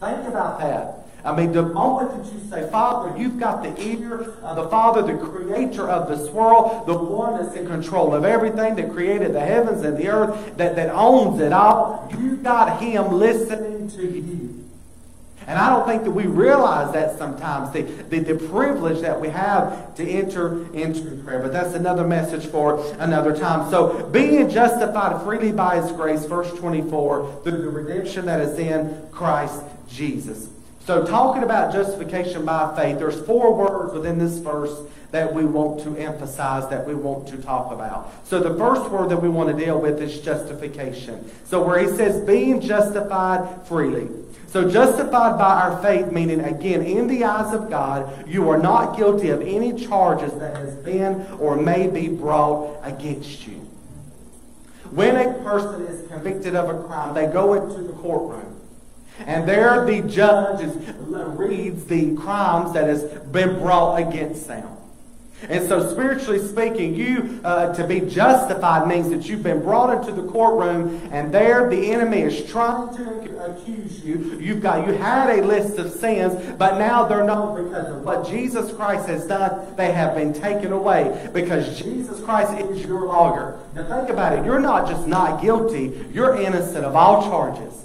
Think 0.00 0.28
about 0.28 0.58
that. 0.60 1.02
I 1.24 1.36
mean, 1.36 1.52
the 1.52 1.62
moment 1.62 2.24
that 2.24 2.32
you 2.32 2.40
say, 2.50 2.68
Father, 2.70 3.16
you've 3.16 3.38
got 3.38 3.62
the 3.62 3.80
ear 3.80 4.22
of 4.42 4.56
the 4.56 4.68
Father, 4.68 5.02
the 5.02 5.24
creator 5.24 5.88
of 5.88 6.08
this 6.08 6.28
world, 6.30 6.86
the 6.86 6.98
one 6.98 7.42
that's 7.42 7.54
in 7.54 7.66
control 7.66 8.12
of 8.12 8.24
everything, 8.24 8.74
that 8.74 8.90
created 8.90 9.32
the 9.32 9.40
heavens 9.40 9.84
and 9.84 9.96
the 9.96 10.08
earth, 10.08 10.56
that, 10.56 10.74
that 10.74 10.90
owns 10.90 11.40
it 11.40 11.52
all. 11.52 12.12
You've 12.18 12.42
got 12.42 12.82
him 12.82 13.12
listening 13.12 13.88
to 13.90 14.02
you. 14.02 14.61
And 15.46 15.58
I 15.58 15.70
don't 15.70 15.86
think 15.86 16.04
that 16.04 16.10
we 16.10 16.26
realize 16.26 16.92
that 16.92 17.18
sometimes, 17.18 17.72
the, 17.72 17.82
the, 17.82 18.20
the, 18.20 18.48
privilege 18.48 19.00
that 19.00 19.20
we 19.20 19.28
have 19.28 19.94
to 19.96 20.08
enter 20.08 20.72
into 20.74 21.22
prayer. 21.24 21.40
But 21.40 21.52
that's 21.52 21.74
another 21.74 22.06
message 22.06 22.46
for 22.46 22.84
another 22.98 23.36
time. 23.36 23.70
So, 23.70 24.08
being 24.10 24.48
justified 24.48 25.22
freely 25.22 25.52
by 25.52 25.80
his 25.80 25.92
grace, 25.92 26.24
verse 26.24 26.52
24, 26.58 27.42
through 27.44 27.62
the 27.62 27.68
redemption 27.68 28.26
that 28.26 28.40
is 28.40 28.58
in 28.58 29.08
Christ 29.10 29.62
Jesus. 29.88 30.48
So, 30.86 31.04
talking 31.04 31.42
about 31.42 31.72
justification 31.72 32.44
by 32.44 32.74
faith, 32.76 32.98
there's 32.98 33.20
four 33.26 33.54
words 33.54 33.92
within 33.92 34.18
this 34.18 34.38
verse 34.38 34.76
that 35.12 35.32
we 35.32 35.44
want 35.44 35.82
to 35.82 35.94
emphasize, 35.96 36.68
that 36.70 36.86
we 36.86 36.94
want 36.94 37.28
to 37.28 37.36
talk 37.36 37.70
about. 37.70 38.10
So 38.24 38.40
the 38.40 38.54
first 38.58 38.90
word 38.90 39.10
that 39.10 39.18
we 39.18 39.28
want 39.28 39.56
to 39.56 39.64
deal 39.64 39.78
with 39.78 40.00
is 40.00 40.20
justification. 40.20 41.30
So 41.44 41.62
where 41.62 41.78
he 41.78 41.88
says 41.94 42.24
being 42.24 42.60
justified 42.60 43.66
freely. 43.66 44.08
So 44.52 44.68
justified 44.68 45.38
by 45.38 45.62
our 45.62 45.80
faith, 45.80 46.12
meaning 46.12 46.40
again, 46.40 46.82
in 46.82 47.06
the 47.06 47.24
eyes 47.24 47.54
of 47.54 47.70
God, 47.70 48.28
you 48.28 48.50
are 48.50 48.58
not 48.58 48.98
guilty 48.98 49.30
of 49.30 49.40
any 49.40 49.72
charges 49.72 50.34
that 50.34 50.58
has 50.58 50.74
been 50.74 51.26
or 51.38 51.56
may 51.56 51.86
be 51.88 52.08
brought 52.08 52.78
against 52.82 53.46
you. 53.46 53.54
When 54.90 55.16
a 55.16 55.32
person 55.42 55.86
is 55.86 56.06
convicted 56.06 56.54
of 56.54 56.68
a 56.68 56.86
crime, 56.86 57.14
they 57.14 57.28
go 57.28 57.54
into 57.54 57.82
the 57.82 57.94
courtroom. 57.94 58.60
And 59.20 59.48
there 59.48 59.86
the 59.86 60.02
judge 60.02 60.70
reads 61.00 61.86
the 61.86 62.14
crimes 62.16 62.74
that 62.74 62.84
has 62.88 63.04
been 63.04 63.58
brought 63.58 64.02
against 64.02 64.48
them. 64.48 64.68
And 65.48 65.66
so, 65.68 65.90
spiritually 65.90 66.38
speaking, 66.38 66.94
you 66.94 67.40
uh, 67.44 67.74
to 67.74 67.86
be 67.86 68.00
justified 68.00 68.86
means 68.86 69.10
that 69.10 69.28
you've 69.28 69.42
been 69.42 69.60
brought 69.60 69.96
into 69.96 70.12
the 70.12 70.28
courtroom, 70.30 71.08
and 71.12 71.32
there 71.32 71.68
the 71.68 71.92
enemy 71.92 72.22
is 72.22 72.48
trying 72.50 72.96
to 72.96 73.44
accuse 73.44 74.04
you. 74.04 74.38
You've 74.40 74.62
got 74.62 74.86
you 74.86 74.94
had 74.94 75.38
a 75.38 75.44
list 75.44 75.78
of 75.78 75.90
sins, 75.92 76.54
but 76.56 76.78
now 76.78 77.04
they're 77.04 77.24
not 77.24 77.56
because 77.56 77.88
of 77.88 78.04
what 78.04 78.28
Jesus 78.28 78.72
Christ 78.72 79.08
has 79.08 79.26
done. 79.26 79.74
They 79.76 79.92
have 79.92 80.14
been 80.14 80.32
taken 80.32 80.72
away 80.72 81.30
because 81.32 81.78
Jesus 81.78 82.20
Christ 82.20 82.52
is 82.60 82.84
your 82.84 83.06
lawyer. 83.06 83.58
Now, 83.74 83.84
think 83.84 84.10
about 84.10 84.38
it. 84.38 84.44
You're 84.44 84.60
not 84.60 84.88
just 84.88 85.06
not 85.06 85.42
guilty; 85.42 86.06
you're 86.12 86.36
innocent 86.36 86.84
of 86.84 86.94
all 86.94 87.22
charges. 87.22 87.81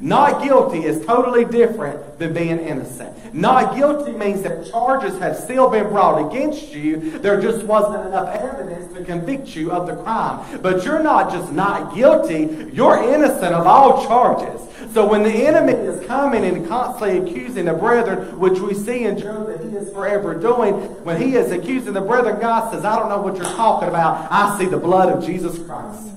Not 0.00 0.42
guilty 0.42 0.84
is 0.84 1.04
totally 1.06 1.44
different 1.44 2.18
than 2.18 2.32
being 2.32 2.58
innocent. 2.58 3.34
Not 3.34 3.76
guilty 3.76 4.12
means 4.12 4.42
that 4.42 4.70
charges 4.70 5.18
have 5.18 5.36
still 5.36 5.68
been 5.70 5.88
brought 5.88 6.30
against 6.30 6.72
you. 6.72 7.18
There 7.18 7.40
just 7.40 7.64
wasn't 7.64 8.06
enough 8.06 8.34
evidence 8.34 8.92
to 8.94 9.04
convict 9.04 9.54
you 9.54 9.72
of 9.72 9.86
the 9.86 9.96
crime. 9.96 10.60
But 10.60 10.84
you're 10.84 11.02
not 11.02 11.30
just 11.30 11.52
not 11.52 11.94
guilty, 11.94 12.70
you're 12.72 13.02
innocent 13.14 13.54
of 13.54 13.66
all 13.66 14.06
charges. 14.06 14.60
So 14.92 15.08
when 15.08 15.24
the 15.24 15.32
enemy 15.32 15.72
is 15.72 16.06
coming 16.06 16.44
and 16.44 16.68
constantly 16.68 17.18
accusing 17.18 17.64
the 17.64 17.72
brethren, 17.72 18.38
which 18.38 18.60
we 18.60 18.74
see 18.74 19.04
in 19.04 19.18
Job 19.18 19.48
that 19.48 19.60
he 19.60 19.76
is 19.76 19.92
forever 19.92 20.34
doing, 20.38 20.74
when 21.04 21.20
he 21.20 21.34
is 21.34 21.50
accusing 21.50 21.94
the 21.94 22.00
brethren, 22.00 22.40
God 22.40 22.70
says, 22.70 22.84
I 22.84 22.98
don't 22.98 23.08
know 23.08 23.20
what 23.20 23.36
you're 23.36 23.44
talking 23.44 23.88
about. 23.88 24.30
I 24.30 24.56
see 24.58 24.66
the 24.66 24.78
blood 24.78 25.08
of 25.08 25.24
Jesus 25.24 25.58
Christ. 25.66 26.10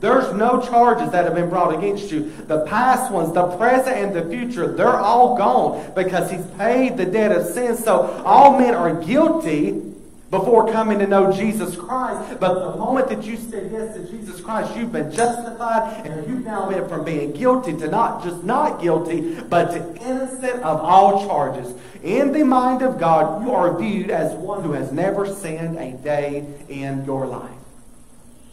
There's 0.00 0.32
no 0.34 0.60
charges 0.60 1.10
that 1.10 1.24
have 1.24 1.34
been 1.34 1.48
brought 1.48 1.76
against 1.76 2.12
you. 2.12 2.30
The 2.46 2.60
past 2.66 3.12
ones, 3.12 3.32
the 3.32 3.46
present, 3.56 3.96
and 3.96 4.14
the 4.14 4.28
future, 4.28 4.72
they're 4.72 4.96
all 4.96 5.36
gone 5.36 5.92
because 5.94 6.30
He's 6.30 6.46
paid 6.58 6.96
the 6.96 7.04
debt 7.04 7.32
of 7.32 7.46
sin. 7.46 7.76
So 7.76 8.22
all 8.24 8.58
men 8.58 8.74
are 8.74 9.02
guilty 9.02 9.88
before 10.30 10.70
coming 10.70 10.98
to 10.98 11.06
know 11.06 11.32
Jesus 11.32 11.74
Christ. 11.74 12.38
But 12.38 12.72
the 12.72 12.76
moment 12.76 13.08
that 13.08 13.24
you 13.24 13.36
say 13.36 13.68
yes 13.70 13.94
to 13.96 14.04
Jesus 14.10 14.40
Christ, 14.40 14.76
you've 14.76 14.92
been 14.92 15.10
justified 15.10 16.06
and 16.06 16.28
you've 16.28 16.44
now 16.44 16.68
been 16.68 16.88
from 16.88 17.04
being 17.04 17.32
guilty 17.32 17.72
to 17.78 17.88
not 17.88 18.22
just 18.22 18.44
not 18.44 18.80
guilty, 18.80 19.40
but 19.48 19.70
to 19.72 20.02
innocent 20.02 20.62
of 20.62 20.80
all 20.80 21.26
charges. 21.26 21.74
In 22.02 22.32
the 22.32 22.44
mind 22.44 22.82
of 22.82 23.00
God, 23.00 23.44
you 23.44 23.52
are 23.52 23.76
viewed 23.78 24.10
as 24.10 24.32
one 24.34 24.62
who 24.62 24.72
has 24.72 24.92
never 24.92 25.26
sinned 25.26 25.78
a 25.78 25.92
day 25.92 26.44
in 26.68 27.04
your 27.04 27.26
life. 27.26 27.50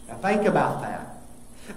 Now 0.08 0.16
think 0.16 0.46
about 0.46 0.82
that. 0.82 1.15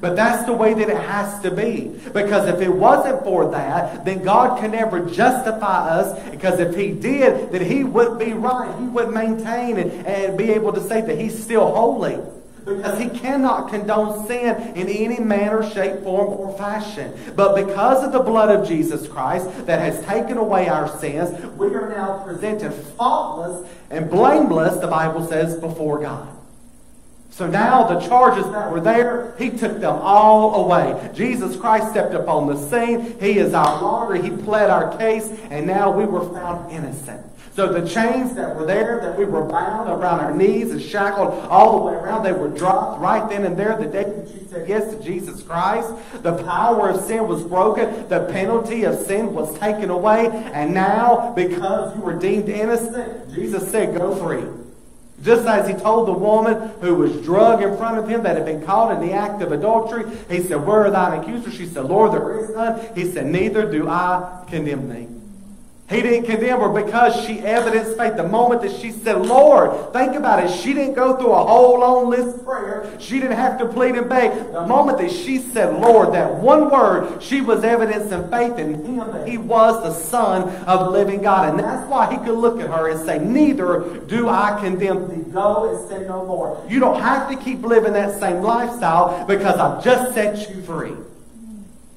But 0.02 0.15
that's 0.15 0.45
the 0.45 0.54
way 0.54 0.73
that 0.73 0.89
it 0.89 0.97
has 0.97 1.41
to 1.41 1.52
be. 1.52 1.99
Because 2.13 2.47
if 2.47 2.62
it 2.62 2.69
wasn't 2.69 3.23
for 3.23 3.52
that, 3.52 4.06
then 4.06 4.23
God 4.23 4.60
can 4.60 4.71
never 4.71 5.06
justify 5.10 5.89
us. 5.89 6.30
Because 6.30 6.60
if 6.60 6.75
He 6.75 6.91
did, 6.91 7.52
then 7.52 7.65
He 7.65 7.84
would 7.84 8.17
be 8.17 8.34
right. 8.34 8.73
He 8.80 8.86
would 8.86 9.10
maintain 9.10 9.78
and, 9.78 9.91
and 10.06 10.38
be 10.38 10.52
able 10.52 10.73
to 10.73 10.82
say 10.82 11.02
that 11.02 11.19
He's 11.19 11.41
still 11.41 11.73
holy. 11.75 12.17
Because 12.63 12.99
He 12.99 13.10
cannot 13.10 13.69
condone 13.69 14.25
sin 14.28 14.56
in 14.78 14.88
any 14.88 15.19
manner, 15.19 15.67
shape, 15.69 16.04
form, 16.04 16.30
or 16.30 16.58
fashion. 16.58 17.13
But 17.36 17.56
because 17.56 18.04
of 18.04 18.13
the 18.13 18.19
blood 18.19 18.56
of 18.56 18.67
Jesus 18.67 19.08
Christ 19.08 19.65
that 19.65 19.80
has 19.80 20.06
taken 20.06 20.38
away 20.38 20.69
our 20.69 20.88
sins, 20.99 21.38
we 21.56 21.73
are 21.75 21.89
now 21.89 22.23
presented 22.23 22.71
faultless 22.71 23.69
and 23.89 24.10
blameless, 24.10 24.78
the 24.78 24.88
Bible 24.88 25.28
says, 25.28 25.60
before 25.60 25.99
God. 25.99 26.38
So 27.31 27.47
now 27.47 27.83
the 27.87 27.99
charges 28.05 28.43
that 28.51 28.71
were 28.71 28.81
there, 28.81 29.33
he 29.37 29.49
took 29.49 29.79
them 29.79 29.95
all 30.01 30.65
away. 30.65 31.09
Jesus 31.13 31.55
Christ 31.55 31.91
stepped 31.91 32.13
upon 32.13 32.47
the 32.47 32.57
scene. 32.57 33.17
He 33.19 33.37
is 33.37 33.53
our 33.53 33.81
lawyer. 33.81 34.21
He 34.21 34.29
pled 34.29 34.69
our 34.69 34.97
case, 34.97 35.31
and 35.49 35.65
now 35.65 35.89
we 35.91 36.05
were 36.05 36.27
found 36.33 36.71
innocent. 36.71 37.25
So 37.55 37.73
the 37.73 37.87
chains 37.87 38.35
that 38.35 38.55
were 38.55 38.65
there, 38.65 38.99
that 39.01 39.17
we 39.17 39.25
were 39.25 39.43
bound 39.43 39.89
around 39.89 40.21
our 40.21 40.33
knees 40.33 40.71
and 40.71 40.81
shackled 40.81 41.33
all 41.49 41.79
the 41.79 41.85
way 41.85 41.93
around, 41.93 42.23
they 42.23 42.31
were 42.31 42.49
dropped 42.49 43.01
right 43.01 43.27
then 43.29 43.43
and 43.43 43.57
there 43.57 43.77
the 43.77 43.85
day 43.85 44.03
that 44.03 44.27
you 44.33 44.47
said 44.49 44.69
yes 44.69 44.93
to 44.93 45.03
Jesus 45.03 45.43
Christ. 45.43 45.91
The 46.21 46.41
power 46.43 46.89
of 46.89 47.01
sin 47.03 47.27
was 47.27 47.43
broken. 47.43 48.07
The 48.07 48.29
penalty 48.31 48.83
of 48.83 48.97
sin 48.99 49.33
was 49.33 49.57
taken 49.59 49.89
away. 49.89 50.27
And 50.53 50.73
now, 50.73 51.33
because 51.35 51.95
you 51.97 52.01
were 52.01 52.17
deemed 52.17 52.47
innocent, 52.47 53.33
Jesus 53.33 53.69
said, 53.69 53.97
go 53.97 54.15
free. 54.15 54.45
Just 55.21 55.45
as 55.45 55.67
he 55.67 55.73
told 55.73 56.08
the 56.08 56.13
woman 56.13 56.71
who 56.82 56.95
was 56.95 57.21
drugged 57.21 57.62
in 57.62 57.75
front 57.77 57.97
of 57.97 58.08
him 58.08 58.23
that 58.23 58.38
had 58.38 58.45
been 58.45 58.65
caught 58.65 58.91
in 58.91 59.05
the 59.05 59.13
act 59.13 59.41
of 59.41 59.51
adultery, 59.51 60.05
he 60.29 60.41
said, 60.41 60.65
Where 60.65 60.86
are 60.86 60.91
thine 60.91 61.19
accusers? 61.19 61.53
She 61.53 61.65
said, 61.65 61.86
Lord, 61.86 62.13
there 62.13 62.39
is 62.39 62.55
none. 62.55 62.95
He 62.95 63.12
said, 63.12 63.25
Neither 63.25 63.69
do 63.69 63.89
I 63.89 64.45
condemn 64.47 64.89
thee. 64.89 65.18
He 65.89 66.04
didn't 66.04 66.25
condemn 66.25 66.60
her 66.60 66.69
because 66.69 67.25
she 67.25 67.39
evidenced 67.39 67.97
faith. 67.97 68.15
The 68.15 68.28
moment 68.28 68.62
that 68.62 68.80
she 68.80 68.91
said, 68.91 69.25
Lord, 69.25 69.91
think 69.91 70.15
about 70.15 70.43
it. 70.43 70.52
She 70.52 70.73
didn't 70.73 70.93
go 70.93 71.17
through 71.17 71.32
a 71.32 71.43
whole 71.43 71.80
long 71.80 72.12
list 72.12 72.38
of 72.38 72.45
prayer. 72.45 72.95
She 72.99 73.19
didn't 73.19 73.38
have 73.38 73.58
to 73.58 73.65
plead 73.65 73.95
and 73.95 74.08
beg. 74.08 74.52
The 74.52 74.67
moment 74.67 74.99
that 74.99 75.10
she 75.10 75.39
said, 75.39 75.73
Lord, 75.82 76.13
that 76.13 76.36
one 76.36 76.69
word, 76.69 77.23
she 77.23 77.41
was 77.41 77.63
evidencing 77.63 78.30
faith 78.30 78.60
in 78.60 78.86
him 78.86 78.97
that 78.97 79.28
he 79.28 79.39
was 79.39 79.82
the 79.82 79.91
Son 79.91 80.43
of 80.66 80.82
the 80.82 80.91
living 80.91 81.24
God. 81.24 81.49
And 81.49 81.59
that's 81.59 81.88
why 81.89 82.11
he 82.11 82.18
could 82.18 82.38
look 82.38 82.59
at 82.59 82.70
her 82.70 82.89
and 82.89 82.99
say, 83.03 83.18
Neither 83.18 83.99
do 84.05 84.30
I 84.30 84.59
condemn 84.61 85.09
thee. 85.09 85.32
Go 85.32 85.76
and 85.76 85.89
sin 85.89 86.07
no 86.07 86.24
more. 86.24 86.63
You 86.70 86.80
don't 86.80 87.01
have 87.01 87.30
to 87.32 87.36
keep 87.36 87.63
living 87.63 87.93
that 87.93 88.20
same 88.20 88.43
lifestyle 88.43 89.26
because 89.26 89.55
I've 89.59 89.84
just 89.84 90.13
set 90.13 90.49
you 90.49 90.61
free. 90.61 90.93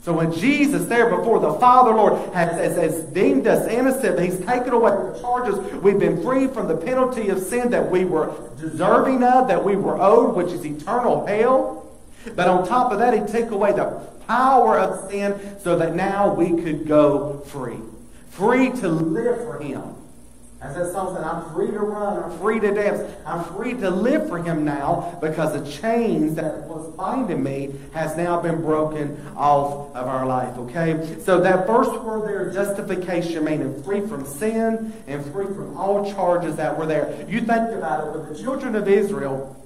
So 0.02 0.12
when 0.12 0.32
Jesus 0.32 0.86
there 0.86 1.16
before 1.16 1.38
the 1.38 1.54
Father, 1.54 1.92
Lord, 1.92 2.14
has, 2.34 2.50
has, 2.54 2.76
has, 2.76 3.02
deemed 3.04 3.46
us 3.46 3.68
innocent, 3.68 4.18
He's 4.18 4.44
taken 4.44 4.72
away 4.72 4.90
the 4.90 5.18
charges. 5.20 5.56
We've 5.74 5.98
been 5.98 6.20
freed 6.22 6.50
from 6.50 6.66
the 6.66 6.76
penalty 6.76 7.28
of 7.28 7.38
sin 7.38 7.70
that 7.70 7.88
we 7.88 8.04
were 8.04 8.34
deserving 8.58 9.22
of, 9.22 9.46
that 9.46 9.64
we 9.64 9.76
were 9.76 10.00
owed, 10.00 10.34
which 10.34 10.52
is 10.52 10.66
eternal 10.66 11.24
hell. 11.24 11.88
But 12.34 12.48
on 12.48 12.66
top 12.66 12.90
of 12.90 12.98
that, 12.98 13.14
He 13.14 13.32
took 13.32 13.52
away 13.52 13.72
the 13.72 14.04
power 14.26 14.76
of 14.76 15.08
sin 15.08 15.38
so 15.60 15.78
that 15.78 15.94
now 15.94 16.34
we 16.34 16.60
could 16.60 16.88
go 16.88 17.38
free. 17.46 17.78
Free 18.30 18.70
to 18.72 18.88
live 18.88 19.36
for 19.36 19.60
Him. 19.60 19.94
As 20.62 20.76
that 20.76 20.92
song 20.92 21.14
said, 21.14 21.24
I'm 21.24 21.52
free 21.52 21.72
to 21.72 21.80
run, 21.80 22.22
I'm 22.22 22.38
free 22.38 22.60
to 22.60 22.72
dance, 22.72 23.12
I'm 23.26 23.42
free 23.56 23.74
to 23.74 23.90
live 23.90 24.28
for 24.28 24.40
him 24.40 24.64
now 24.64 25.18
because 25.20 25.60
the 25.60 25.68
chains 25.68 26.36
that 26.36 26.62
was 26.68 26.88
binding 26.94 27.42
me 27.42 27.74
has 27.92 28.16
now 28.16 28.40
been 28.40 28.62
broken 28.62 29.20
off 29.36 29.94
of 29.96 30.06
our 30.06 30.24
life, 30.24 30.56
okay? 30.58 31.18
So 31.20 31.40
that 31.40 31.66
first 31.66 31.90
word 32.02 32.28
there, 32.28 32.52
justification, 32.52 33.44
meaning 33.44 33.82
free 33.82 34.06
from 34.06 34.24
sin 34.24 34.92
and 35.08 35.24
free 35.32 35.46
from 35.46 35.76
all 35.76 36.10
charges 36.12 36.54
that 36.56 36.78
were 36.78 36.86
there. 36.86 37.26
You 37.28 37.40
think 37.40 37.70
about 37.70 38.06
it, 38.06 38.12
with 38.20 38.28
the 38.28 38.42
children 38.42 38.76
of 38.76 38.86
Israel, 38.86 39.56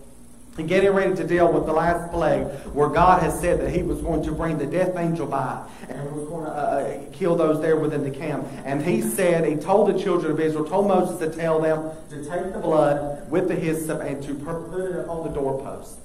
and 0.59 0.69
getting 0.69 0.91
ready 0.93 1.15
to 1.15 1.27
deal 1.27 1.53
with 1.53 1.67
the 1.67 1.73
last 1.73 2.11
plague 2.11 2.47
where 2.73 2.89
God 2.89 3.23
has 3.23 3.39
said 3.41 3.61
that 3.61 3.71
he 3.71 3.83
was 3.83 4.01
going 4.01 4.23
to 4.25 4.33
bring 4.33 4.59
the 4.59 4.67
death 4.67 4.97
angel 4.97 5.27
by 5.27 5.67
and 5.89 6.13
was 6.15 6.29
going 6.29 6.45
to 6.45 6.51
uh, 6.51 6.55
uh, 6.55 7.13
kill 7.13 7.37
those 7.37 7.61
there 7.61 7.77
within 7.77 8.03
the 8.03 8.11
camp. 8.11 8.47
And 8.65 8.83
he 8.83 9.03
said, 9.03 9.47
he 9.47 9.57
told 9.57 9.95
the 9.95 10.03
children 10.03 10.33
of 10.33 10.41
Israel, 10.41 10.65
told 10.65 10.89
Moses 10.89 11.19
to 11.19 11.37
tell 11.37 11.61
them 11.61 11.91
to 12.11 12.17
take 12.29 12.53
the 12.53 12.59
blood 12.59 13.31
with 13.31 13.49
the 13.49 13.55
hyssop 13.55 14.01
and 14.01 14.23
to 14.25 14.35
put 14.35 14.81
it 14.81 15.09
on 15.09 15.25
the 15.25 15.31
doorpost. 15.31 15.99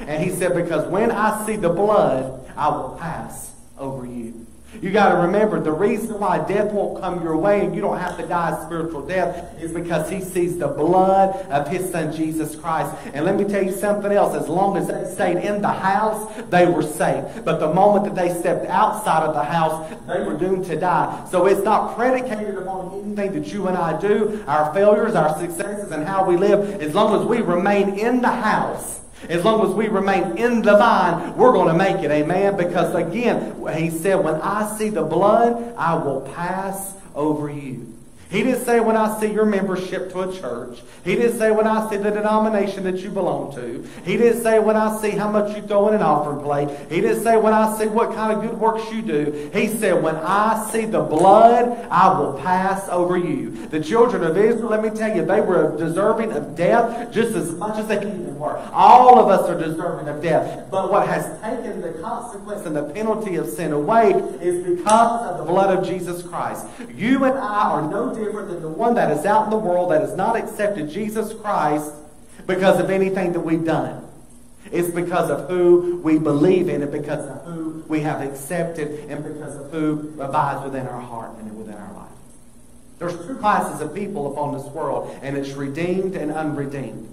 And 0.00 0.22
he 0.22 0.30
said, 0.30 0.54
because 0.54 0.86
when 0.88 1.10
I 1.10 1.44
see 1.44 1.56
the 1.56 1.70
blood, 1.70 2.48
I 2.56 2.68
will 2.68 2.96
pass 3.00 3.52
over 3.76 4.06
you. 4.06 4.46
You 4.82 4.90
got 4.90 5.12
to 5.12 5.22
remember 5.22 5.58
the 5.60 5.72
reason 5.72 6.20
why 6.20 6.46
death 6.46 6.72
won't 6.72 7.00
come 7.00 7.22
your 7.22 7.38
way 7.38 7.64
and 7.64 7.74
you 7.74 7.80
don't 7.80 7.98
have 7.98 8.18
to 8.18 8.26
die 8.26 8.50
a 8.50 8.66
spiritual 8.66 9.04
death 9.06 9.58
is 9.60 9.72
because 9.72 10.10
he 10.10 10.20
sees 10.20 10.58
the 10.58 10.68
blood 10.68 11.34
of 11.50 11.68
his 11.68 11.90
son 11.90 12.14
Jesus 12.14 12.54
Christ. 12.54 12.94
And 13.14 13.24
let 13.24 13.36
me 13.36 13.44
tell 13.44 13.62
you 13.62 13.72
something 13.72 14.12
else. 14.12 14.34
As 14.34 14.46
long 14.46 14.76
as 14.76 14.86
they 14.86 15.10
stayed 15.10 15.38
in 15.38 15.62
the 15.62 15.72
house, 15.72 16.30
they 16.50 16.66
were 16.66 16.82
safe. 16.82 17.24
But 17.46 17.60
the 17.60 17.72
moment 17.72 18.04
that 18.04 18.14
they 18.14 18.38
stepped 18.38 18.66
outside 18.66 19.22
of 19.22 19.34
the 19.34 19.42
house, 19.42 19.90
they 20.06 20.22
were 20.22 20.36
doomed 20.36 20.66
to 20.66 20.78
die. 20.78 21.26
So 21.30 21.46
it's 21.46 21.62
not 21.62 21.96
predicated 21.96 22.56
upon 22.56 22.92
anything 22.92 23.40
that 23.40 23.50
you 23.50 23.68
and 23.68 23.76
I 23.76 23.98
do, 23.98 24.44
our 24.46 24.72
failures, 24.74 25.14
our 25.14 25.36
successes, 25.38 25.92
and 25.92 26.06
how 26.06 26.26
we 26.26 26.36
live. 26.36 26.82
As 26.82 26.94
long 26.94 27.18
as 27.18 27.26
we 27.26 27.40
remain 27.40 27.98
in 27.98 28.20
the 28.20 28.28
house, 28.28 29.00
as 29.28 29.44
long 29.44 29.66
as 29.68 29.74
we 29.74 29.88
remain 29.88 30.38
in 30.38 30.62
the 30.62 30.76
vine, 30.76 31.36
we're 31.36 31.52
going 31.52 31.68
to 31.68 31.74
make 31.74 32.04
it. 32.04 32.10
Amen. 32.10 32.56
Because 32.56 32.94
again, 32.94 33.54
he 33.76 33.90
said, 33.90 34.16
when 34.16 34.36
I 34.36 34.76
see 34.76 34.90
the 34.90 35.02
blood, 35.02 35.74
I 35.76 35.94
will 35.94 36.20
pass 36.34 36.94
over 37.14 37.50
you. 37.50 37.97
He 38.30 38.42
didn't 38.42 38.64
say 38.66 38.80
when 38.80 38.96
I 38.96 39.18
see 39.18 39.32
your 39.32 39.46
membership 39.46 40.12
to 40.12 40.20
a 40.20 40.32
church. 40.32 40.82
He 41.02 41.14
didn't 41.14 41.38
say 41.38 41.50
when 41.50 41.66
I 41.66 41.88
see 41.88 41.96
the 41.96 42.10
denomination 42.10 42.84
that 42.84 42.98
you 42.98 43.08
belong 43.08 43.54
to. 43.54 43.86
He 44.04 44.18
didn't 44.18 44.42
say 44.42 44.58
when 44.58 44.76
I 44.76 45.00
see 45.00 45.10
how 45.10 45.30
much 45.30 45.56
you 45.56 45.62
throw 45.62 45.88
in 45.88 45.94
an 45.94 46.02
offering 46.02 46.44
plate. 46.44 46.68
He 46.90 47.00
didn't 47.00 47.22
say 47.22 47.38
when 47.38 47.54
I 47.54 47.76
see 47.78 47.86
what 47.86 48.14
kind 48.14 48.32
of 48.32 48.42
good 48.42 48.60
works 48.60 48.92
you 48.92 49.00
do. 49.00 49.50
He 49.54 49.68
said 49.68 50.02
when 50.02 50.16
I 50.16 50.68
see 50.70 50.84
the 50.84 51.00
blood, 51.00 51.88
I 51.90 52.18
will 52.18 52.34
pass 52.34 52.86
over 52.90 53.16
you. 53.16 53.66
The 53.68 53.82
children 53.82 54.22
of 54.22 54.36
Israel, 54.36 54.68
let 54.68 54.82
me 54.82 54.90
tell 54.90 55.14
you, 55.16 55.24
they 55.24 55.40
were 55.40 55.74
deserving 55.78 56.32
of 56.32 56.54
death 56.54 57.12
just 57.12 57.34
as 57.34 57.52
much 57.52 57.78
as 57.78 57.86
they 57.86 57.96
even 57.96 58.38
were. 58.38 58.58
All 58.72 59.18
of 59.18 59.28
us 59.28 59.48
are 59.48 59.58
deserving 59.58 60.08
of 60.08 60.22
death. 60.22 60.70
But 60.70 60.90
what 60.90 61.08
has 61.08 61.40
taken 61.40 61.80
the 61.80 61.92
consequence 62.02 62.66
and 62.66 62.76
the 62.76 62.84
penalty 62.84 63.36
of 63.36 63.48
sin 63.48 63.72
away 63.72 64.12
is 64.42 64.66
because 64.66 65.30
of 65.30 65.38
the 65.38 65.44
blood 65.44 65.76
of 65.76 65.86
Jesus 65.86 66.22
Christ. 66.22 66.66
You 66.94 67.24
and 67.24 67.38
I 67.38 67.70
are 67.70 67.90
no 67.90 68.14
different 68.18 68.48
than 68.48 68.62
the 68.62 68.68
one 68.68 68.94
that 68.94 69.10
is 69.10 69.24
out 69.24 69.44
in 69.44 69.50
the 69.50 69.58
world 69.58 69.90
that 69.92 70.02
has 70.02 70.14
not 70.14 70.36
accepted 70.36 70.90
Jesus 70.90 71.32
Christ 71.34 71.92
because 72.46 72.80
of 72.80 72.90
anything 72.90 73.32
that 73.32 73.40
we've 73.40 73.64
done. 73.64 74.04
It's 74.70 74.90
because 74.90 75.30
of 75.30 75.48
who 75.48 76.00
we 76.02 76.18
believe 76.18 76.68
in 76.68 76.82
and 76.82 76.92
because 76.92 77.24
of 77.26 77.42
who 77.44 77.84
we 77.88 78.00
have 78.00 78.20
accepted 78.20 79.08
and 79.08 79.24
because 79.24 79.56
of 79.56 79.70
who 79.70 80.20
abides 80.20 80.64
within 80.64 80.86
our 80.86 81.00
heart 81.00 81.32
and 81.38 81.56
within 81.56 81.74
our 81.74 81.94
life. 81.94 82.08
There's 82.98 83.16
two 83.26 83.36
classes 83.36 83.80
of 83.80 83.94
people 83.94 84.32
upon 84.32 84.52
this 84.54 84.66
world, 84.72 85.16
and 85.22 85.36
it's 85.36 85.50
redeemed 85.50 86.16
and 86.16 86.32
unredeemed. 86.32 87.08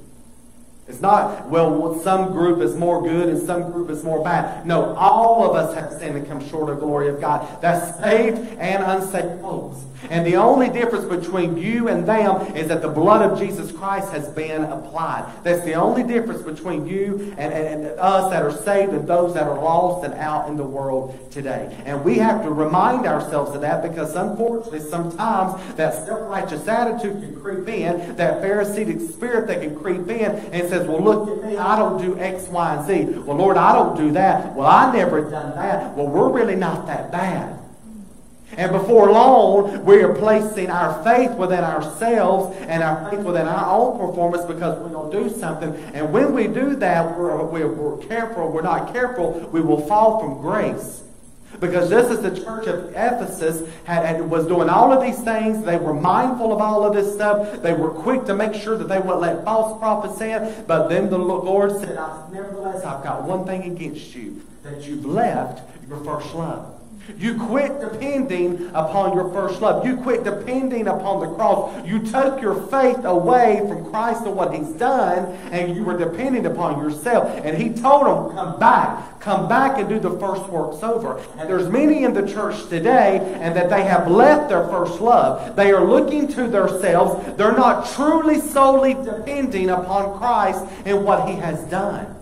It's 0.87 1.01
not, 1.01 1.49
well, 1.49 1.99
some 2.01 2.31
group 2.31 2.61
is 2.61 2.75
more 2.75 3.01
good 3.01 3.29
and 3.29 3.41
some 3.41 3.71
group 3.71 3.89
is 3.89 4.03
more 4.03 4.23
bad. 4.23 4.67
No, 4.67 4.93
all 4.95 5.49
of 5.49 5.55
us 5.55 5.73
have 5.73 5.91
sinned 5.99 6.15
and 6.15 6.27
come 6.27 6.47
short 6.47 6.69
of 6.69 6.79
the 6.79 6.85
glory 6.85 7.09
of 7.09 7.19
God. 7.19 7.59
That's 7.59 7.99
saved 7.99 8.37
and 8.59 8.83
unsaved 8.83 9.41
folks. 9.41 9.79
And 10.09 10.25
the 10.25 10.35
only 10.35 10.69
difference 10.69 11.05
between 11.05 11.57
you 11.57 11.87
and 11.87 12.07
them 12.07 12.55
is 12.55 12.67
that 12.67 12.81
the 12.81 12.89
blood 12.89 13.29
of 13.29 13.39
Jesus 13.39 13.71
Christ 13.71 14.11
has 14.11 14.27
been 14.29 14.63
applied. 14.65 15.31
That's 15.43 15.63
the 15.63 15.73
only 15.73 16.03
difference 16.03 16.41
between 16.41 16.85
you 16.85 17.33
and, 17.37 17.53
and, 17.53 17.85
and, 17.85 17.99
us 17.99 18.29
that 18.29 18.43
are 18.43 18.51
saved 18.51 18.93
and 18.93 19.07
those 19.07 19.33
that 19.33 19.43
are 19.43 19.55
lost 19.55 20.05
and 20.05 20.13
out 20.15 20.49
in 20.49 20.57
the 20.57 20.63
world 20.63 21.31
today. 21.31 21.75
And 21.85 22.03
we 22.03 22.17
have 22.17 22.43
to 22.43 22.51
remind 22.51 23.05
ourselves 23.05 23.55
of 23.55 23.61
that 23.61 23.81
because 23.81 24.15
unfortunately 24.15 24.81
sometimes 24.81 25.75
that 25.75 26.05
self-righteous 26.05 26.67
attitude 26.67 27.21
can 27.21 27.41
creep 27.41 27.67
in, 27.67 28.15
that 28.17 28.41
Pharisaic 28.41 28.99
spirit 29.09 29.47
that 29.47 29.61
can 29.61 29.75
creep 29.75 30.07
in 30.09 30.31
and 30.31 30.69
says, 30.75 30.87
well, 30.87 31.01
look 31.01 31.29
at 31.29 31.49
me, 31.49 31.57
I 31.57 31.77
don't 31.77 32.01
do 32.01 32.17
X, 32.19 32.47
Y, 32.47 32.75
and 32.75 32.85
Z. 32.85 33.19
Well, 33.19 33.37
Lord, 33.37 33.57
I 33.57 33.73
don't 33.73 33.95
do 33.95 34.11
that. 34.11 34.53
Well, 34.55 34.67
I 34.67 34.93
never 34.93 35.21
done 35.21 35.55
that. 35.55 35.95
Well, 35.95 36.07
we're 36.07 36.29
really 36.29 36.55
not 36.55 36.87
that 36.87 37.11
bad. 37.11 37.59
And 38.57 38.71
before 38.71 39.11
long, 39.11 39.83
we 39.85 40.01
are 40.03 40.13
placing 40.13 40.69
our 40.69 41.03
faith 41.03 41.31
within 41.31 41.63
ourselves 41.63 42.55
and 42.61 42.83
our 42.83 43.09
faith 43.09 43.19
within 43.21 43.47
our 43.47 43.73
own 43.73 43.97
performance 43.97 44.45
because 44.45 44.79
we 44.85 44.91
don't 44.91 45.11
do 45.11 45.29
something. 45.29 45.73
And 45.93 46.13
when 46.13 46.33
we 46.33 46.47
do 46.47 46.75
that, 46.75 47.17
we're, 47.17 47.43
we're, 47.43 47.67
we're 47.67 48.05
careful, 48.05 48.51
we're 48.51 48.61
not 48.61 48.93
careful, 48.93 49.31
we 49.51 49.61
will 49.61 49.85
fall 49.87 50.19
from 50.19 50.41
grace. 50.41 51.01
Because 51.59 51.89
this 51.89 52.09
is 52.09 52.21
the 52.21 52.43
church 52.43 52.67
of 52.67 52.89
Ephesus 52.89 53.69
had, 53.85 54.05
had, 54.05 54.29
was 54.29 54.45
doing 54.47 54.69
all 54.69 54.91
of 54.91 55.01
these 55.01 55.19
things, 55.23 55.63
they 55.65 55.77
were 55.77 55.93
mindful 55.93 56.51
of 56.51 56.61
all 56.61 56.85
of 56.85 56.93
this 56.93 57.13
stuff. 57.13 57.61
They 57.61 57.73
were 57.73 57.89
quick 57.89 58.25
to 58.25 58.35
make 58.35 58.53
sure 58.53 58.77
that 58.77 58.87
they 58.87 58.99
wouldn't 58.99 59.21
let 59.21 59.43
false 59.43 59.79
prophets 59.79 60.19
in. 60.21 60.65
But 60.67 60.89
then 60.89 61.09
the 61.09 61.17
Lord 61.17 61.71
said, 61.79 61.95
Nevertheless, 62.31 62.83
I've 62.83 63.03
got 63.03 63.23
one 63.23 63.45
thing 63.45 63.63
against 63.71 64.15
you, 64.15 64.41
that 64.63 64.83
you've 64.83 65.05
left 65.05 65.61
your 65.87 65.99
first 66.03 66.33
love. 66.33 66.74
You 67.17 67.39
quit 67.39 67.79
depending 67.79 68.67
upon 68.73 69.13
your 69.13 69.31
first 69.31 69.61
love. 69.61 69.85
You 69.85 69.97
quit 69.97 70.23
depending 70.23 70.87
upon 70.87 71.19
the 71.19 71.35
cross. 71.35 71.85
You 71.85 71.99
took 71.99 72.41
your 72.41 72.55
faith 72.67 73.03
away 73.03 73.59
from 73.67 73.89
Christ 73.91 74.25
and 74.25 74.35
what 74.35 74.53
He's 74.53 74.69
done, 74.69 75.25
and 75.51 75.75
you 75.75 75.83
were 75.83 75.97
depending 75.97 76.47
upon 76.47 76.79
yourself. 76.79 77.29
And 77.45 77.55
He 77.57 77.69
told 77.69 78.07
them, 78.07 78.35
come 78.35 78.59
back. 78.59 79.19
Come 79.19 79.47
back 79.47 79.79
and 79.79 79.87
do 79.87 79.99
the 79.99 80.17
first 80.19 80.47
works 80.49 80.83
over. 80.83 81.19
And 81.37 81.47
there's 81.47 81.69
many 81.69 82.03
in 82.03 82.13
the 82.13 82.27
church 82.27 82.67
today, 82.69 83.19
and 83.39 83.55
that 83.55 83.69
they 83.69 83.83
have 83.83 84.09
left 84.09 84.49
their 84.49 84.67
first 84.67 84.99
love. 84.99 85.55
They 85.55 85.71
are 85.71 85.85
looking 85.85 86.27
to 86.29 86.47
themselves. 86.47 87.37
They're 87.37 87.55
not 87.55 87.87
truly, 87.93 88.39
solely 88.39 88.95
depending 88.95 89.69
upon 89.69 90.17
Christ 90.17 90.65
and 90.85 91.05
what 91.05 91.29
He 91.29 91.35
has 91.35 91.63
done. 91.65 92.15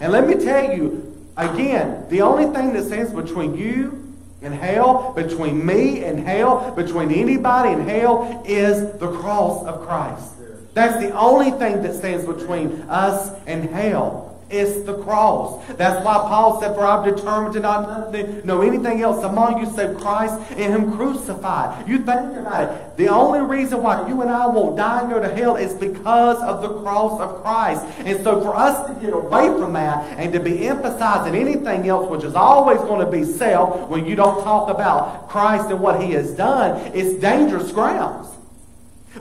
And 0.00 0.10
let 0.10 0.26
me 0.26 0.42
tell 0.42 0.74
you, 0.74 1.14
again, 1.36 2.06
the 2.08 2.22
only 2.22 2.44
thing 2.54 2.72
that 2.72 2.84
stands 2.84 3.12
between 3.12 3.56
you 3.56 3.98
in 4.42 4.52
hell, 4.52 5.12
between 5.14 5.64
me 5.64 6.04
and 6.04 6.18
hell, 6.26 6.72
between 6.72 7.12
anybody 7.12 7.72
and 7.72 7.88
hell, 7.88 8.42
is 8.44 8.98
the 8.98 9.12
cross 9.18 9.64
of 9.66 9.86
Christ. 9.86 10.32
That's 10.74 11.02
the 11.02 11.12
only 11.12 11.50
thing 11.50 11.82
that 11.82 11.94
stands 11.94 12.26
between 12.26 12.82
us 12.88 13.30
and 13.46 13.68
hell. 13.70 14.31
It's 14.52 14.84
the 14.84 14.94
cross. 15.02 15.64
That's 15.76 16.04
why 16.04 16.18
Paul 16.18 16.60
said, 16.60 16.74
For 16.74 16.84
I've 16.84 17.04
determined 17.04 17.54
to 17.54 17.60
not 17.60 17.88
nothing, 17.88 18.44
know 18.44 18.60
anything 18.60 19.00
else 19.00 19.24
among 19.24 19.58
you 19.58 19.66
save 19.74 19.96
Christ 19.96 20.34
and 20.50 20.74
Him 20.74 20.92
crucified. 20.96 21.88
You 21.88 21.96
think 21.98 22.36
about 22.36 22.70
it. 22.70 22.96
The 22.98 23.08
only 23.08 23.40
reason 23.40 23.82
why 23.82 24.06
you 24.06 24.20
and 24.20 24.30
I 24.30 24.46
won't 24.46 24.76
die 24.76 25.00
and 25.00 25.10
go 25.10 25.20
to 25.20 25.34
hell 25.34 25.56
is 25.56 25.72
because 25.72 26.36
of 26.42 26.60
the 26.60 26.80
cross 26.82 27.18
of 27.18 27.42
Christ. 27.42 27.82
And 28.00 28.22
so 28.22 28.42
for 28.42 28.54
us 28.54 28.86
to 28.88 28.94
get 29.00 29.14
away 29.14 29.46
from 29.58 29.72
that 29.72 30.18
and 30.18 30.32
to 30.34 30.40
be 30.40 30.68
emphasizing 30.68 31.34
anything 31.34 31.88
else, 31.88 32.10
which 32.10 32.24
is 32.24 32.34
always 32.34 32.78
going 32.80 33.04
to 33.04 33.10
be 33.10 33.24
self, 33.24 33.88
when 33.88 34.04
you 34.04 34.14
don't 34.14 34.44
talk 34.44 34.68
about 34.68 35.30
Christ 35.30 35.70
and 35.70 35.80
what 35.80 36.02
He 36.02 36.12
has 36.12 36.32
done, 36.32 36.92
it's 36.94 37.18
dangerous 37.20 37.72
grounds. 37.72 38.28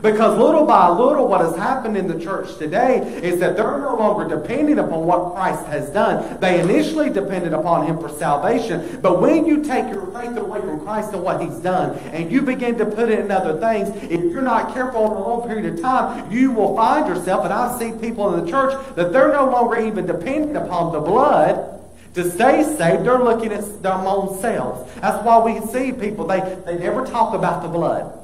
Because 0.01 0.39
little 0.39 0.65
by 0.65 0.87
little, 0.89 1.27
what 1.27 1.41
has 1.41 1.55
happened 1.57 1.97
in 1.97 2.07
the 2.07 2.19
church 2.19 2.57
today 2.57 2.99
is 3.21 3.39
that 3.41 3.57
they're 3.57 3.77
no 3.77 3.97
longer 3.97 4.35
depending 4.35 4.79
upon 4.79 5.05
what 5.05 5.33
Christ 5.35 5.65
has 5.65 5.89
done. 5.89 6.39
They 6.39 6.61
initially 6.61 7.09
depended 7.09 7.53
upon 7.53 7.85
Him 7.85 7.99
for 7.99 8.07
salvation. 8.07 8.99
But 9.01 9.21
when 9.21 9.45
you 9.45 9.63
take 9.63 9.93
your 9.93 10.07
faith 10.07 10.35
away 10.37 10.61
from 10.61 10.79
Christ 10.79 11.13
and 11.13 11.21
what 11.21 11.41
He's 11.41 11.59
done, 11.59 11.97
and 12.13 12.31
you 12.31 12.41
begin 12.41 12.77
to 12.77 12.85
put 12.85 13.09
it 13.09 13.19
in 13.19 13.31
other 13.31 13.59
things, 13.59 13.89
if 14.09 14.21
you're 14.21 14.41
not 14.41 14.73
careful 14.73 15.01
over 15.01 15.15
a 15.15 15.19
long 15.19 15.47
period 15.47 15.73
of 15.73 15.81
time, 15.81 16.31
you 16.31 16.51
will 16.51 16.75
find 16.75 17.07
yourself, 17.07 17.43
and 17.43 17.53
I've 17.53 17.77
seen 17.77 17.99
people 17.99 18.33
in 18.33 18.45
the 18.45 18.49
church, 18.49 18.73
that 18.95 19.11
they're 19.11 19.33
no 19.33 19.49
longer 19.49 19.79
even 19.81 20.05
dependent 20.05 20.55
upon 20.55 20.93
the 20.93 21.01
blood 21.01 21.79
to 22.13 22.29
stay 22.29 22.63
saved, 22.63 23.05
they're 23.05 23.19
looking 23.19 23.53
at 23.53 23.83
their 23.83 23.93
own 23.93 24.39
selves. 24.39 24.91
That's 24.95 25.23
why 25.25 25.39
we 25.39 25.65
see 25.67 25.91
people, 25.91 26.27
they, 26.27 26.39
they 26.65 26.77
never 26.77 27.05
talk 27.05 27.33
about 27.33 27.61
the 27.61 27.69
blood. 27.69 28.20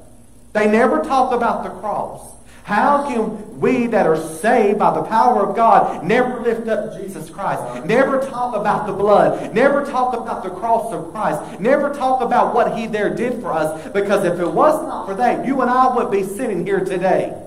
They 0.54 0.70
never 0.70 1.02
talk 1.04 1.34
about 1.34 1.64
the 1.64 1.70
cross. 1.70 2.34
How 2.64 3.08
can 3.08 3.62
we 3.62 3.88
that 3.88 4.06
are 4.06 4.18
saved 4.18 4.80
by 4.80 4.94
the 4.94 5.04
power 5.04 5.48
of 5.48 5.56
God 5.56 6.04
never 6.04 6.42
lift 6.42 6.68
up 6.68 6.98
Jesus 6.98 7.30
Christ? 7.30 7.86
Never 7.86 8.20
talk 8.20 8.58
about 8.58 8.88
the 8.88 8.92
blood. 8.92 9.54
Never 9.54 9.86
talk 9.86 10.14
about 10.14 10.44
the 10.44 10.50
cross 10.50 10.92
of 10.92 11.14
Christ. 11.14 11.62
Never 11.62 11.94
talk 11.94 12.22
about 12.22 12.54
what 12.54 12.78
he 12.78 12.86
there 12.86 13.16
did 13.16 13.42
for 13.42 13.54
us. 13.54 13.88
Because 13.94 14.26
if 14.26 14.38
it 14.42 14.52
was 14.52 14.84
not 14.84 15.06
for 15.08 15.16
that, 15.16 15.46
you 15.46 15.62
and 15.62 15.72
I 15.72 15.96
would 15.96 16.12
be 16.12 16.24
sitting 16.24 16.66
here 16.66 16.84
today. 16.84 17.42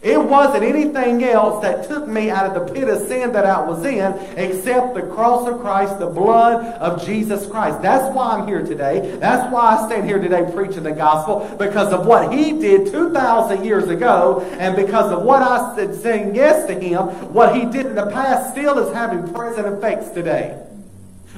It 0.00 0.22
wasn't 0.22 0.62
anything 0.62 1.24
else 1.24 1.60
that 1.62 1.88
took 1.88 2.06
me 2.06 2.30
out 2.30 2.46
of 2.46 2.54
the 2.54 2.72
pit 2.72 2.88
of 2.88 3.08
sin 3.08 3.32
that 3.32 3.44
I 3.44 3.60
was 3.60 3.84
in 3.84 4.12
except 4.38 4.94
the 4.94 5.02
cross 5.02 5.48
of 5.48 5.60
Christ, 5.60 5.98
the 5.98 6.06
blood 6.06 6.64
of 6.76 7.04
Jesus 7.04 7.46
Christ. 7.46 7.82
That's 7.82 8.14
why 8.14 8.36
I'm 8.36 8.46
here 8.46 8.64
today. 8.64 9.16
That's 9.18 9.52
why 9.52 9.76
I 9.76 9.86
stand 9.88 10.06
here 10.06 10.20
today 10.20 10.48
preaching 10.54 10.84
the 10.84 10.92
gospel 10.92 11.52
because 11.58 11.92
of 11.92 12.06
what 12.06 12.32
he 12.32 12.52
did 12.52 12.92
2,000 12.92 13.64
years 13.64 13.88
ago 13.88 14.40
and 14.60 14.76
because 14.76 15.10
of 15.10 15.24
what 15.24 15.42
I 15.42 15.74
said 15.74 15.96
saying 15.96 16.36
yes 16.36 16.68
to 16.68 16.78
him, 16.78 17.06
what 17.34 17.56
he 17.56 17.64
did 17.64 17.86
in 17.86 17.96
the 17.96 18.06
past 18.06 18.52
still 18.52 18.78
is 18.78 18.94
having 18.94 19.34
present 19.34 19.66
effects 19.66 20.10
today. 20.10 20.64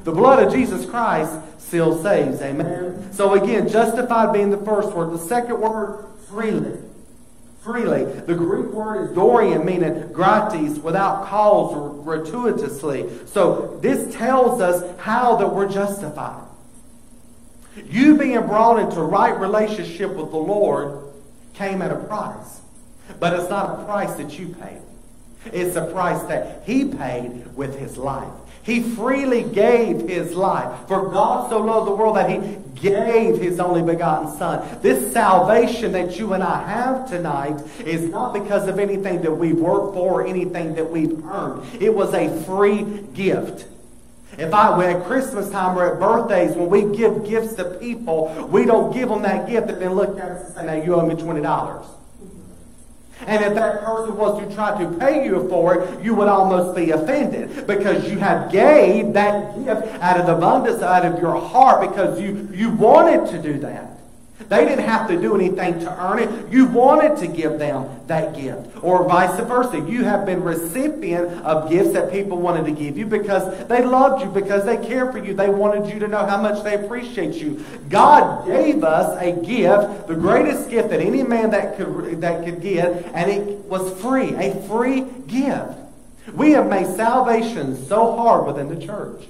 The 0.05 0.13
blood 0.13 0.43
of 0.43 0.53
Jesus 0.53 0.85
Christ 0.85 1.33
still 1.59 2.03
saves. 2.03 2.43
Amen. 2.43 3.11
So 3.15 3.43
again, 3.43 3.71
justified 3.71 4.35
being 4.35 4.51
the 4.51 4.59
first 4.59 4.93
word. 4.93 5.13
The 5.13 5.19
second 5.19 5.59
word, 5.63 6.05
freely 6.29 6.79
freely. 7.71 8.05
The 8.05 8.35
Greek 8.35 8.67
word 8.73 9.11
is 9.11 9.17
dorean, 9.17 9.65
meaning 9.65 10.13
gratis, 10.13 10.79
without 10.79 11.27
cause 11.27 11.75
or 11.75 12.03
gratuitously. 12.03 13.27
So 13.27 13.79
this 13.81 14.15
tells 14.15 14.61
us 14.61 14.99
how 14.99 15.37
that 15.37 15.55
we're 15.55 15.69
justified. 15.69 16.47
You 17.87 18.17
being 18.17 18.47
brought 18.47 18.79
into 18.79 19.01
right 19.01 19.39
relationship 19.39 20.11
with 20.15 20.31
the 20.31 20.39
Lord 20.39 21.05
came 21.55 21.83
at 21.83 21.93
a 21.93 21.97
price. 21.97 22.61
But 23.19 23.39
it's 23.39 23.51
not 23.51 23.81
a 23.81 23.85
price 23.85 24.15
that 24.15 24.39
you 24.39 24.49
paid. 24.49 24.81
It's 25.47 25.77
a 25.77 25.87
price 25.87 26.23
that 26.25 26.63
he 26.67 26.87
paid 26.87 27.55
with 27.57 27.79
his 27.79 27.97
life. 27.97 28.29
He 28.63 28.83
freely 28.83 29.43
gave 29.43 30.09
his 30.09 30.35
life. 30.35 30.87
For 30.87 31.09
God 31.09 31.49
so 31.49 31.61
loved 31.61 31.87
the 31.87 31.95
world 31.95 32.17
that 32.17 32.31
he 32.31 32.59
gave 32.75 33.39
his 33.39 33.59
only 33.59 33.83
begotten 33.83 34.37
Son. 34.37 34.67
This 34.83 35.13
salvation 35.13 35.93
that 35.93 36.19
you 36.19 36.35
and 36.35 36.43
I 36.43 36.63
have 36.69 37.09
tonight 37.09 37.61
is 37.85 38.11
not 38.11 38.33
because 38.33 38.69
of 38.69 38.79
anything 38.79 39.23
that 39.23 39.33
we've 39.33 39.59
worked 39.59 39.95
for 39.95 40.23
or 40.23 40.27
anything 40.27 40.75
that 40.75 40.91
we've 40.91 41.25
earned. 41.27 41.83
It 41.83 41.95
was 41.95 42.13
a 42.15 42.43
free 42.45 42.85
gift. 43.15 43.67
If 44.39 44.55
I, 44.55 44.77
when 44.77 44.97
at 44.97 45.05
Christmas 45.07 45.51
time 45.51 45.77
or 45.77 45.95
at 45.95 46.01
birthdays, 46.01 46.57
when 46.57 46.71
we 46.71 46.97
give 46.97 47.27
gifts 47.27 47.55
to 47.55 47.65
people, 47.65 48.49
we 48.51 48.65
don't 48.65 48.93
give 48.93 49.09
them 49.09 49.23
that 49.23 49.49
gift 49.49 49.69
and 49.69 49.83
then 49.83 49.95
look 49.95 50.19
at 50.19 50.31
us 50.31 50.47
and 50.47 50.55
say, 50.55 50.67
now 50.67 50.83
you 50.83 50.95
owe 50.95 51.05
me 51.05 51.15
$20. 51.15 52.00
And 53.27 53.45
if 53.45 53.55
that 53.55 53.85
person 53.85 54.17
was 54.17 54.43
to 54.43 54.55
try 54.55 54.83
to 54.83 54.91
pay 54.99 55.25
you 55.25 55.49
for 55.49 55.75
it, 55.75 56.05
you 56.05 56.15
would 56.15 56.29
almost 56.29 56.77
be 56.77 56.91
offended 56.91 57.67
because 57.67 58.11
you 58.11 58.19
have 58.19 58.51
gave 58.51 59.13
that 59.13 59.55
gift 59.65 59.87
out 60.03 60.19
of 60.19 60.27
the 60.27 60.37
abundance 60.37 60.83
out 60.83 61.05
of 61.05 61.21
your 61.21 61.41
heart 61.41 61.89
because 61.89 62.21
you, 62.21 62.49
you 62.53 62.71
wanted 62.71 63.31
to 63.31 63.43
do 63.43 63.59
that. 63.61 63.90
They 64.51 64.65
didn't 64.65 64.85
have 64.85 65.07
to 65.07 65.17
do 65.17 65.37
anything 65.37 65.79
to 65.79 66.05
earn 66.05 66.19
it. 66.19 66.53
You 66.53 66.67
wanted 66.67 67.19
to 67.19 67.29
give 67.29 67.61
them 67.61 67.89
that 68.09 68.35
gift. 68.35 68.83
Or 68.83 69.07
vice 69.09 69.39
versa. 69.47 69.79
You 69.79 70.03
have 70.03 70.27
been 70.27 70.43
recipient 70.43 71.29
of 71.45 71.71
gifts 71.71 71.93
that 71.93 72.11
people 72.11 72.37
wanted 72.37 72.65
to 72.65 72.73
give 72.73 72.99
you 72.99 73.07
because 73.07 73.69
they 73.69 73.85
loved 73.85 74.25
you, 74.25 74.29
because 74.29 74.65
they 74.65 74.77
cared 74.77 75.13
for 75.13 75.19
you. 75.19 75.35
They 75.35 75.49
wanted 75.49 75.95
you 75.95 76.01
to 76.01 76.09
know 76.09 76.27
how 76.27 76.43
much 76.43 76.65
they 76.65 76.75
appreciate 76.75 77.35
you. 77.35 77.65
God 77.89 78.45
gave 78.45 78.83
us 78.83 79.17
a 79.23 79.31
gift, 79.41 80.09
the 80.09 80.17
greatest 80.17 80.69
gift 80.69 80.91
that 80.91 81.01
any 81.01 81.23
man 81.23 81.51
that 81.51 81.77
could, 81.77 82.21
that 82.21 82.45
could 82.45 82.61
give, 82.61 83.09
and 83.15 83.31
it 83.31 83.47
was 83.67 84.01
free, 84.03 84.35
a 84.35 84.61
free 84.67 85.03
gift. 85.29 85.79
We 86.35 86.51
have 86.53 86.69
made 86.69 86.89
salvation 86.97 87.77
so 87.87 88.17
hard 88.17 88.47
within 88.47 88.69
the 88.69 88.85
church. 88.85 89.29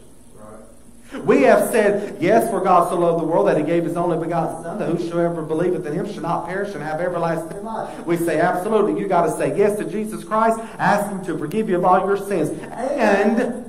We 1.25 1.43
have 1.43 1.71
said, 1.71 2.23
yes, 2.23 2.49
for 2.51 2.61
God 2.61 2.89
so 2.89 2.99
loved 2.99 3.21
the 3.21 3.27
world 3.27 3.49
that 3.49 3.57
he 3.57 3.65
gave 3.65 3.83
his 3.85 3.97
only 3.97 4.17
begotten 4.17 4.63
Son, 4.63 4.79
that 4.79 4.89
whosoever 4.89 5.43
believeth 5.43 5.85
in 5.85 5.93
him 5.93 6.07
shall 6.11 6.23
not 6.23 6.47
perish 6.47 6.73
and 6.73 6.83
have 6.83 7.01
everlasting 7.01 7.65
life. 7.65 8.07
We 8.07 8.17
say, 8.17 8.39
absolutely, 8.41 9.01
you 9.01 9.09
got 9.09 9.27
to 9.27 9.33
say 9.37 9.59
yes 9.59 9.77
to 9.79 9.85
Jesus 9.85 10.23
Christ, 10.23 10.61
ask 10.79 11.11
him 11.11 11.25
to 11.25 11.37
forgive 11.37 11.69
you 11.69 11.77
of 11.77 11.85
all 11.85 12.07
your 12.07 12.17
sins. 12.17 12.51
And 12.71 13.69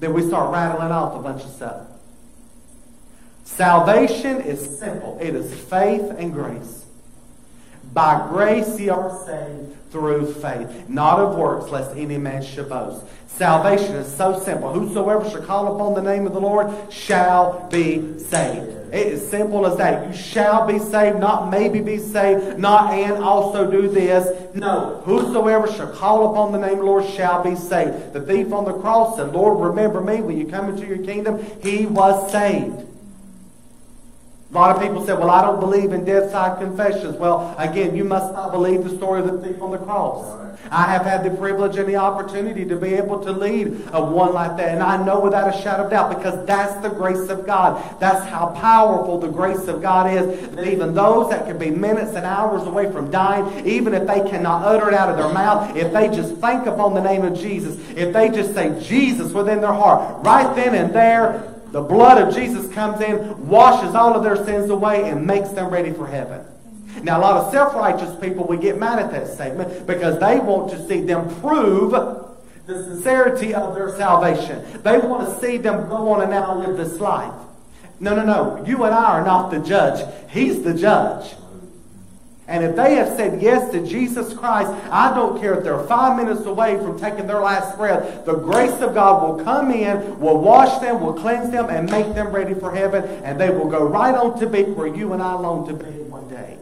then 0.00 0.14
we 0.14 0.26
start 0.26 0.50
rattling 0.50 0.92
off 0.92 1.14
a 1.14 1.22
bunch 1.22 1.44
of 1.44 1.50
stuff. 1.50 1.88
Salvation 3.44 4.40
is 4.40 4.78
simple. 4.78 5.18
It 5.20 5.34
is 5.34 5.52
faith 5.52 6.10
and 6.16 6.32
grace. 6.32 6.83
By 7.94 8.26
grace 8.28 8.78
ye 8.80 8.88
are 8.88 9.16
saved 9.24 9.90
through 9.92 10.34
faith, 10.34 10.88
not 10.88 11.20
of 11.20 11.36
works, 11.36 11.70
lest 11.70 11.96
any 11.96 12.18
man 12.18 12.42
should 12.42 12.68
boast. 12.68 13.06
Salvation 13.28 13.94
is 13.94 14.12
so 14.12 14.38
simple. 14.40 14.72
Whosoever 14.72 15.28
shall 15.30 15.42
call 15.42 15.74
upon 15.74 15.94
the 15.94 16.02
name 16.02 16.26
of 16.26 16.32
the 16.32 16.40
Lord 16.40 16.72
shall 16.92 17.68
be 17.68 18.18
saved. 18.18 18.92
It 18.92 19.06
is 19.08 19.28
simple 19.28 19.66
as 19.66 19.76
that. 19.78 20.08
You 20.08 20.14
shall 20.14 20.66
be 20.66 20.78
saved, 20.80 21.18
not 21.18 21.50
maybe 21.50 21.80
be 21.80 21.98
saved, 21.98 22.58
not 22.58 22.92
and 22.92 23.22
also 23.22 23.70
do 23.70 23.88
this. 23.88 24.54
No. 24.54 25.02
Whosoever 25.04 25.66
shall 25.72 25.92
call 25.92 26.30
upon 26.30 26.52
the 26.52 26.58
name 26.58 26.74
of 26.74 26.78
the 26.78 26.84
Lord 26.84 27.08
shall 27.10 27.42
be 27.42 27.56
saved. 27.56 28.12
The 28.12 28.20
thief 28.20 28.52
on 28.52 28.64
the 28.64 28.74
cross 28.74 29.16
said, 29.16 29.32
Lord, 29.32 29.68
remember 29.68 30.00
me 30.00 30.20
when 30.20 30.36
you 30.36 30.46
come 30.46 30.68
into 30.68 30.86
your 30.86 31.04
kingdom. 31.04 31.44
He 31.62 31.86
was 31.86 32.30
saved. 32.30 32.88
A 34.54 34.56
lot 34.56 34.76
of 34.76 34.80
people 34.80 35.04
say, 35.04 35.14
well, 35.14 35.30
I 35.30 35.42
don't 35.42 35.58
believe 35.58 35.92
in 35.92 36.04
death 36.04 36.30
side 36.30 36.60
confessions. 36.60 37.16
Well, 37.16 37.56
again, 37.58 37.96
you 37.96 38.04
must 38.04 38.32
not 38.32 38.52
believe 38.52 38.84
the 38.84 38.96
story 38.96 39.20
of 39.20 39.26
the 39.26 39.38
thief 39.44 39.60
on 39.60 39.72
the 39.72 39.78
cross. 39.78 40.42
I 40.70 40.84
have 40.92 41.02
had 41.02 41.24
the 41.24 41.36
privilege 41.36 41.76
and 41.76 41.88
the 41.88 41.96
opportunity 41.96 42.64
to 42.64 42.76
be 42.76 42.94
able 42.94 43.22
to 43.24 43.32
lead 43.32 43.88
a 43.92 44.00
one 44.00 44.32
like 44.32 44.56
that. 44.58 44.68
And 44.68 44.80
I 44.80 45.04
know 45.04 45.18
without 45.18 45.52
a 45.52 45.60
shadow 45.60 45.84
of 45.84 45.90
doubt 45.90 46.16
because 46.16 46.46
that's 46.46 46.80
the 46.82 46.88
grace 46.88 47.28
of 47.30 47.46
God. 47.46 47.82
That's 47.98 48.24
how 48.30 48.54
powerful 48.60 49.18
the 49.18 49.28
grace 49.28 49.66
of 49.66 49.82
God 49.82 50.12
is. 50.12 50.48
That 50.50 50.68
even 50.68 50.94
those 50.94 51.30
that 51.30 51.46
can 51.46 51.58
be 51.58 51.70
minutes 51.70 52.14
and 52.14 52.24
hours 52.24 52.62
away 52.62 52.92
from 52.92 53.10
dying, 53.10 53.66
even 53.66 53.92
if 53.92 54.06
they 54.06 54.20
cannot 54.30 54.64
utter 54.64 54.88
it 54.88 54.94
out 54.94 55.10
of 55.10 55.16
their 55.16 55.34
mouth, 55.34 55.76
if 55.76 55.92
they 55.92 56.06
just 56.06 56.36
think 56.36 56.66
upon 56.66 56.94
the 56.94 57.02
name 57.02 57.24
of 57.24 57.36
Jesus, 57.36 57.76
if 57.96 58.12
they 58.12 58.28
just 58.28 58.54
say 58.54 58.80
Jesus 58.80 59.32
within 59.32 59.60
their 59.60 59.72
heart, 59.72 60.24
right 60.24 60.54
then 60.54 60.76
and 60.76 60.94
there, 60.94 61.53
the 61.74 61.82
blood 61.82 62.22
of 62.22 62.32
Jesus 62.32 62.72
comes 62.72 63.00
in, 63.00 63.48
washes 63.48 63.96
all 63.96 64.14
of 64.14 64.22
their 64.22 64.36
sins 64.36 64.70
away, 64.70 65.10
and 65.10 65.26
makes 65.26 65.48
them 65.48 65.70
ready 65.70 65.92
for 65.92 66.06
heaven. 66.06 66.46
Now, 67.02 67.18
a 67.18 67.22
lot 67.22 67.36
of 67.36 67.50
self-righteous 67.50 68.20
people, 68.20 68.46
we 68.46 68.58
get 68.58 68.78
mad 68.78 69.00
at 69.00 69.10
that 69.10 69.26
statement 69.26 69.84
because 69.84 70.20
they 70.20 70.38
want 70.38 70.70
to 70.70 70.86
see 70.86 71.00
them 71.00 71.28
prove 71.40 71.90
the 71.90 72.84
sincerity 72.84 73.54
of 73.54 73.74
their 73.74 73.90
salvation. 73.96 74.64
They 74.84 74.98
want 74.98 75.28
to 75.28 75.40
see 75.40 75.56
them 75.56 75.88
go 75.88 76.12
on 76.12 76.22
and 76.22 76.30
now 76.30 76.56
live 76.56 76.76
this 76.76 77.00
life. 77.00 77.34
No, 77.98 78.14
no, 78.14 78.24
no. 78.24 78.64
You 78.64 78.84
and 78.84 78.94
I 78.94 79.18
are 79.18 79.24
not 79.24 79.50
the 79.50 79.58
judge. 79.58 80.30
He's 80.30 80.62
the 80.62 80.74
judge. 80.74 81.34
And 82.46 82.62
if 82.62 82.76
they 82.76 82.96
have 82.96 83.08
said 83.16 83.40
yes 83.40 83.70
to 83.72 83.86
Jesus 83.86 84.34
Christ, 84.34 84.70
I 84.90 85.14
don't 85.14 85.40
care 85.40 85.54
if 85.54 85.64
they're 85.64 85.82
five 85.84 86.16
minutes 86.16 86.44
away 86.44 86.76
from 86.76 86.98
taking 87.00 87.26
their 87.26 87.40
last 87.40 87.78
breath, 87.78 88.26
the 88.26 88.34
grace 88.34 88.82
of 88.82 88.92
God 88.92 89.22
will 89.22 89.42
come 89.42 89.70
in, 89.70 90.20
will 90.20 90.38
wash 90.38 90.78
them, 90.80 91.00
will 91.00 91.14
cleanse 91.14 91.50
them, 91.50 91.70
and 91.70 91.90
make 91.90 92.14
them 92.14 92.28
ready 92.28 92.52
for 92.52 92.74
heaven, 92.74 93.02
and 93.24 93.40
they 93.40 93.48
will 93.48 93.68
go 93.68 93.82
right 93.86 94.14
on 94.14 94.38
to 94.40 94.46
be 94.46 94.62
where 94.62 94.94
you 94.94 95.14
and 95.14 95.22
I 95.22 95.32
long 95.34 95.66
to 95.68 95.72
be 95.72 95.90
one 96.02 96.28
day. 96.28 96.58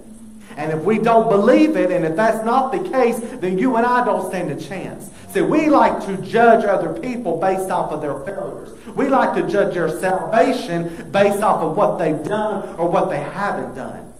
And 0.56 0.70
if 0.70 0.84
we 0.84 0.98
don't 0.98 1.28
believe 1.28 1.76
it, 1.76 1.90
and 1.90 2.04
if 2.04 2.14
that's 2.14 2.44
not 2.44 2.70
the 2.70 2.88
case, 2.88 3.18
then 3.40 3.58
you 3.58 3.76
and 3.76 3.84
I 3.84 4.04
don't 4.04 4.28
stand 4.28 4.52
a 4.52 4.60
chance. 4.60 5.10
See, 5.30 5.40
we 5.40 5.68
like 5.68 6.04
to 6.06 6.16
judge 6.18 6.64
other 6.64 6.92
people 6.92 7.40
based 7.40 7.70
off 7.70 7.90
of 7.90 8.02
their 8.02 8.20
failures. 8.20 8.70
We 8.94 9.08
like 9.08 9.34
to 9.34 9.50
judge 9.50 9.74
their 9.74 9.88
salvation 9.88 11.10
based 11.10 11.42
off 11.42 11.62
of 11.62 11.76
what 11.76 11.98
they've 11.98 12.22
done 12.22 12.76
or 12.76 12.88
what 12.88 13.08
they 13.08 13.20
haven't 13.20 13.74
done. 13.74 14.11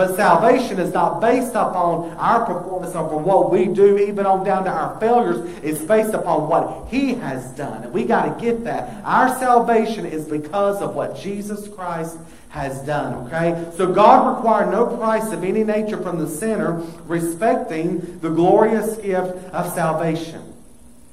But 0.00 0.16
salvation 0.16 0.78
is 0.78 0.94
not 0.94 1.20
based 1.20 1.50
upon 1.50 2.12
our 2.12 2.46
performance 2.46 2.94
or 2.94 3.18
what 3.18 3.50
we 3.50 3.66
do, 3.66 3.98
even 3.98 4.24
on 4.24 4.46
down 4.46 4.64
to 4.64 4.70
our 4.70 4.98
failures. 4.98 5.46
It's 5.62 5.82
based 5.82 6.14
upon 6.14 6.48
what 6.48 6.88
He 6.88 7.12
has 7.16 7.50
done. 7.50 7.82
And 7.82 7.92
we 7.92 8.04
got 8.04 8.24
to 8.24 8.40
get 8.42 8.64
that. 8.64 9.04
Our 9.04 9.28
salvation 9.38 10.06
is 10.06 10.24
because 10.24 10.80
of 10.80 10.94
what 10.94 11.18
Jesus 11.18 11.68
Christ 11.68 12.16
has 12.48 12.80
done. 12.86 13.26
Okay? 13.26 13.70
So 13.76 13.92
God 13.92 14.36
required 14.36 14.70
no 14.70 14.86
price 14.86 15.32
of 15.32 15.44
any 15.44 15.64
nature 15.64 15.98
from 15.98 16.18
the 16.18 16.28
sinner 16.28 16.82
respecting 17.04 18.20
the 18.20 18.30
glorious 18.30 18.96
gift 18.96 19.52
of 19.52 19.70
salvation. 19.74 20.42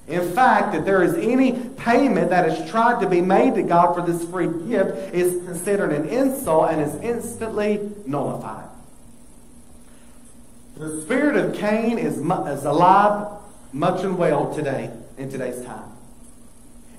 In 0.08 0.32
fact, 0.32 0.74
if 0.74 0.86
there 0.86 1.04
is 1.04 1.16
any 1.16 1.52
payment 1.76 2.30
that 2.30 2.48
is 2.48 2.72
tried 2.72 3.02
to 3.02 3.10
be 3.10 3.20
made 3.20 3.56
to 3.56 3.64
God 3.64 3.96
for 3.96 4.02
this 4.02 4.24
free 4.30 4.48
gift 4.70 5.14
is 5.14 5.44
considered 5.44 5.92
an 5.92 6.08
insult 6.08 6.72
and 6.72 6.82
is 6.82 6.96
instantly 7.02 7.82
nullified. 8.06 8.70
The 10.78 11.02
spirit 11.02 11.36
of 11.38 11.56
Cain 11.56 11.98
is, 11.98 12.18
is 12.18 12.66
alive, 12.66 13.28
much 13.74 14.04
and 14.04 14.16
well 14.16 14.54
today, 14.54 14.92
in 15.18 15.28
today's 15.28 15.66
time. 15.66 15.90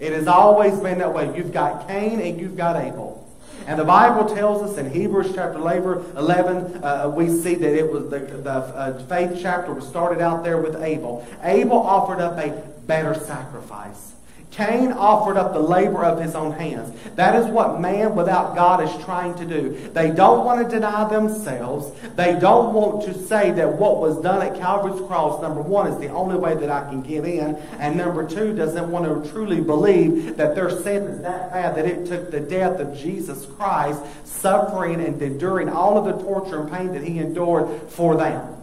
It 0.01 0.12
has 0.12 0.26
always 0.26 0.81
been 0.81 0.99
that 0.99 1.14
way. 1.14 1.37
You've 1.37 1.53
got 1.53 1.87
Cain 1.87 2.20
and 2.20 2.41
you've 2.41 2.57
got 2.57 2.74
Abel. 2.74 3.24
And 3.68 3.79
the 3.79 3.85
Bible 3.85 4.35
tells 4.35 4.68
us 4.68 4.79
in 4.79 4.91
Hebrews 4.91 5.33
chapter 5.33 5.59
11, 5.59 6.83
uh, 6.83 7.12
we 7.14 7.29
see 7.29 7.55
that 7.55 7.72
it 7.72 7.93
was 7.93 8.11
the, 8.11 8.18
the 8.18 8.51
uh, 8.51 8.99
faith 9.05 9.39
chapter 9.41 9.72
was 9.72 9.87
started 9.87 10.20
out 10.20 10.43
there 10.43 10.61
with 10.61 10.83
Abel. 10.83 11.24
Abel 11.43 11.79
offered 11.79 12.20
up 12.20 12.37
a 12.37 12.51
better 12.87 13.14
sacrifice. 13.14 14.12
Cain 14.51 14.92
offered 14.92 15.36
up 15.36 15.53
the 15.53 15.61
labor 15.61 16.05
of 16.05 16.20
his 16.20 16.34
own 16.34 16.53
hands. 16.53 16.94
That 17.16 17.36
is 17.36 17.46
what 17.46 17.80
man 17.80 18.16
without 18.16 18.57
God 18.57 18.82
is 18.82 19.05
trying 19.05 19.34
to 19.36 19.44
do. 19.44 19.90
They 19.92 20.11
don't 20.11 20.44
want 20.44 20.64
to 20.64 20.74
deny 20.74 21.09
themselves. 21.09 21.92
They 22.16 22.38
don't 22.38 22.72
want 22.72 23.05
to 23.05 23.14
say 23.26 23.51
that 23.53 23.74
what 23.74 24.01
was 24.01 24.20
done 24.22 24.42
at 24.42 24.59
Calvary's 24.59 25.01
cross, 25.07 25.40
number 25.42 25.61
one, 25.61 25.86
is 25.86 25.99
the 25.99 26.09
only 26.09 26.36
way 26.36 26.55
that 26.55 26.70
I 26.70 26.88
can 26.88 27.03
give 27.03 27.24
in. 27.24 27.57
And 27.78 27.96
number 27.96 28.26
two, 28.26 28.57
doesn't 28.57 28.90
want 28.90 29.05
to 29.24 29.30
truly 29.30 29.61
believe 29.61 30.36
that 30.38 30.55
their 30.55 30.70
sin 30.70 31.05
is 31.05 31.20
that 31.22 31.53
bad 31.53 31.76
that 31.76 31.86
it 31.86 32.07
took 32.07 32.30
the 32.30 32.40
death 32.40 32.80
of 32.80 32.96
Jesus 32.96 33.46
Christ, 33.46 34.03
suffering 34.24 35.01
and 35.05 35.20
enduring 35.20 35.68
all 35.68 35.99
of 35.99 36.05
the 36.05 36.22
torture 36.24 36.61
and 36.61 36.72
pain 36.72 36.92
that 36.92 37.05
he 37.05 37.18
endured 37.18 37.82
for 37.90 38.16
them. 38.16 38.57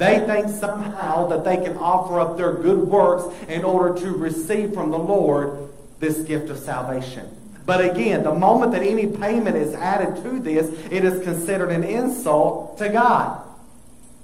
They 0.00 0.18
think 0.20 0.48
somehow 0.48 1.26
that 1.26 1.44
they 1.44 1.58
can 1.58 1.76
offer 1.76 2.20
up 2.20 2.38
their 2.38 2.54
good 2.54 2.88
works 2.88 3.36
in 3.48 3.64
order 3.64 4.00
to 4.00 4.12
receive 4.12 4.72
from 4.72 4.90
the 4.90 4.98
Lord 4.98 5.68
this 5.98 6.20
gift 6.20 6.48
of 6.48 6.58
salvation. 6.58 7.28
But 7.66 7.84
again, 7.84 8.22
the 8.22 8.34
moment 8.34 8.72
that 8.72 8.82
any 8.82 9.08
payment 9.08 9.56
is 9.56 9.74
added 9.74 10.22
to 10.22 10.40
this, 10.40 10.70
it 10.90 11.04
is 11.04 11.22
considered 11.22 11.70
an 11.70 11.84
insult 11.84 12.78
to 12.78 12.88
God. 12.88 13.42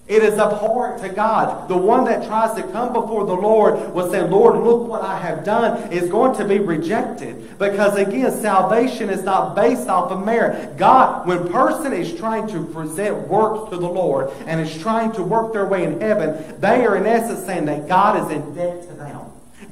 It 0.08 0.22
is 0.22 0.38
abhorrent 0.38 1.02
to 1.02 1.08
God. 1.08 1.68
The 1.68 1.76
one 1.76 2.04
that 2.04 2.28
tries 2.28 2.54
to 2.54 2.62
come 2.70 2.92
before 2.92 3.26
the 3.26 3.34
Lord 3.34 3.92
will 3.92 4.08
say, 4.08 4.22
Lord, 4.22 4.62
look 4.62 4.86
what 4.88 5.02
I 5.02 5.18
have 5.18 5.42
done, 5.42 5.92
is 5.92 6.08
going 6.08 6.36
to 6.36 6.44
be 6.44 6.60
rejected. 6.60 7.58
Because 7.58 7.96
again, 7.96 8.30
salvation 8.30 9.10
is 9.10 9.24
not 9.24 9.56
based 9.56 9.88
off 9.88 10.12
of 10.12 10.24
merit. 10.24 10.76
God, 10.76 11.26
when 11.26 11.48
person 11.48 11.92
is 11.92 12.14
trying 12.14 12.46
to 12.48 12.64
present 12.66 13.26
works 13.26 13.68
to 13.70 13.78
the 13.78 13.88
Lord 13.88 14.30
and 14.46 14.60
is 14.60 14.80
trying 14.80 15.10
to 15.12 15.24
work 15.24 15.52
their 15.52 15.66
way 15.66 15.82
in 15.82 16.00
heaven, 16.00 16.60
they 16.60 16.86
are 16.86 16.96
in 16.96 17.04
essence 17.04 17.44
saying 17.44 17.64
that 17.64 17.88
God 17.88 18.24
is 18.24 18.36
in 18.36 18.54
debt 18.54 18.88
to 18.88 18.94
them. 18.94 19.22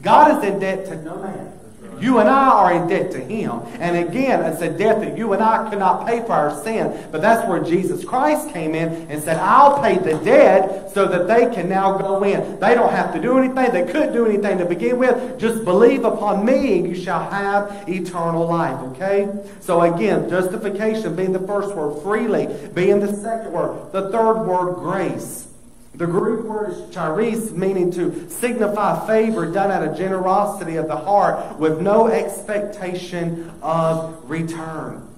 God 0.02 0.36
is 0.36 0.50
in 0.50 0.58
debt 0.58 0.86
to 0.86 1.00
no 1.02 1.16
man. 1.22 1.53
You 2.00 2.18
and 2.18 2.28
I 2.28 2.48
are 2.48 2.72
in 2.72 2.88
debt 2.88 3.12
to 3.12 3.18
Him. 3.18 3.60
And 3.80 4.08
again, 4.08 4.42
it's 4.44 4.62
a 4.62 4.70
debt 4.70 5.00
that 5.00 5.16
you 5.16 5.32
and 5.32 5.42
I 5.42 5.68
cannot 5.70 6.06
pay 6.06 6.20
for 6.20 6.32
our 6.32 6.62
sin. 6.62 7.08
But 7.10 7.20
that's 7.20 7.48
where 7.48 7.62
Jesus 7.62 8.04
Christ 8.04 8.50
came 8.50 8.74
in 8.74 9.10
and 9.10 9.22
said, 9.22 9.38
I'll 9.38 9.82
pay 9.82 9.98
the 9.98 10.18
debt 10.24 10.92
so 10.92 11.06
that 11.06 11.26
they 11.26 11.54
can 11.54 11.68
now 11.68 11.98
go 11.98 12.22
in. 12.24 12.58
They 12.60 12.74
don't 12.74 12.90
have 12.90 13.12
to 13.14 13.20
do 13.20 13.38
anything. 13.38 13.72
They 13.72 13.90
couldn't 13.90 14.12
do 14.12 14.26
anything 14.26 14.58
to 14.58 14.64
begin 14.64 14.98
with. 14.98 15.38
Just 15.38 15.64
believe 15.64 16.04
upon 16.04 16.44
me 16.44 16.78
and 16.78 16.88
you 16.88 16.94
shall 16.94 17.28
have 17.30 17.88
eternal 17.88 18.46
life. 18.46 18.78
Okay? 18.92 19.28
So 19.60 19.80
again, 19.80 20.28
justification 20.28 21.16
being 21.16 21.32
the 21.32 21.46
first 21.46 21.74
word, 21.74 22.02
freely 22.02 22.48
being 22.74 23.00
the 23.00 23.12
second 23.12 23.52
word, 23.52 23.92
the 23.92 24.10
third 24.10 24.44
word, 24.44 24.74
grace. 24.76 25.48
The 25.94 26.06
Greek 26.06 26.40
word 26.40 26.70
is 26.70 26.92
charis, 26.92 27.52
meaning 27.52 27.92
to 27.92 28.28
signify 28.28 29.06
favor 29.06 29.50
done 29.50 29.70
out 29.70 29.86
of 29.86 29.96
generosity 29.96 30.76
of 30.76 30.88
the 30.88 30.96
heart 30.96 31.58
with 31.58 31.80
no 31.80 32.08
expectation 32.08 33.52
of 33.62 34.28
return. 34.28 35.08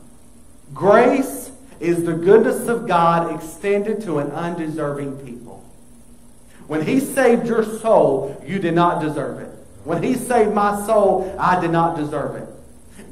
Grace 0.74 1.50
is 1.80 2.04
the 2.04 2.12
goodness 2.12 2.68
of 2.68 2.86
God 2.86 3.34
extended 3.34 4.02
to 4.02 4.18
an 4.18 4.30
undeserving 4.32 5.18
people. 5.24 5.64
When 6.66 6.84
He 6.84 7.00
saved 7.00 7.46
your 7.46 7.64
soul, 7.64 8.42
you 8.46 8.58
did 8.58 8.74
not 8.74 9.00
deserve 9.00 9.40
it. 9.40 9.48
When 9.84 10.02
He 10.02 10.14
saved 10.14 10.52
my 10.52 10.84
soul, 10.84 11.34
I 11.38 11.58
did 11.58 11.70
not 11.70 11.96
deserve 11.96 12.36
it. 12.36 12.48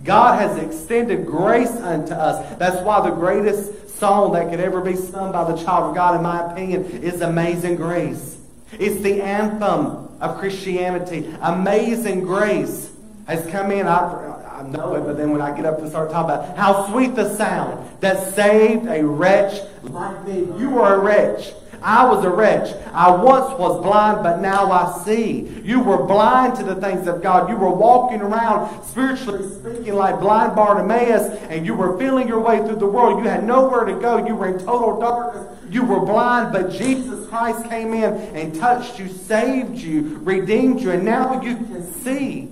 God 0.04 0.38
has 0.38 0.58
extended 0.58 1.24
grace 1.24 1.70
unto 1.70 2.12
us. 2.12 2.58
That's 2.58 2.84
why 2.84 3.08
the 3.08 3.14
greatest 3.14 3.83
song 3.98 4.32
that 4.32 4.50
could 4.50 4.60
ever 4.60 4.80
be 4.80 4.96
sung 4.96 5.32
by 5.32 5.50
the 5.50 5.56
child 5.62 5.90
of 5.90 5.94
God, 5.94 6.16
in 6.16 6.22
my 6.22 6.52
opinion, 6.52 6.84
is 6.84 7.20
Amazing 7.20 7.76
Grace. 7.76 8.38
It's 8.78 9.00
the 9.02 9.22
anthem 9.22 10.08
of 10.20 10.38
Christianity. 10.38 11.32
Amazing 11.40 12.22
Grace 12.22 12.90
has 13.26 13.46
come 13.50 13.70
in. 13.70 13.86
I, 13.86 14.60
I 14.60 14.62
know 14.68 14.94
it, 14.94 15.00
but 15.00 15.16
then 15.16 15.30
when 15.30 15.40
I 15.40 15.54
get 15.56 15.64
up 15.64 15.78
and 15.78 15.88
start 15.88 16.10
talking 16.10 16.34
about 16.34 16.56
how 16.56 16.90
sweet 16.90 17.14
the 17.14 17.34
sound 17.36 18.00
that 18.00 18.34
saved 18.34 18.86
a 18.86 19.04
wretch 19.04 19.60
like 19.82 20.26
me. 20.26 20.40
You 20.58 20.70
were 20.70 20.94
a 20.94 20.98
wretch. 20.98 21.52
I 21.84 22.06
was 22.06 22.24
a 22.24 22.30
wretch. 22.30 22.74
I 22.94 23.10
once 23.10 23.58
was 23.58 23.82
blind, 23.82 24.22
but 24.22 24.40
now 24.40 24.72
I 24.72 25.02
see. 25.04 25.60
You 25.62 25.80
were 25.80 26.02
blind 26.02 26.56
to 26.56 26.62
the 26.62 26.76
things 26.76 27.06
of 27.06 27.22
God. 27.22 27.50
You 27.50 27.56
were 27.56 27.70
walking 27.70 28.22
around, 28.22 28.82
spiritually 28.84 29.46
speaking, 29.50 29.94
like 29.94 30.18
blind 30.18 30.56
Bartimaeus, 30.56 31.38
and 31.50 31.66
you 31.66 31.74
were 31.74 31.98
feeling 31.98 32.26
your 32.26 32.40
way 32.40 32.66
through 32.66 32.76
the 32.76 32.86
world. 32.86 33.22
You 33.22 33.28
had 33.28 33.44
nowhere 33.44 33.84
to 33.84 34.00
go. 34.00 34.26
You 34.26 34.34
were 34.34 34.48
in 34.48 34.64
total 34.64 34.98
darkness. 34.98 35.46
You 35.68 35.84
were 35.84 36.00
blind, 36.00 36.54
but 36.54 36.72
Jesus 36.72 37.28
Christ 37.28 37.68
came 37.68 37.92
in 37.92 38.14
and 38.34 38.54
touched 38.54 38.98
you, 38.98 39.08
saved 39.08 39.76
you, 39.76 40.20
redeemed 40.22 40.80
you, 40.80 40.90
and 40.92 41.04
now 41.04 41.42
you 41.42 41.56
can 41.56 41.92
see. 42.00 42.48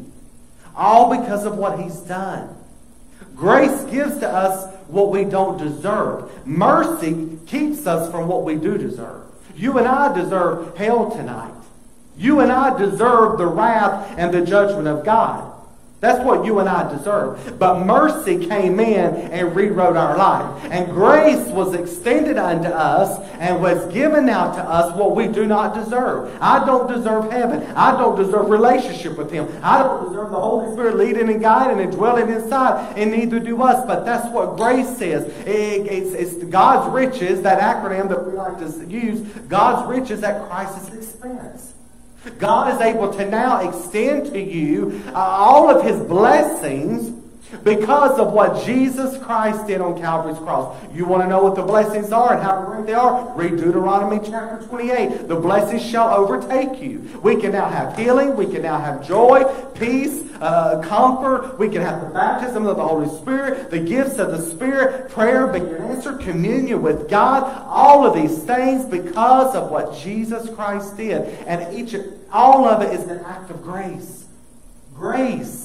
All 0.77 1.19
because 1.19 1.47
of 1.47 1.57
what 1.57 1.81
He's 1.81 2.01
done. 2.01 2.55
Grace 3.35 3.83
gives 3.85 4.19
to 4.19 4.29
us 4.29 4.71
what 4.89 5.11
we 5.11 5.25
don't 5.25 5.57
deserve. 5.57 6.47
Mercy 6.47 7.39
keeps 7.47 7.87
us 7.87 8.11
from 8.11 8.29
what 8.29 8.45
we 8.45 8.57
do 8.57 8.77
deserve. 8.77 9.22
You 9.57 9.79
and 9.79 9.87
I 9.87 10.15
deserve 10.15 10.77
hell 10.77 11.11
tonight. 11.11 11.53
You 12.17 12.41
and 12.41 12.53
I 12.53 12.79
deserve 12.79 13.39
the 13.39 13.47
wrath 13.47 14.15
and 14.19 14.33
the 14.33 14.45
judgment 14.45 14.89
of 14.89 15.05
God. 15.05 15.52
That's 16.03 16.25
what 16.25 16.45
you 16.45 16.59
and 16.59 16.69
I 16.69 16.93
deserve. 16.93 17.61
But 17.61 17.87
mercy 17.87 18.45
came 18.49 18.81
in 18.81 19.15
and 19.31 19.55
rewrote 19.55 19.97
our 19.97 20.17
life. 20.19 20.65
And 20.65 20.91
grace 20.91 21.47
was 21.47 21.75
extended 21.75 22.37
unto 22.37 22.67
us 22.67 23.21
and 23.39 23.63
was 23.63 23.87
given 23.93 24.29
out 24.29 24.57
to 24.57 24.63
us 24.63 24.93
what 24.97 25.15
we 25.15 25.29
do 25.29 25.47
not 25.47 25.77
deserve. 25.77 26.37
I 26.41 26.67
don't 26.67 26.93
deserve 26.93 27.31
heaven. 27.31 27.63
I 27.77 27.97
don't 27.97 28.17
deserve 28.17 28.51
relationship 28.51 29.17
with 29.17 29.31
Him. 29.31 29.47
I 29.63 29.85
don't 29.85 30.09
deserve 30.09 30.33
the 30.33 30.41
Holy 30.41 30.73
Spirit 30.73 30.97
leading 30.97 31.31
and 31.31 31.41
guiding 31.41 31.79
and 31.79 31.93
dwelling 31.93 32.31
inside, 32.31 32.99
and 32.99 33.13
neither 33.13 33.39
do 33.39 33.63
us. 33.63 33.87
But 33.87 34.05
that's 34.05 34.29
what 34.35 34.57
grace 34.57 35.01
is. 35.01 35.33
it's, 35.47 36.15
it's 36.15 36.45
God's 36.47 36.93
riches, 36.93 37.43
that 37.43 37.61
acronym 37.61 38.09
that 38.09 38.27
we 38.27 38.33
like 38.33 38.59
to 38.59 38.87
use, 38.91 39.21
God's 39.47 39.89
riches 39.89 40.25
at 40.25 40.49
Christ's 40.49 40.93
expense. 40.93 41.75
God 42.39 42.75
is 42.75 42.81
able 42.81 43.13
to 43.15 43.29
now 43.29 43.69
extend 43.69 44.27
to 44.33 44.41
you 44.41 45.03
uh, 45.09 45.19
all 45.19 45.71
of 45.71 45.85
his 45.85 46.01
blessings 46.01 47.22
because 47.65 48.19
of 48.19 48.33
what 48.33 48.65
Jesus 48.65 49.17
Christ 49.19 49.67
did 49.67 49.81
on 49.81 50.01
Calvary's 50.01 50.39
cross. 50.39 50.77
You 50.93 51.05
want 51.05 51.23
to 51.23 51.29
know 51.29 51.43
what 51.43 51.55
the 51.55 51.63
blessings 51.63 52.13
are 52.13 52.35
and 52.35 52.43
how 52.43 52.65
great 52.65 52.87
they 52.87 52.95
are? 52.95 53.33
Read 53.37 53.53
Deuteronomy 53.53 54.21
chapter 54.25 54.67
28. 54.67 55.29
The 55.29 55.37
blessings 55.37 55.85
shall 55.85 56.15
overtake 56.15 56.83
you. 56.83 57.09
We 57.23 57.41
can 57.41 57.53
now 57.53 57.69
have 57.69 57.97
healing. 57.97 58.37
We 58.37 58.47
can 58.47 58.63
now 58.63 58.79
have 58.79 59.07
joy, 59.07 59.45
peace, 59.75 60.25
uh, 60.41 60.83
comfort. 60.83 61.59
We 61.59 61.69
can 61.69 61.83
have 61.83 62.01
the 62.01 62.09
baptism 62.09 62.67
of 62.67 62.77
the 62.77 62.87
Holy 62.87 63.09
Spirit, 63.19 63.71
the 63.71 63.81
gifts 63.81 64.19
of 64.19 64.31
the 64.31 64.41
Spirit, 64.41 65.11
prayer 65.11 65.47
being 65.47 65.75
answered, 65.75 66.21
communion 66.21 66.83
with 66.83 67.09
God. 67.09 67.45
All 67.67 68.07
of 68.07 68.15
these 68.15 68.43
things 68.43 68.85
because 68.85 69.55
of 69.55 69.71
what 69.71 69.97
Jesus 69.97 70.49
Christ 70.55 70.97
did. 70.97 71.23
And 71.47 71.77
each, 71.77 71.95
all 72.33 72.67
of 72.67 72.83
it 72.83 72.93
is 72.93 73.07
an 73.07 73.21
act 73.25 73.51
of 73.51 73.63
grace. 73.63 74.25
Grace 74.95 75.62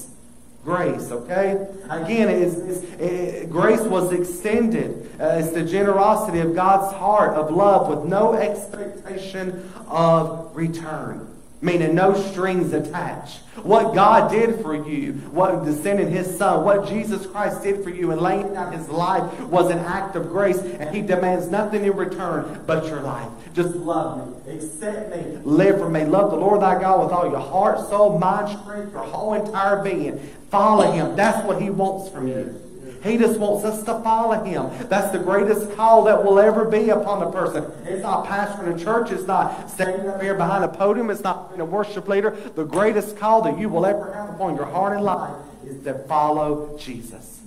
grace, 0.68 1.10
okay? 1.10 1.66
Again, 1.88 2.28
it's, 2.28 2.56
it's, 2.56 2.82
it, 3.00 3.50
grace 3.50 3.80
was 3.80 4.12
extended. 4.12 5.10
Uh, 5.18 5.40
it's 5.40 5.52
the 5.52 5.64
generosity 5.64 6.40
of 6.40 6.54
God's 6.54 6.94
heart 6.94 7.34
of 7.34 7.50
love 7.50 7.88
with 7.88 8.04
no 8.06 8.34
expectation 8.34 9.72
of 9.88 10.54
return 10.54 11.37
meaning 11.60 11.94
no 11.94 12.14
strings 12.14 12.72
attached. 12.72 13.38
What 13.62 13.94
God 13.94 14.30
did 14.30 14.60
for 14.60 14.74
you, 14.74 15.14
what 15.32 15.64
descended 15.64 16.08
his 16.08 16.38
son, 16.38 16.64
what 16.64 16.88
Jesus 16.88 17.26
Christ 17.26 17.62
did 17.62 17.82
for 17.82 17.90
you 17.90 18.12
in 18.12 18.20
laying 18.20 18.54
down 18.54 18.72
his 18.72 18.88
life 18.88 19.40
was 19.40 19.70
an 19.70 19.78
act 19.80 20.14
of 20.14 20.28
grace, 20.28 20.58
and 20.58 20.94
he 20.94 21.02
demands 21.02 21.48
nothing 21.48 21.84
in 21.84 21.96
return 21.96 22.62
but 22.66 22.86
your 22.86 23.00
life. 23.00 23.28
Just 23.54 23.74
love 23.74 24.46
me, 24.46 24.54
accept 24.54 25.14
me, 25.14 25.38
live 25.42 25.78
for 25.78 25.88
me. 25.88 26.04
Love 26.04 26.30
the 26.30 26.36
Lord 26.36 26.62
thy 26.62 26.80
God 26.80 27.04
with 27.04 27.12
all 27.12 27.28
your 27.28 27.40
heart, 27.40 27.80
soul, 27.88 28.18
mind, 28.18 28.56
strength, 28.60 28.92
your 28.92 29.02
whole 29.02 29.34
entire 29.34 29.82
being. 29.82 30.18
Follow 30.50 30.92
him. 30.92 31.16
That's 31.16 31.44
what 31.46 31.60
he 31.60 31.70
wants 31.70 32.10
from 32.10 32.28
you. 32.28 32.67
He 33.02 33.16
just 33.16 33.38
wants 33.38 33.64
us 33.64 33.82
to 33.84 34.00
follow 34.02 34.42
him. 34.44 34.70
That's 34.88 35.10
the 35.12 35.18
greatest 35.18 35.74
call 35.76 36.04
that 36.04 36.24
will 36.24 36.38
ever 36.38 36.64
be 36.64 36.90
upon 36.90 37.22
a 37.22 37.30
person. 37.30 37.64
It's 37.84 38.02
not 38.02 38.26
pastoring 38.26 38.74
a 38.74 38.84
church. 38.84 39.10
It's 39.12 39.26
not 39.26 39.70
standing 39.70 40.08
up 40.08 40.20
here 40.20 40.34
behind 40.34 40.64
a 40.64 40.68
podium. 40.68 41.10
It's 41.10 41.22
not 41.22 41.50
being 41.50 41.60
a 41.60 41.64
worship 41.64 42.08
leader. 42.08 42.30
The 42.30 42.64
greatest 42.64 43.16
call 43.16 43.42
that 43.42 43.58
you 43.58 43.68
will 43.68 43.86
ever 43.86 44.12
have 44.12 44.30
upon 44.30 44.56
your 44.56 44.66
heart 44.66 44.94
and 44.94 45.04
life 45.04 45.36
is 45.64 45.82
to 45.84 45.94
follow 46.04 46.76
Jesus. 46.78 47.40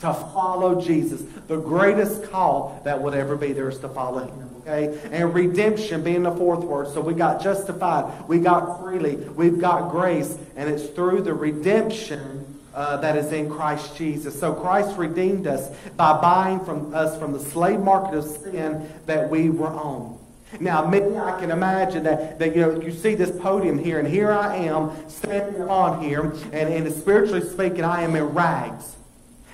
To 0.00 0.12
follow 0.12 0.80
Jesus. 0.80 1.22
The 1.46 1.58
greatest 1.58 2.24
call 2.30 2.80
that 2.84 3.00
would 3.00 3.14
ever 3.14 3.36
be 3.36 3.52
there 3.52 3.68
is 3.68 3.78
to 3.78 3.88
follow 3.88 4.26
him. 4.26 4.50
Okay? 4.60 4.98
And 5.12 5.32
redemption 5.32 6.02
being 6.02 6.24
the 6.24 6.32
fourth 6.32 6.64
word. 6.64 6.88
So 6.92 7.00
we 7.00 7.14
got 7.14 7.42
justified. 7.42 8.28
We 8.28 8.40
got 8.40 8.80
freely. 8.82 9.16
We've 9.16 9.60
got 9.60 9.90
grace. 9.90 10.36
And 10.56 10.68
it's 10.68 10.86
through 10.86 11.22
the 11.22 11.34
redemption 11.34 12.45
uh, 12.76 12.98
that 12.98 13.16
is 13.16 13.32
in 13.32 13.48
Christ 13.50 13.96
Jesus. 13.96 14.38
So 14.38 14.52
Christ 14.52 14.96
redeemed 14.98 15.46
us 15.46 15.74
by 15.96 16.20
buying 16.20 16.62
from 16.64 16.94
us 16.94 17.18
from 17.18 17.32
the 17.32 17.40
slave 17.40 17.80
market 17.80 18.18
of 18.18 18.24
sin 18.24 18.88
that 19.06 19.30
we 19.30 19.48
were 19.48 19.66
on. 19.66 20.18
Now, 20.60 20.86
maybe 20.86 21.16
I 21.16 21.40
can 21.40 21.50
imagine 21.50 22.04
that, 22.04 22.38
that 22.38 22.54
you 22.54 22.60
know 22.60 22.80
you 22.80 22.92
see 22.92 23.14
this 23.14 23.36
podium 23.40 23.78
here, 23.78 23.98
and 23.98 24.06
here 24.06 24.30
I 24.30 24.56
am 24.56 24.92
standing 25.08 25.62
on 25.62 26.02
here, 26.02 26.30
and, 26.52 26.54
and 26.54 26.92
spiritually 26.92 27.40
speaking, 27.40 27.82
I 27.82 28.02
am 28.02 28.14
in 28.14 28.24
rags. 28.24 28.94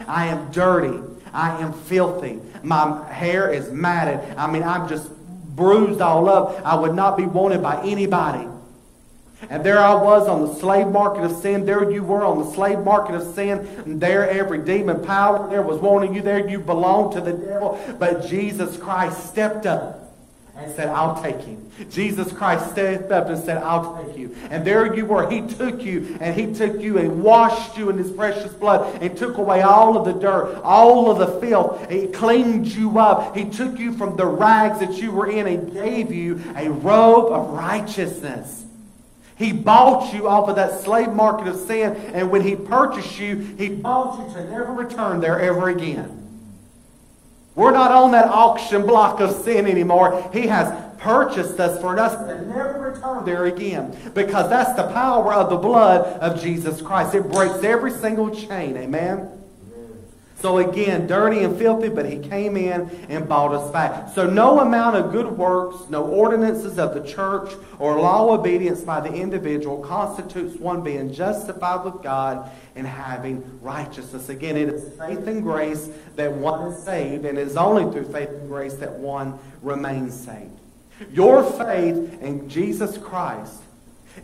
I 0.06 0.26
am 0.26 0.50
dirty. 0.50 0.98
I 1.32 1.62
am 1.62 1.72
filthy. 1.72 2.40
My 2.62 3.10
hair 3.10 3.50
is 3.50 3.70
matted. 3.70 4.36
I 4.36 4.50
mean, 4.50 4.64
I'm 4.64 4.88
just 4.88 5.10
bruised 5.56 6.00
all 6.00 6.28
up. 6.28 6.60
I 6.64 6.74
would 6.74 6.94
not 6.94 7.16
be 7.16 7.24
wanted 7.24 7.62
by 7.62 7.82
anybody. 7.84 8.46
And 9.50 9.64
there 9.64 9.78
I 9.78 9.94
was 9.94 10.28
on 10.28 10.42
the 10.42 10.54
slave 10.54 10.88
market 10.88 11.24
of 11.24 11.36
sin. 11.36 11.66
There 11.66 11.90
you 11.90 12.02
were 12.02 12.24
on 12.24 12.38
the 12.38 12.50
slave 12.52 12.80
market 12.80 13.14
of 13.14 13.34
sin. 13.34 13.58
And 13.84 14.00
there 14.00 14.28
every 14.28 14.58
demon 14.58 15.04
power 15.04 15.48
there 15.50 15.62
was 15.62 15.80
wanting 15.80 16.14
you 16.14 16.22
there. 16.22 16.48
You 16.48 16.58
belonged 16.58 17.14
to 17.14 17.20
the 17.20 17.32
devil. 17.32 17.80
But 17.98 18.26
Jesus 18.26 18.76
Christ 18.76 19.28
stepped 19.28 19.66
up 19.66 20.02
and 20.56 20.70
said, 20.74 20.88
I'll 20.88 21.20
take 21.22 21.40
him. 21.40 21.70
Jesus 21.90 22.30
Christ 22.30 22.70
stepped 22.70 23.10
up 23.10 23.28
and 23.28 23.42
said, 23.42 23.62
I'll 23.62 24.04
take 24.04 24.16
you. 24.16 24.36
And 24.50 24.64
there 24.64 24.94
you 24.94 25.06
were. 25.06 25.28
He 25.30 25.40
took 25.40 25.82
you 25.82 26.18
and 26.20 26.38
he 26.38 26.54
took 26.54 26.80
you 26.80 26.98
and 26.98 27.22
washed 27.22 27.78
you 27.78 27.88
in 27.88 27.96
his 27.96 28.10
precious 28.10 28.52
blood 28.52 29.02
and 29.02 29.16
took 29.16 29.38
away 29.38 29.62
all 29.62 29.96
of 29.96 30.04
the 30.04 30.12
dirt, 30.12 30.60
all 30.62 31.10
of 31.10 31.18
the 31.18 31.40
filth. 31.40 31.90
He 31.90 32.08
cleaned 32.08 32.66
you 32.68 32.98
up. 32.98 33.34
He 33.36 33.46
took 33.46 33.78
you 33.78 33.96
from 33.96 34.16
the 34.16 34.26
rags 34.26 34.80
that 34.80 34.92
you 34.94 35.10
were 35.10 35.30
in 35.30 35.46
and 35.46 35.72
gave 35.72 36.12
you 36.12 36.40
a 36.54 36.68
robe 36.68 37.32
of 37.32 37.50
righteousness. 37.50 38.61
He 39.42 39.52
bought 39.52 40.14
you 40.14 40.28
off 40.28 40.48
of 40.48 40.54
that 40.54 40.82
slave 40.82 41.12
market 41.12 41.48
of 41.48 41.56
sin, 41.56 41.96
and 42.14 42.30
when 42.30 42.42
he 42.42 42.54
purchased 42.54 43.18
you, 43.18 43.36
he 43.58 43.70
bought 43.70 44.28
you 44.28 44.34
to 44.34 44.44
never 44.48 44.72
return 44.72 45.20
there 45.20 45.40
ever 45.40 45.68
again. 45.68 46.20
We're 47.56 47.72
not 47.72 47.90
on 47.90 48.12
that 48.12 48.28
auction 48.28 48.86
block 48.86 49.20
of 49.20 49.32
sin 49.42 49.66
anymore. 49.66 50.30
He 50.32 50.46
has 50.46 50.72
purchased 50.98 51.58
us 51.58 51.80
for 51.80 51.98
us 51.98 52.14
to 52.14 52.46
never 52.46 52.92
return 52.92 53.24
there 53.24 53.46
again. 53.46 53.96
Because 54.14 54.48
that's 54.48 54.74
the 54.74 54.86
power 54.92 55.34
of 55.34 55.50
the 55.50 55.56
blood 55.56 56.06
of 56.20 56.40
Jesus 56.40 56.80
Christ. 56.80 57.14
It 57.16 57.28
breaks 57.28 57.64
every 57.64 57.90
single 57.90 58.30
chain. 58.30 58.76
Amen? 58.76 59.41
So 60.42 60.58
again, 60.58 61.06
dirty 61.06 61.44
and 61.44 61.56
filthy, 61.56 61.88
but 61.88 62.04
he 62.04 62.18
came 62.18 62.56
in 62.56 62.90
and 63.08 63.28
bought 63.28 63.54
us 63.54 63.70
back. 63.70 64.12
So 64.12 64.28
no 64.28 64.58
amount 64.58 64.96
of 64.96 65.12
good 65.12 65.38
works, 65.38 65.88
no 65.88 66.02
ordinances 66.02 66.80
of 66.80 66.94
the 66.94 67.00
church, 67.00 67.52
or 67.78 68.00
law 68.00 68.28
obedience 68.34 68.80
by 68.80 68.98
the 68.98 69.14
individual 69.14 69.78
constitutes 69.84 70.58
one 70.58 70.82
being 70.82 71.14
justified 71.14 71.84
with 71.84 72.02
God 72.02 72.50
and 72.74 72.84
having 72.84 73.60
righteousness. 73.62 74.28
Again, 74.30 74.56
it 74.56 74.68
is 74.68 74.98
faith 74.98 75.28
and 75.28 75.44
grace 75.44 75.88
that 76.16 76.32
one 76.32 76.72
is 76.72 76.82
saved, 76.82 77.24
and 77.24 77.38
it 77.38 77.46
is 77.46 77.56
only 77.56 77.92
through 77.92 78.12
faith 78.12 78.30
and 78.30 78.48
grace 78.48 78.74
that 78.74 78.94
one 78.94 79.38
remains 79.62 80.12
saved. 80.12 80.58
Your 81.12 81.44
faith 81.44 82.20
in 82.20 82.48
Jesus 82.48 82.98
Christ 82.98 83.62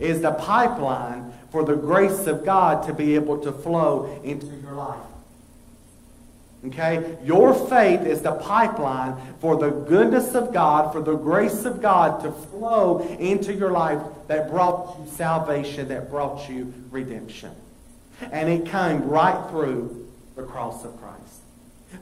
is 0.01 0.21
the 0.21 0.31
pipeline 0.33 1.31
for 1.49 1.63
the 1.63 1.75
grace 1.75 2.27
of 2.27 2.43
God 2.43 2.85
to 2.87 2.93
be 2.93 3.15
able 3.15 3.37
to 3.39 3.53
flow 3.53 4.19
into 4.25 4.47
your 4.47 4.73
life. 4.73 4.99
Okay? 6.65 7.17
Your 7.23 7.53
faith 7.53 8.01
is 8.01 8.21
the 8.21 8.33
pipeline 8.33 9.15
for 9.39 9.57
the 9.57 9.69
goodness 9.69 10.35
of 10.35 10.53
God, 10.53 10.91
for 10.91 11.01
the 11.01 11.15
grace 11.15 11.65
of 11.65 11.81
God 11.81 12.21
to 12.23 12.31
flow 12.31 12.99
into 13.19 13.53
your 13.53 13.71
life 13.71 14.01
that 14.27 14.49
brought 14.49 14.99
you 14.99 15.09
salvation, 15.09 15.87
that 15.87 16.09
brought 16.09 16.49
you 16.49 16.73
redemption. 16.91 17.51
And 18.31 18.49
it 18.49 18.65
came 18.65 19.07
right 19.07 19.49
through 19.49 20.07
the 20.35 20.43
cross 20.43 20.83
of 20.83 20.99
Christ. 20.99 21.38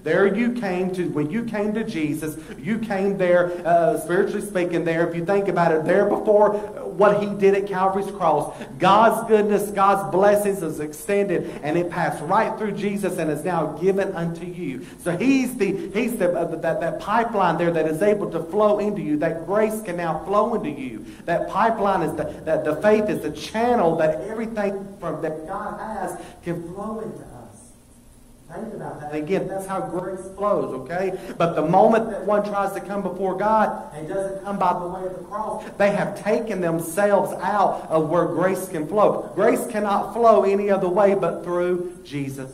There 0.04 0.34
you 0.34 0.54
came 0.54 0.94
to, 0.96 1.10
when 1.10 1.30
you 1.30 1.44
came 1.44 1.74
to 1.74 1.84
Jesus, 1.84 2.38
you 2.58 2.80
came 2.80 3.18
there, 3.18 3.52
uh, 3.68 4.00
spiritually 4.00 4.46
speaking, 4.46 4.86
there, 4.86 5.08
if 5.10 5.16
you 5.16 5.26
think 5.26 5.48
about 5.50 5.74
it, 5.74 5.84
there 5.86 6.06
before 6.06 6.54
what 6.98 7.22
he 7.22 7.28
did 7.36 7.54
at 7.54 7.68
Calvary's 7.68 8.10
cross. 8.12 8.56
God's 8.80 9.28
goodness, 9.28 9.70
God's 9.72 10.10
blessings 10.12 10.64
is 10.64 10.80
extended, 10.80 11.60
and 11.62 11.78
it 11.78 11.90
passed 11.90 12.24
right 12.24 12.58
through 12.58 12.72
Jesus 12.72 13.18
and 13.18 13.30
is 13.30 13.44
now 13.44 13.78
given 13.82 14.14
unto 14.14 14.46
you. 14.46 14.86
So 15.04 15.16
he's 15.16 15.56
the, 15.58 15.92
he's 15.92 16.18
the, 16.18 16.32
uh, 16.32 16.56
that, 16.56 16.80
that 16.80 17.00
pipeline 17.00 17.58
there 17.58 17.72
that 17.72 17.88
is 17.88 18.02
able 18.02 18.32
to 18.32 18.44
flow 18.44 18.80
into 18.80 19.02
you. 19.02 19.18
That 19.18 19.46
grace 19.46 19.82
can 19.82 19.98
now 19.98 20.24
flow 20.26 20.56
into 20.56 20.70
you. 20.70 21.06
That 21.26 21.50
pipeline 21.50 22.02
is 22.02 22.16
the, 22.16 22.24
that 22.46 22.64
the 22.64 22.78
faith 22.78 23.10
is 23.10 23.22
the 23.22 23.32
channel 23.32 23.96
that 23.98 24.22
everything 24.22 24.96
from 25.00 25.22
that 25.22 25.46
God 25.48 25.80
has 25.80 26.20
can 26.44 26.64
flow 26.74 27.02
into 27.02 27.24
us. 27.24 27.37
Think 28.54 28.74
about 28.76 29.02
that. 29.02 29.14
Again, 29.14 29.48
that's 29.48 29.66
how 29.66 29.82
grace 29.82 30.26
flows, 30.36 30.74
okay? 30.82 31.20
But 31.38 31.56
the 31.56 31.64
moment 31.64 32.10
that 32.12 32.26
one 32.26 32.46
tries 32.46 32.74
to 32.74 32.80
come 32.80 33.02
before 33.02 33.38
God 33.38 33.94
and 33.94 34.08
doesn't 34.08 34.44
come 34.44 34.58
by 34.58 34.74
the 34.80 34.88
way 34.88 35.06
of 35.06 35.18
the 35.18 35.24
cross, 35.26 35.66
they 35.78 35.92
have 35.92 36.22
taken 36.24 36.62
themselves 36.62 37.34
out 37.42 37.88
of 37.90 38.10
where 38.10 38.26
grace 38.26 38.70
can 38.70 38.88
flow. 38.88 39.30
Grace 39.36 39.68
cannot 39.68 40.14
flow 40.14 40.44
any 40.44 40.70
other 40.70 40.88
way 40.88 41.14
but 41.14 41.44
through 41.44 41.98
Jesus 42.06 42.52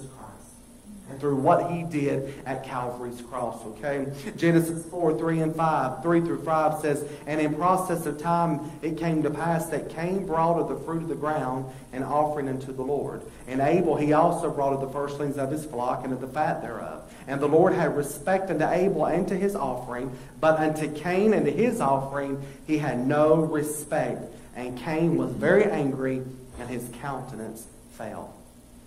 through 1.24 1.38
what 1.38 1.72
he 1.72 1.84
did 1.84 2.34
at 2.46 2.66
Calvary's 2.66 3.22
cross, 3.22 3.64
okay? 3.66 4.12
Genesis 4.36 4.86
4, 4.88 5.18
3 5.18 5.40
and 5.40 5.56
5, 5.56 6.04
3 6.04 6.20
through 6.20 6.44
5 6.44 6.82
says, 6.82 7.10
And 7.26 7.40
in 7.40 7.56
process 7.56 8.06
of 8.06 8.20
time 8.20 8.60
it 8.82 8.98
came 8.98 9.24
to 9.24 9.30
pass 9.30 9.68
that 9.68 9.88
Cain 9.88 10.26
brought 10.26 10.60
of 10.60 10.68
the 10.68 10.76
fruit 10.84 11.04
of 11.04 11.08
the 11.08 11.16
ground 11.16 11.72
an 11.94 12.04
offering 12.04 12.50
unto 12.50 12.74
the 12.74 12.82
Lord. 12.82 13.22
And 13.48 13.62
Abel 13.62 13.96
he 13.96 14.12
also 14.12 14.52
brought 14.52 14.74
of 14.74 14.82
the 14.82 14.90
firstlings 14.90 15.38
of 15.38 15.50
his 15.50 15.64
flock 15.64 16.04
and 16.04 16.12
of 16.12 16.20
the 16.20 16.28
fat 16.28 16.62
thereof. 16.62 17.10
And 17.26 17.40
the 17.40 17.48
Lord 17.48 17.72
had 17.72 17.96
respect 17.96 18.50
unto 18.50 18.68
Abel 18.68 19.06
and 19.06 19.26
to 19.30 19.38
his 19.38 19.56
offering, 19.56 20.14
but 20.42 20.60
unto 20.60 20.94
Cain 20.94 21.34
and 21.34 21.46
to 21.46 21.54
his 21.54 21.80
offering 21.80 22.46
he 22.68 22.80
had 22.80 23.08
no 23.08 23.36
respect. 23.36 24.22
And 24.58 24.78
Cain 24.78 25.16
was 25.16 25.32
very 25.32 25.64
angry, 25.64 26.22
and 26.60 26.70
his 26.70 26.90
countenance 27.00 27.66
fell. 27.94 28.43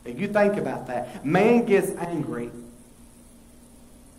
You 0.07 0.29
think 0.29 0.57
about 0.57 0.87
that. 0.87 1.25
Man 1.25 1.65
gets 1.65 1.91
angry 1.93 2.51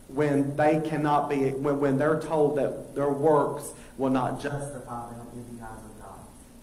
when 0.08 0.56
they 0.56 0.82
cannot 0.82 1.30
be, 1.30 1.52
when, 1.52 1.80
when 1.80 1.98
they're 1.98 2.20
told 2.20 2.58
that 2.58 2.96
their 2.96 3.10
works 3.10 3.72
will 3.98 4.10
not 4.10 4.42
justify 4.42 5.10
them 5.12 5.28
in 5.34 5.58
the 5.58 5.64
eyes 5.64 5.80
of 5.84 6.02
God. 6.02 6.20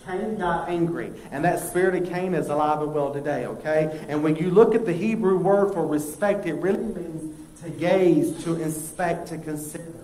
Cain 0.07 0.39
got 0.39 0.69
angry, 0.69 1.13
and 1.31 1.45
that 1.45 1.61
spirit 1.61 2.03
of 2.03 2.09
Cain 2.09 2.35
is 2.35 2.49
alive 2.49 2.81
and 2.83 2.95
well 2.95 3.13
today, 3.13 3.47
okay? 3.47 4.05
And 4.09 4.23
when 4.23 4.37
you 4.37 4.51
look 4.51 4.75
at 4.75 4.87
the 4.87 4.93
Hebrew 4.93 5.37
word 5.37 5.75
for 5.75 5.87
respect, 5.87 6.47
it 6.47 6.55
really 6.55 6.85
means 6.85 7.37
to 7.63 7.71
gaze, 7.71 8.43
to 8.45 8.61
inspect, 8.61 9.29
to 9.29 9.39
consider. 9.39 10.04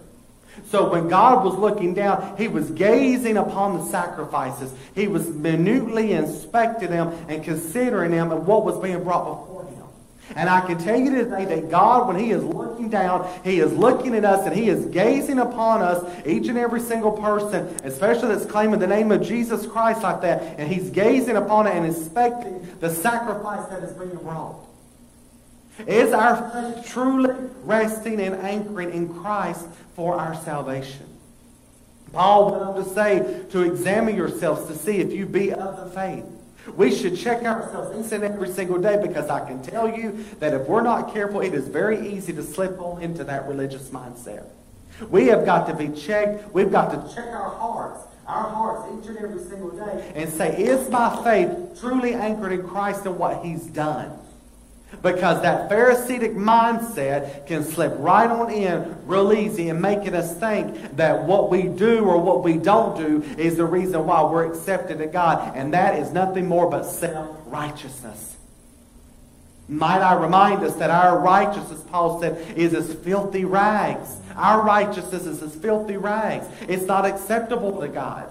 So 0.66 0.90
when 0.90 1.08
God 1.08 1.44
was 1.44 1.56
looking 1.56 1.94
down, 1.94 2.36
he 2.36 2.48
was 2.48 2.70
gazing 2.70 3.36
upon 3.36 3.78
the 3.78 3.84
sacrifices. 3.86 4.72
He 4.94 5.08
was 5.08 5.28
minutely 5.28 6.12
inspecting 6.12 6.90
them 6.90 7.08
and 7.28 7.42
considering 7.42 8.12
them 8.12 8.30
and 8.32 8.46
what 8.46 8.64
was 8.64 8.78
being 8.78 9.02
brought 9.02 9.24
before 9.24 9.64
him. 9.64 9.84
And 10.36 10.48
I 10.48 10.60
can 10.60 10.78
tell 10.78 10.98
you 10.98 11.10
today 11.10 11.44
that 11.44 11.70
God, 11.70 12.06
when 12.06 12.16
he 12.16 12.30
is 12.30 12.44
looking 12.44 12.88
down, 12.88 13.28
he 13.42 13.58
is 13.58 13.72
looking 13.72 14.14
at 14.14 14.24
us 14.24 14.46
and 14.46 14.54
he 14.54 14.68
is 14.68 14.86
gazing 14.86 15.40
upon 15.40 15.82
us, 15.82 16.04
each 16.24 16.46
and 16.46 16.56
every 16.56 16.80
single 16.80 17.12
person, 17.12 17.66
especially 17.82 18.28
that's 18.28 18.46
claiming 18.46 18.78
the 18.78 18.86
name 18.86 19.10
of 19.10 19.22
Jesus 19.22 19.66
Christ 19.66 20.02
like 20.02 20.20
that, 20.20 20.58
and 20.58 20.72
he's 20.72 20.90
gazing 20.90 21.36
upon 21.36 21.66
it 21.66 21.74
and 21.74 21.84
inspecting 21.84 22.64
the 22.78 22.90
sacrifice 22.90 23.66
that 23.70 23.82
is 23.82 23.92
being 23.94 24.16
brought. 24.18 24.69
Is 25.86 26.12
our 26.12 26.50
faith 26.50 26.86
truly 26.90 27.34
resting 27.64 28.20
and 28.20 28.34
anchoring 28.36 28.92
in 28.92 29.12
Christ 29.14 29.66
for 29.94 30.18
our 30.18 30.34
salvation? 30.34 31.06
Paul 32.12 32.50
went 32.50 32.62
on 32.64 32.74
to 32.76 32.84
say 32.84 33.44
to 33.50 33.62
examine 33.62 34.16
yourselves 34.16 34.66
to 34.66 34.74
see 34.74 34.98
if 34.98 35.12
you 35.12 35.26
be 35.26 35.52
of 35.52 35.76
the 35.76 35.90
faith. 35.94 36.24
We 36.76 36.94
should 36.94 37.16
check 37.16 37.42
ourselves 37.42 38.06
each 38.06 38.12
and 38.12 38.24
every 38.24 38.48
single 38.48 38.80
day 38.80 39.00
because 39.00 39.28
I 39.30 39.46
can 39.46 39.62
tell 39.62 39.88
you 39.88 40.24
that 40.40 40.52
if 40.52 40.68
we're 40.68 40.82
not 40.82 41.12
careful, 41.12 41.40
it 41.40 41.54
is 41.54 41.68
very 41.68 42.08
easy 42.08 42.32
to 42.32 42.42
slip 42.42 42.80
on 42.80 43.02
into 43.02 43.24
that 43.24 43.48
religious 43.48 43.90
mindset. 43.90 44.44
We 45.08 45.28
have 45.28 45.46
got 45.46 45.66
to 45.68 45.74
be 45.74 45.88
checked. 45.88 46.52
We've 46.52 46.70
got 46.70 46.90
to 46.90 47.14
check 47.14 47.26
our 47.28 47.48
hearts, 47.48 48.04
our 48.26 48.50
hearts 48.50 48.92
each 48.98 49.08
and 49.08 49.18
every 49.18 49.42
single 49.42 49.70
day 49.70 50.12
and 50.14 50.30
say, 50.30 50.56
is 50.62 50.90
my 50.90 51.22
faith 51.24 51.80
truly 51.80 52.12
anchored 52.14 52.52
in 52.52 52.66
Christ 52.66 53.06
and 53.06 53.18
what 53.18 53.44
he's 53.44 53.62
done? 53.66 54.18
Because 55.02 55.40
that 55.42 55.68
Pharisaic 55.68 56.32
mindset 56.32 57.46
can 57.46 57.64
slip 57.64 57.94
right 57.96 58.30
on 58.30 58.50
in 58.50 58.96
real 59.06 59.32
easy 59.32 59.70
and 59.70 59.80
making 59.80 60.14
us 60.14 60.36
think 60.36 60.96
that 60.96 61.24
what 61.24 61.50
we 61.50 61.62
do 61.62 62.04
or 62.04 62.18
what 62.18 62.44
we 62.44 62.58
don't 62.58 62.98
do 62.98 63.22
is 63.38 63.56
the 63.56 63.64
reason 63.64 64.06
why 64.06 64.22
we're 64.22 64.52
accepted 64.52 65.00
in 65.00 65.10
God. 65.10 65.56
And 65.56 65.72
that 65.72 65.98
is 65.98 66.12
nothing 66.12 66.46
more 66.46 66.68
but 66.68 66.84
self-righteousness. 66.84 68.36
Might 69.68 70.02
I 70.02 70.14
remind 70.20 70.64
us 70.64 70.74
that 70.76 70.90
our 70.90 71.18
righteousness, 71.20 71.82
Paul 71.90 72.20
said, 72.20 72.58
is 72.58 72.74
as 72.74 72.92
filthy 72.92 73.44
rags. 73.44 74.16
Our 74.34 74.62
righteousness 74.62 75.26
is 75.26 75.42
as 75.42 75.54
filthy 75.54 75.96
rags. 75.96 76.46
It's 76.68 76.84
not 76.84 77.06
acceptable 77.06 77.80
to 77.80 77.88
God. 77.88 78.28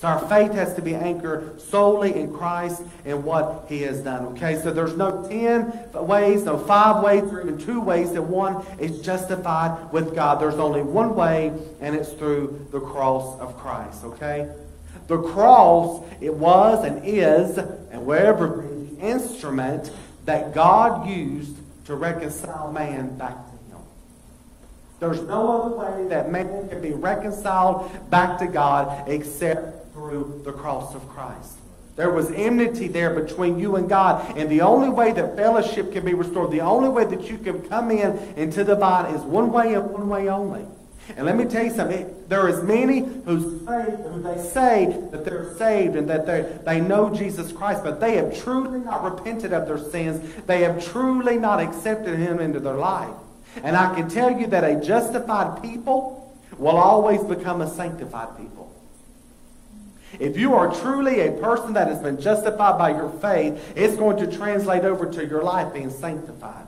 So 0.00 0.08
our 0.08 0.28
faith 0.30 0.52
has 0.52 0.72
to 0.76 0.82
be 0.82 0.94
anchored 0.94 1.60
solely 1.60 2.14
in 2.14 2.32
Christ 2.32 2.80
and 3.04 3.22
what 3.22 3.66
he 3.68 3.82
has 3.82 4.00
done. 4.00 4.28
Okay, 4.28 4.58
so 4.58 4.72
there's 4.72 4.96
no 4.96 5.28
10 5.28 5.92
ways, 6.06 6.44
no 6.44 6.56
five 6.56 7.04
ways, 7.04 7.24
or 7.24 7.42
even 7.42 7.58
two 7.58 7.82
ways 7.82 8.12
that 8.12 8.22
one 8.22 8.64
is 8.78 9.02
justified 9.02 9.92
with 9.92 10.14
God. 10.14 10.40
There's 10.40 10.54
only 10.54 10.80
one 10.80 11.14
way, 11.14 11.52
and 11.82 11.94
it's 11.94 12.14
through 12.14 12.66
the 12.72 12.80
cross 12.80 13.38
of 13.40 13.58
Christ. 13.58 14.02
Okay? 14.04 14.50
The 15.06 15.20
cross, 15.20 16.02
it 16.22 16.32
was 16.32 16.82
and 16.82 17.04
is, 17.04 17.58
and 17.58 18.06
wherever 18.06 18.66
the 18.66 19.06
instrument 19.06 19.90
that 20.24 20.54
God 20.54 21.10
used 21.10 21.56
to 21.84 21.94
reconcile 21.94 22.72
man 22.72 23.18
back 23.18 23.34
to 23.34 23.74
him. 23.74 23.82
There's 24.98 25.20
no 25.20 25.60
other 25.60 25.76
way 25.76 26.08
that 26.08 26.32
man 26.32 26.70
can 26.70 26.80
be 26.80 26.92
reconciled 26.92 27.90
back 28.08 28.38
to 28.38 28.46
God 28.46 29.06
except 29.06 29.79
through 30.10 30.42
the 30.44 30.52
cross 30.52 30.94
of 30.94 31.08
Christ. 31.08 31.56
There 31.94 32.10
was 32.10 32.30
enmity 32.32 32.88
there 32.88 33.10
between 33.10 33.58
you 33.58 33.76
and 33.76 33.88
God. 33.88 34.36
And 34.36 34.50
the 34.50 34.62
only 34.62 34.88
way 34.88 35.12
that 35.12 35.36
fellowship 35.36 35.92
can 35.92 36.04
be 36.04 36.14
restored, 36.14 36.50
the 36.50 36.62
only 36.62 36.88
way 36.88 37.04
that 37.04 37.30
you 37.30 37.38
can 37.38 37.62
come 37.68 37.90
in 37.90 38.16
into 38.36 38.64
the 38.64 38.74
body 38.74 39.14
is 39.14 39.22
one 39.22 39.52
way 39.52 39.74
and 39.74 39.90
one 39.90 40.08
way 40.08 40.28
only. 40.28 40.64
And 41.16 41.26
let 41.26 41.36
me 41.36 41.44
tell 41.44 41.64
you 41.64 41.70
something. 41.70 42.12
There 42.28 42.48
is 42.48 42.62
many 42.62 43.00
who 43.00 43.64
say, 43.66 43.96
who 44.02 44.22
they 44.22 44.42
say 44.42 44.98
that 45.10 45.24
they're 45.24 45.54
saved 45.56 45.96
and 45.96 46.08
that 46.08 46.26
they, 46.26 46.58
they 46.64 46.80
know 46.80 47.14
Jesus 47.14 47.52
Christ, 47.52 47.82
but 47.84 48.00
they 48.00 48.16
have 48.16 48.40
truly 48.42 48.78
not 48.80 49.02
repented 49.04 49.52
of 49.52 49.66
their 49.66 49.78
sins. 49.78 50.44
They 50.46 50.62
have 50.62 50.84
truly 50.92 51.38
not 51.38 51.60
accepted 51.60 52.18
him 52.18 52.38
into 52.40 52.60
their 52.60 52.74
life. 52.74 53.14
And 53.62 53.76
I 53.76 53.94
can 53.94 54.08
tell 54.08 54.30
you 54.30 54.46
that 54.48 54.64
a 54.64 54.80
justified 54.80 55.62
people 55.62 56.36
will 56.58 56.76
always 56.76 57.22
become 57.24 57.60
a 57.60 57.68
sanctified 57.68 58.36
people. 58.36 58.59
If 60.18 60.36
you 60.36 60.54
are 60.54 60.74
truly 60.80 61.20
a 61.20 61.32
person 61.32 61.74
that 61.74 61.88
has 61.88 62.00
been 62.00 62.20
justified 62.20 62.78
by 62.78 62.90
your 62.90 63.10
faith, 63.20 63.72
it's 63.76 63.96
going 63.96 64.16
to 64.18 64.36
translate 64.36 64.84
over 64.84 65.10
to 65.10 65.26
your 65.26 65.42
life 65.42 65.72
being 65.72 65.90
sanctified. 65.90 66.66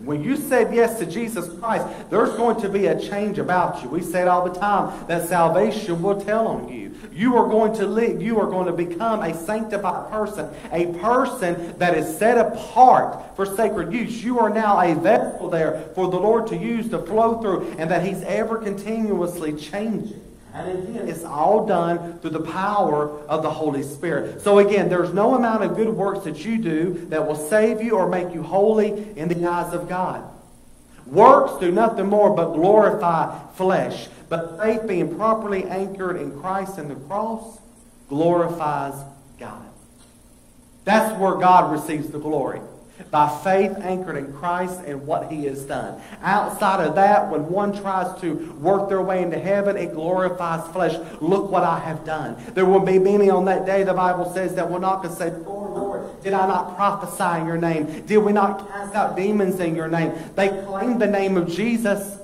When 0.00 0.22
you 0.22 0.36
said 0.36 0.74
yes 0.74 0.98
to 0.98 1.06
Jesus 1.06 1.48
Christ, 1.58 1.86
there's 2.10 2.30
going 2.36 2.60
to 2.60 2.68
be 2.68 2.86
a 2.86 3.00
change 3.00 3.38
about 3.38 3.82
you. 3.82 3.88
We 3.88 4.02
say 4.02 4.22
it 4.22 4.28
all 4.28 4.48
the 4.48 4.58
time 4.58 5.06
that 5.06 5.28
salvation 5.28 6.02
will 6.02 6.20
tell 6.20 6.46
on 6.46 6.68
you. 6.68 6.94
You 7.12 7.36
are 7.36 7.48
going 7.48 7.74
to 7.76 7.86
live, 7.86 8.20
you 8.22 8.38
are 8.38 8.46
going 8.46 8.66
to 8.66 8.72
become 8.72 9.22
a 9.22 9.34
sanctified 9.34 10.10
person, 10.10 10.50
a 10.72 10.92
person 10.98 11.76
that 11.78 11.96
is 11.96 12.18
set 12.18 12.38
apart 12.38 13.34
for 13.34 13.46
sacred 13.46 13.92
use. 13.92 14.22
You 14.22 14.38
are 14.40 14.50
now 14.50 14.78
a 14.78 14.94
vessel 14.94 15.48
there 15.48 15.88
for 15.94 16.10
the 16.10 16.18
Lord 16.18 16.46
to 16.48 16.56
use 16.56 16.88
to 16.90 16.98
flow 16.98 17.40
through, 17.40 17.74
and 17.78 17.90
that 17.90 18.06
He's 18.06 18.22
ever 18.22 18.58
continuously 18.58 19.54
changing. 19.54 20.27
And 20.58 20.88
again, 20.88 21.08
it's 21.08 21.24
all 21.24 21.66
done 21.66 22.18
through 22.18 22.30
the 22.30 22.40
power 22.40 23.10
of 23.28 23.42
the 23.42 23.50
Holy 23.50 23.82
Spirit. 23.82 24.40
So 24.40 24.58
again, 24.58 24.88
there's 24.88 25.12
no 25.12 25.34
amount 25.34 25.64
of 25.64 25.76
good 25.76 25.90
works 25.90 26.24
that 26.24 26.44
you 26.44 26.58
do 26.58 27.06
that 27.10 27.26
will 27.26 27.36
save 27.36 27.82
you 27.82 27.92
or 27.92 28.08
make 28.08 28.34
you 28.34 28.42
holy 28.42 29.16
in 29.16 29.28
the 29.28 29.48
eyes 29.48 29.72
of 29.72 29.88
God. 29.88 30.22
Works 31.06 31.58
do 31.60 31.70
nothing 31.70 32.06
more 32.06 32.34
but 32.34 32.52
glorify 32.52 33.38
flesh. 33.54 34.08
But 34.28 34.58
faith 34.58 34.86
being 34.86 35.16
properly 35.16 35.64
anchored 35.64 36.16
in 36.16 36.38
Christ 36.40 36.76
and 36.78 36.90
the 36.90 36.96
cross 36.96 37.58
glorifies 38.08 38.94
God. 39.38 39.66
That's 40.84 41.18
where 41.18 41.36
God 41.36 41.72
receives 41.72 42.08
the 42.08 42.18
glory 42.18 42.60
by 43.10 43.28
faith 43.42 43.76
anchored 43.78 44.16
in 44.16 44.32
Christ 44.32 44.80
and 44.86 45.06
what 45.06 45.30
he 45.30 45.44
has 45.44 45.64
done. 45.64 46.00
Outside 46.22 46.86
of 46.86 46.94
that, 46.96 47.30
when 47.30 47.48
one 47.48 47.72
tries 47.72 48.20
to 48.20 48.52
work 48.60 48.88
their 48.88 49.02
way 49.02 49.22
into 49.22 49.38
heaven, 49.38 49.76
it 49.76 49.94
glorifies 49.94 50.66
flesh. 50.72 50.96
Look 51.20 51.50
what 51.50 51.64
I 51.64 51.78
have 51.78 52.04
done. 52.04 52.36
There 52.54 52.66
will 52.66 52.80
be 52.80 52.98
many 52.98 53.30
on 53.30 53.44
that 53.46 53.66
day, 53.66 53.82
the 53.82 53.94
Bible 53.94 54.32
says, 54.32 54.54
that 54.56 54.70
will 54.70 54.80
not 54.80 55.02
say, 55.12 55.30
Lord, 55.30 55.70
Lord, 55.70 56.22
did 56.22 56.32
I 56.32 56.46
not 56.46 56.76
prophesy 56.76 57.40
in 57.40 57.46
your 57.46 57.56
name? 57.56 58.04
Did 58.06 58.18
we 58.18 58.32
not 58.32 58.68
cast 58.68 58.94
out 58.94 59.16
demons 59.16 59.60
in 59.60 59.74
your 59.74 59.88
name? 59.88 60.12
They 60.34 60.48
claim 60.48 60.98
the 60.98 61.06
name 61.06 61.36
of 61.36 61.48
Jesus. 61.48 62.17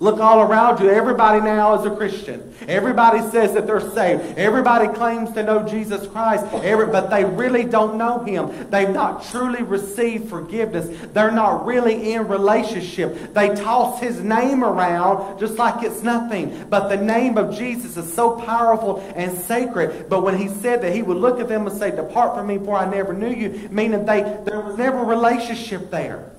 Look 0.00 0.20
all 0.20 0.40
around 0.40 0.80
you. 0.80 0.90
Everybody 0.90 1.40
now 1.40 1.74
is 1.74 1.84
a 1.84 1.94
Christian. 1.94 2.54
Everybody 2.68 3.18
says 3.30 3.54
that 3.54 3.66
they're 3.66 3.80
saved. 3.80 4.38
Everybody 4.38 4.86
claims 4.94 5.32
to 5.32 5.42
know 5.42 5.66
Jesus 5.66 6.06
Christ, 6.06 6.46
Every, 6.52 6.86
but 6.86 7.10
they 7.10 7.24
really 7.24 7.64
don't 7.64 7.98
know 7.98 8.20
Him. 8.20 8.70
They've 8.70 8.90
not 8.90 9.24
truly 9.24 9.64
received 9.64 10.28
forgiveness. 10.30 10.88
They're 11.12 11.32
not 11.32 11.66
really 11.66 12.12
in 12.12 12.28
relationship. 12.28 13.34
They 13.34 13.52
toss 13.56 14.00
His 14.00 14.20
name 14.20 14.62
around 14.62 15.40
just 15.40 15.54
like 15.54 15.82
it's 15.82 16.02
nothing. 16.04 16.66
But 16.70 16.88
the 16.88 16.96
name 16.96 17.36
of 17.36 17.58
Jesus 17.58 17.96
is 17.96 18.12
so 18.12 18.40
powerful 18.40 19.00
and 19.16 19.36
sacred. 19.36 20.08
But 20.08 20.22
when 20.22 20.38
He 20.38 20.46
said 20.46 20.80
that 20.82 20.94
He 20.94 21.02
would 21.02 21.16
look 21.16 21.40
at 21.40 21.48
them 21.48 21.66
and 21.66 21.76
say, 21.76 21.90
Depart 21.90 22.36
from 22.36 22.46
me, 22.46 22.58
for 22.58 22.76
I 22.76 22.88
never 22.88 23.12
knew 23.12 23.34
you, 23.34 23.68
meaning 23.70 24.06
they, 24.06 24.20
there 24.44 24.60
was 24.60 24.78
never 24.78 24.98
a 24.98 25.04
relationship 25.04 25.90
there. 25.90 26.30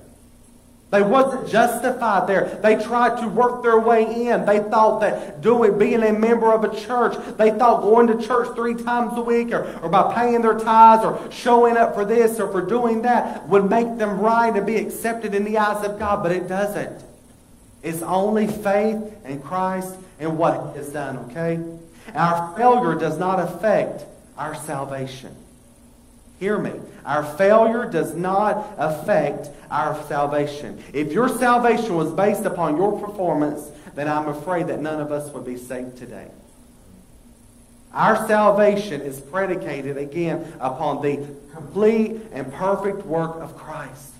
They 0.90 1.02
wasn't 1.02 1.48
justified 1.48 2.26
there. 2.26 2.58
They 2.62 2.82
tried 2.82 3.20
to 3.20 3.28
work 3.28 3.62
their 3.62 3.78
way 3.78 4.26
in. 4.26 4.44
They 4.44 4.58
thought 4.58 5.00
that 5.00 5.40
doing 5.40 5.78
being 5.78 6.02
a 6.02 6.12
member 6.12 6.52
of 6.52 6.64
a 6.64 6.80
church, 6.80 7.14
they 7.36 7.52
thought 7.52 7.82
going 7.82 8.08
to 8.08 8.26
church 8.26 8.56
three 8.56 8.74
times 8.74 9.16
a 9.16 9.20
week 9.20 9.52
or, 9.52 9.78
or 9.82 9.88
by 9.88 10.12
paying 10.12 10.42
their 10.42 10.58
tithes 10.58 11.04
or 11.04 11.30
showing 11.30 11.76
up 11.76 11.94
for 11.94 12.04
this 12.04 12.40
or 12.40 12.50
for 12.50 12.60
doing 12.60 13.02
that 13.02 13.48
would 13.48 13.70
make 13.70 13.98
them 13.98 14.18
right 14.18 14.54
and 14.54 14.66
be 14.66 14.76
accepted 14.76 15.32
in 15.32 15.44
the 15.44 15.58
eyes 15.58 15.84
of 15.84 15.96
God, 15.98 16.24
but 16.24 16.32
it 16.32 16.48
doesn't. 16.48 17.04
It's 17.84 18.02
only 18.02 18.48
faith 18.48 19.00
in 19.24 19.40
Christ 19.42 19.94
and 20.18 20.36
what 20.36 20.74
has 20.74 20.88
done, 20.88 21.18
okay? 21.30 21.60
Our 22.14 22.56
failure 22.56 22.96
does 22.96 23.16
not 23.16 23.38
affect 23.38 24.04
our 24.36 24.56
salvation. 24.56 25.36
Hear 26.40 26.58
me. 26.58 26.72
Our 27.04 27.22
failure 27.22 27.84
does 27.84 28.14
not 28.14 28.74
affect 28.78 29.50
our 29.70 30.02
salvation. 30.04 30.82
If 30.94 31.12
your 31.12 31.28
salvation 31.28 31.96
was 31.96 32.10
based 32.10 32.46
upon 32.46 32.78
your 32.78 32.98
performance, 32.98 33.70
then 33.94 34.08
I'm 34.08 34.26
afraid 34.26 34.68
that 34.68 34.80
none 34.80 35.02
of 35.02 35.12
us 35.12 35.30
would 35.34 35.44
be 35.44 35.58
saved 35.58 35.98
today. 35.98 36.28
Our 37.92 38.26
salvation 38.26 39.02
is 39.02 39.20
predicated 39.20 39.98
again 39.98 40.50
upon 40.60 41.02
the 41.02 41.26
complete 41.52 42.22
and 42.32 42.50
perfect 42.54 43.04
work 43.04 43.36
of 43.36 43.58
Christ. 43.58 44.12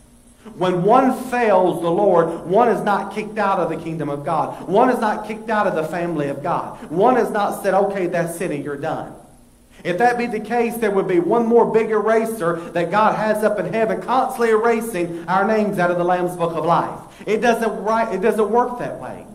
When 0.56 0.82
one 0.82 1.24
fails 1.30 1.80
the 1.80 1.90
Lord, 1.90 2.46
one 2.46 2.68
is 2.68 2.82
not 2.82 3.14
kicked 3.14 3.38
out 3.38 3.60
of 3.60 3.70
the 3.70 3.82
kingdom 3.82 4.10
of 4.10 4.26
God. 4.26 4.68
One 4.68 4.90
is 4.90 4.98
not 4.98 5.26
kicked 5.26 5.48
out 5.48 5.66
of 5.66 5.74
the 5.74 5.84
family 5.84 6.28
of 6.28 6.42
God. 6.42 6.90
One 6.90 7.16
is 7.16 7.30
not 7.30 7.62
said, 7.62 7.72
okay, 7.72 8.08
that's 8.08 8.38
it, 8.42 8.62
you're 8.62 8.76
done. 8.76 9.14
If 9.84 9.98
that 9.98 10.18
be 10.18 10.26
the 10.26 10.40
case, 10.40 10.76
there 10.76 10.90
would 10.90 11.08
be 11.08 11.20
one 11.20 11.46
more 11.46 11.70
big 11.70 11.90
eraser 11.90 12.56
that 12.70 12.90
God 12.90 13.16
has 13.16 13.42
up 13.44 13.58
in 13.58 13.72
heaven, 13.72 14.00
constantly 14.02 14.50
erasing 14.50 15.26
our 15.28 15.46
names 15.46 15.78
out 15.78 15.90
of 15.90 15.98
the 15.98 16.04
Lamb's 16.04 16.36
Book 16.36 16.54
of 16.54 16.64
Life. 16.64 17.00
It 17.26 17.40
doesn't, 17.40 17.82
right, 17.82 18.14
it 18.14 18.20
doesn't 18.20 18.50
work 18.50 18.78
that 18.78 19.00
way. 19.00 19.26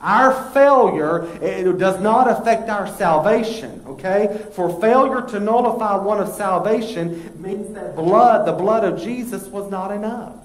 Our 0.00 0.50
failure 0.50 1.24
it 1.40 1.78
does 1.78 2.00
not 2.00 2.28
affect 2.28 2.68
our 2.68 2.88
salvation, 2.96 3.82
okay? 3.86 4.46
For 4.52 4.80
failure 4.80 5.22
to 5.28 5.38
nullify 5.38 5.96
one 5.96 6.18
of 6.18 6.28
salvation 6.34 7.40
means 7.40 7.72
that 7.74 7.94
blood, 7.94 8.46
the 8.46 8.52
blood 8.52 8.82
of 8.82 9.00
Jesus, 9.00 9.46
was 9.46 9.70
not 9.70 9.92
enough. 9.92 10.41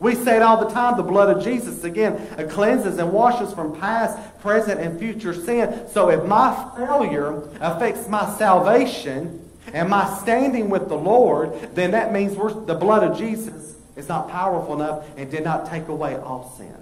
We 0.00 0.14
say 0.14 0.36
it 0.36 0.42
all 0.42 0.64
the 0.64 0.72
time 0.72 0.96
the 0.96 1.02
blood 1.02 1.36
of 1.36 1.42
Jesus, 1.42 1.82
again, 1.82 2.48
cleanses 2.50 2.98
and 2.98 3.12
washes 3.12 3.52
from 3.52 3.78
past, 3.80 4.16
present, 4.40 4.80
and 4.80 4.98
future 4.98 5.34
sin. 5.34 5.88
So 5.90 6.08
if 6.10 6.24
my 6.24 6.70
failure 6.76 7.42
affects 7.60 8.08
my 8.08 8.32
salvation 8.36 9.50
and 9.72 9.88
my 9.88 10.08
standing 10.20 10.70
with 10.70 10.88
the 10.88 10.96
Lord, 10.96 11.74
then 11.74 11.90
that 11.90 12.12
means 12.12 12.36
the 12.36 12.74
blood 12.74 13.02
of 13.02 13.18
Jesus 13.18 13.76
is 13.96 14.08
not 14.08 14.28
powerful 14.28 14.80
enough 14.80 15.04
and 15.16 15.28
did 15.30 15.42
not 15.42 15.68
take 15.68 15.88
away 15.88 16.14
all 16.14 16.54
sin. 16.56 16.76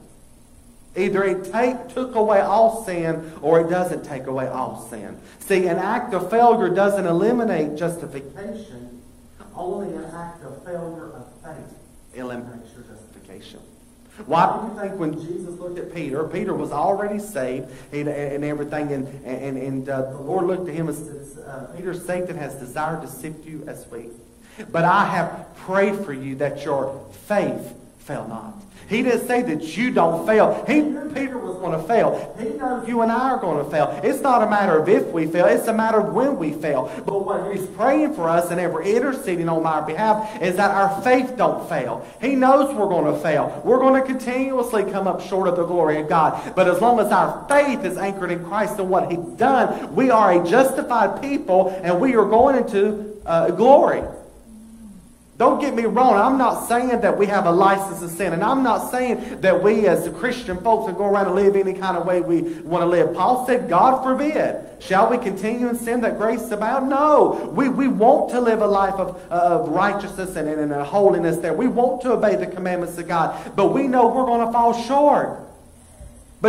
Either 0.95 1.25
it 1.25 1.53
take, 1.53 1.89
took 1.89 2.15
away 2.15 2.41
all 2.41 2.85
sin 2.85 3.33
or 3.43 3.61
it 3.61 3.71
doesn't 3.71 4.05
take 4.05 4.27
away 4.27 4.47
all 4.47 4.87
sin. 4.89 5.19
See, 5.41 5.67
an 5.67 5.79
act 5.79 6.15
of 6.15 6.31
failure 6.31 6.69
doesn't 6.69 7.07
eliminate 7.07 7.79
justification. 7.79 9.03
Only 9.55 9.95
an 9.95 10.05
act 10.05 10.43
of 10.45 10.63
failure 10.65 11.13
of 11.13 11.27
faith 11.43 11.79
eliminates 12.15 12.76
Why 14.25 14.47
do 14.47 14.67
you 14.67 14.81
think 14.81 14.99
when 14.99 15.21
Jesus 15.21 15.59
looked 15.61 15.79
at 15.79 15.95
Peter, 15.95 16.25
Peter 16.25 16.55
was 16.55 16.73
already 16.73 17.19
saved 17.19 17.69
and, 17.93 18.09
and 18.09 18.45
everything, 18.45 18.93
and, 18.93 19.07
and, 19.27 19.59
and 19.59 19.89
uh, 19.89 20.11
the 20.13 20.19
Lord 20.19 20.47
looked 20.47 20.69
at 20.69 20.75
him 20.75 20.89
and 20.89 20.97
said, 20.97 21.45
uh, 21.47 21.67
Peter, 21.77 21.93
Satan 21.93 22.37
has 22.39 22.55
desired 22.55 23.03
to 23.03 23.09
sift 23.09 23.45
you 23.45 23.63
as 23.67 23.85
wheat. 23.91 24.13
But 24.73 24.85
I 24.85 25.05
have 25.05 25.55
prayed 25.57 25.97
for 26.05 26.15
you 26.15 26.37
that 26.37 26.65
your 26.65 27.07
faith 27.27 27.75
fail 28.07 28.27
not. 28.29 28.55
He 28.89 29.03
didn't 29.03 29.27
say 29.27 29.43
that 29.43 29.77
you 29.77 29.91
don't 29.91 30.25
fail. 30.25 30.65
He 30.69 30.81
knew 30.81 31.11
Peter 31.13 31.37
was 31.39 31.57
going 31.57 31.73
to 31.73 31.89
fail. 31.89 32.37
He 32.39 32.51
knows 32.51 32.87
you 32.87 33.01
and 33.01 33.11
I 33.11 33.31
are 33.31 33.39
going 33.39 33.65
to 33.65 33.69
fail. 33.69 34.01
It's 34.05 34.21
not 34.21 34.45
a 34.45 34.49
matter 34.49 34.79
of 34.79 34.89
if 34.89 35.07
we 35.09 35.27
fail, 35.27 35.47
it's 35.47 35.67
a 35.67 35.73
matter 35.73 35.99
of 35.99 36.15
when 36.15 36.39
we 36.39 36.53
fail. 36.53 36.93
But 37.05 37.25
what 37.27 37.53
he's 37.53 37.67
praying 37.67 38.15
for 38.15 38.29
us 38.29 38.53
and 38.53 38.61
ever 38.61 38.81
interceding 38.83 39.49
on 39.49 39.67
our 39.67 39.85
behalf 39.85 40.41
is 40.41 40.55
that 40.57 40.71
our 40.71 41.03
faith 41.03 41.37
don't 41.37 41.69
fail. 41.69 42.07
He 42.21 42.37
knows 42.37 42.73
we're 42.77 42.89
going 42.89 43.13
to 43.13 43.21
fail. 43.21 43.61
We're 43.65 43.81
going 43.81 44.01
to 44.01 44.07
continuously 44.07 44.85
come 44.85 45.09
up 45.09 45.21
short 45.21 45.49
of 45.49 45.57
the 45.57 45.67
glory 45.67 46.01
of 46.01 46.09
God. 46.09 46.55
But 46.55 46.69
as 46.69 46.81
long 46.81 47.01
as 47.01 47.11
our 47.11 47.45
faith 47.49 47.85
is 47.85 47.97
anchored 47.97 48.31
in 48.31 48.45
Christ 48.45 48.79
and 48.79 48.89
what 48.89 49.11
he's 49.11 49.19
done, 49.37 49.97
we 49.97 50.11
are 50.11 50.41
a 50.41 50.49
justified 50.49 51.21
people 51.21 51.71
and 51.83 52.01
we 52.01 52.15
are 52.15 52.25
going 52.25 52.57
into 52.57 53.21
uh, 53.27 53.51
glory. 53.51 54.05
Don't 55.39 55.61
get 55.61 55.75
me 55.75 55.85
wrong. 55.85 56.15
I'm 56.15 56.39
not 56.39 56.67
saying 56.67 57.01
that 57.03 57.19
we 57.19 57.27
have 57.27 57.45
a 57.45 57.51
license 57.51 58.01
to 58.01 58.09
sin. 58.09 58.33
And 58.33 58.43
I'm 58.43 58.63
not 58.63 58.91
saying 58.91 59.43
that 59.43 59.63
we 59.63 59.87
as 59.87 60.09
Christian 60.17 60.57
folks 60.63 60.91
are 60.91 60.95
going 60.95 61.15
around 61.15 61.27
and 61.27 61.35
live 61.35 61.57
any 61.57 61.75
kind 61.75 61.97
of 61.99 62.07
way 62.07 62.23
we 62.23 62.41
want 62.61 62.81
to 62.81 62.87
live. 62.87 63.15
Paul 63.15 63.47
said, 63.47 63.69
God 63.69 64.03
forbid. 64.03 64.65
Shall 64.79 65.11
we 65.11 65.19
continue 65.19 65.69
in 65.69 65.77
sin 65.77 66.01
that 66.03 66.17
grace 66.17 66.51
abound? 66.51 66.89
No. 66.89 67.53
We, 67.55 67.69
we 67.69 67.87
want 67.87 68.31
to 68.31 68.41
live 68.41 68.63
a 68.63 68.67
life 68.67 68.95
of, 68.95 69.17
of 69.31 69.69
righteousness 69.69 70.37
and, 70.37 70.49
and, 70.49 70.73
and 70.73 70.83
holiness 70.83 71.37
there. 71.37 71.53
We 71.53 71.69
want 71.69 72.01
to 72.03 72.13
obey 72.13 72.37
the 72.37 72.47
commandments 72.47 72.97
of 72.97 73.07
God. 73.07 73.55
But 73.57 73.75
we 73.75 73.89
know 73.89 74.09
we're 74.09 74.25
going 74.25 74.47
to 74.47 74.53
fall 74.53 74.73
short. 74.85 75.46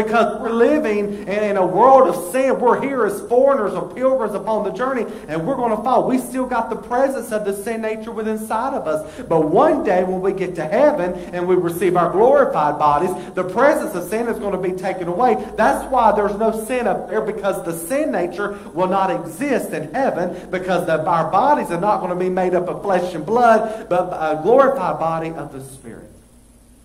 Because 0.04 0.40
we're 0.40 0.52
living 0.52 1.28
in 1.28 1.58
a 1.58 1.66
world 1.66 2.08
of 2.08 2.32
sin. 2.32 2.60
We're 2.60 2.80
here 2.82 3.06
as 3.06 3.20
foreigners 3.28 3.74
or 3.74 3.94
pilgrims 3.94 4.36
upon 4.36 4.64
the 4.64 4.72
journey, 4.72 5.06
and 5.28 5.46
we're 5.46 5.56
going 5.56 5.76
to 5.76 5.84
fall. 5.84 6.08
We 6.08 6.20
still 6.20 6.46
got 6.46 6.70
the 6.70 6.76
presence 6.76 7.32
of 7.32 7.44
the 7.44 7.54
sin 7.54 7.82
nature 7.82 8.12
within 8.12 8.38
inside 8.38 8.74
of 8.74 8.88
us. 8.88 9.22
But 9.24 9.50
one 9.50 9.84
day 9.84 10.04
when 10.04 10.22
we 10.22 10.34
get 10.34 10.56
to 10.56 10.66
heaven 10.66 11.14
and 11.34 11.48
we 11.48 11.56
receive 11.56 11.98
our 11.98 12.12
glorified 12.12 12.78
bodies, 12.78 13.12
the 13.34 13.44
presence 13.44 13.96
of 13.96 14.10
sin 14.10 14.28
is 14.28 14.40
going 14.40 14.52
to 14.52 14.70
be 14.70 14.78
taken 14.78 15.08
away. 15.08 15.36
That's 15.56 15.90
why 15.92 16.12
there's 16.14 16.38
no 16.38 16.64
sin 16.66 16.88
up 16.88 17.10
there, 17.10 17.22
because 17.22 17.64
the 17.66 17.74
sin 17.74 18.12
nature 18.12 18.58
will 18.74 18.88
not 18.88 19.12
exist 19.12 19.72
in 19.72 19.94
heaven, 19.94 20.50
because 20.50 20.86
the, 20.86 21.04
our 21.06 21.32
bodies 21.32 21.72
are 21.72 21.82
not 21.82 22.00
going 22.00 22.12
to 22.12 22.20
be 22.20 22.30
made 22.30 22.54
up 22.54 22.68
of 22.68 22.82
flesh 22.82 23.14
and 23.14 23.26
blood, 23.26 23.90
but 23.90 24.10
a 24.14 24.42
glorified 24.42 25.00
body 25.00 25.30
of 25.30 25.52
the 25.52 25.62
Spirit. 25.62 26.07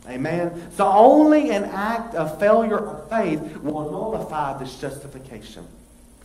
Amen. 0.09 0.70
So 0.72 0.90
only 0.90 1.50
an 1.50 1.64
act 1.64 2.14
of 2.14 2.38
failure 2.40 2.78
of 2.78 3.09
faith 3.09 3.40
will 3.59 3.90
nullify 3.90 4.59
this 4.59 4.80
justification. 4.80 5.64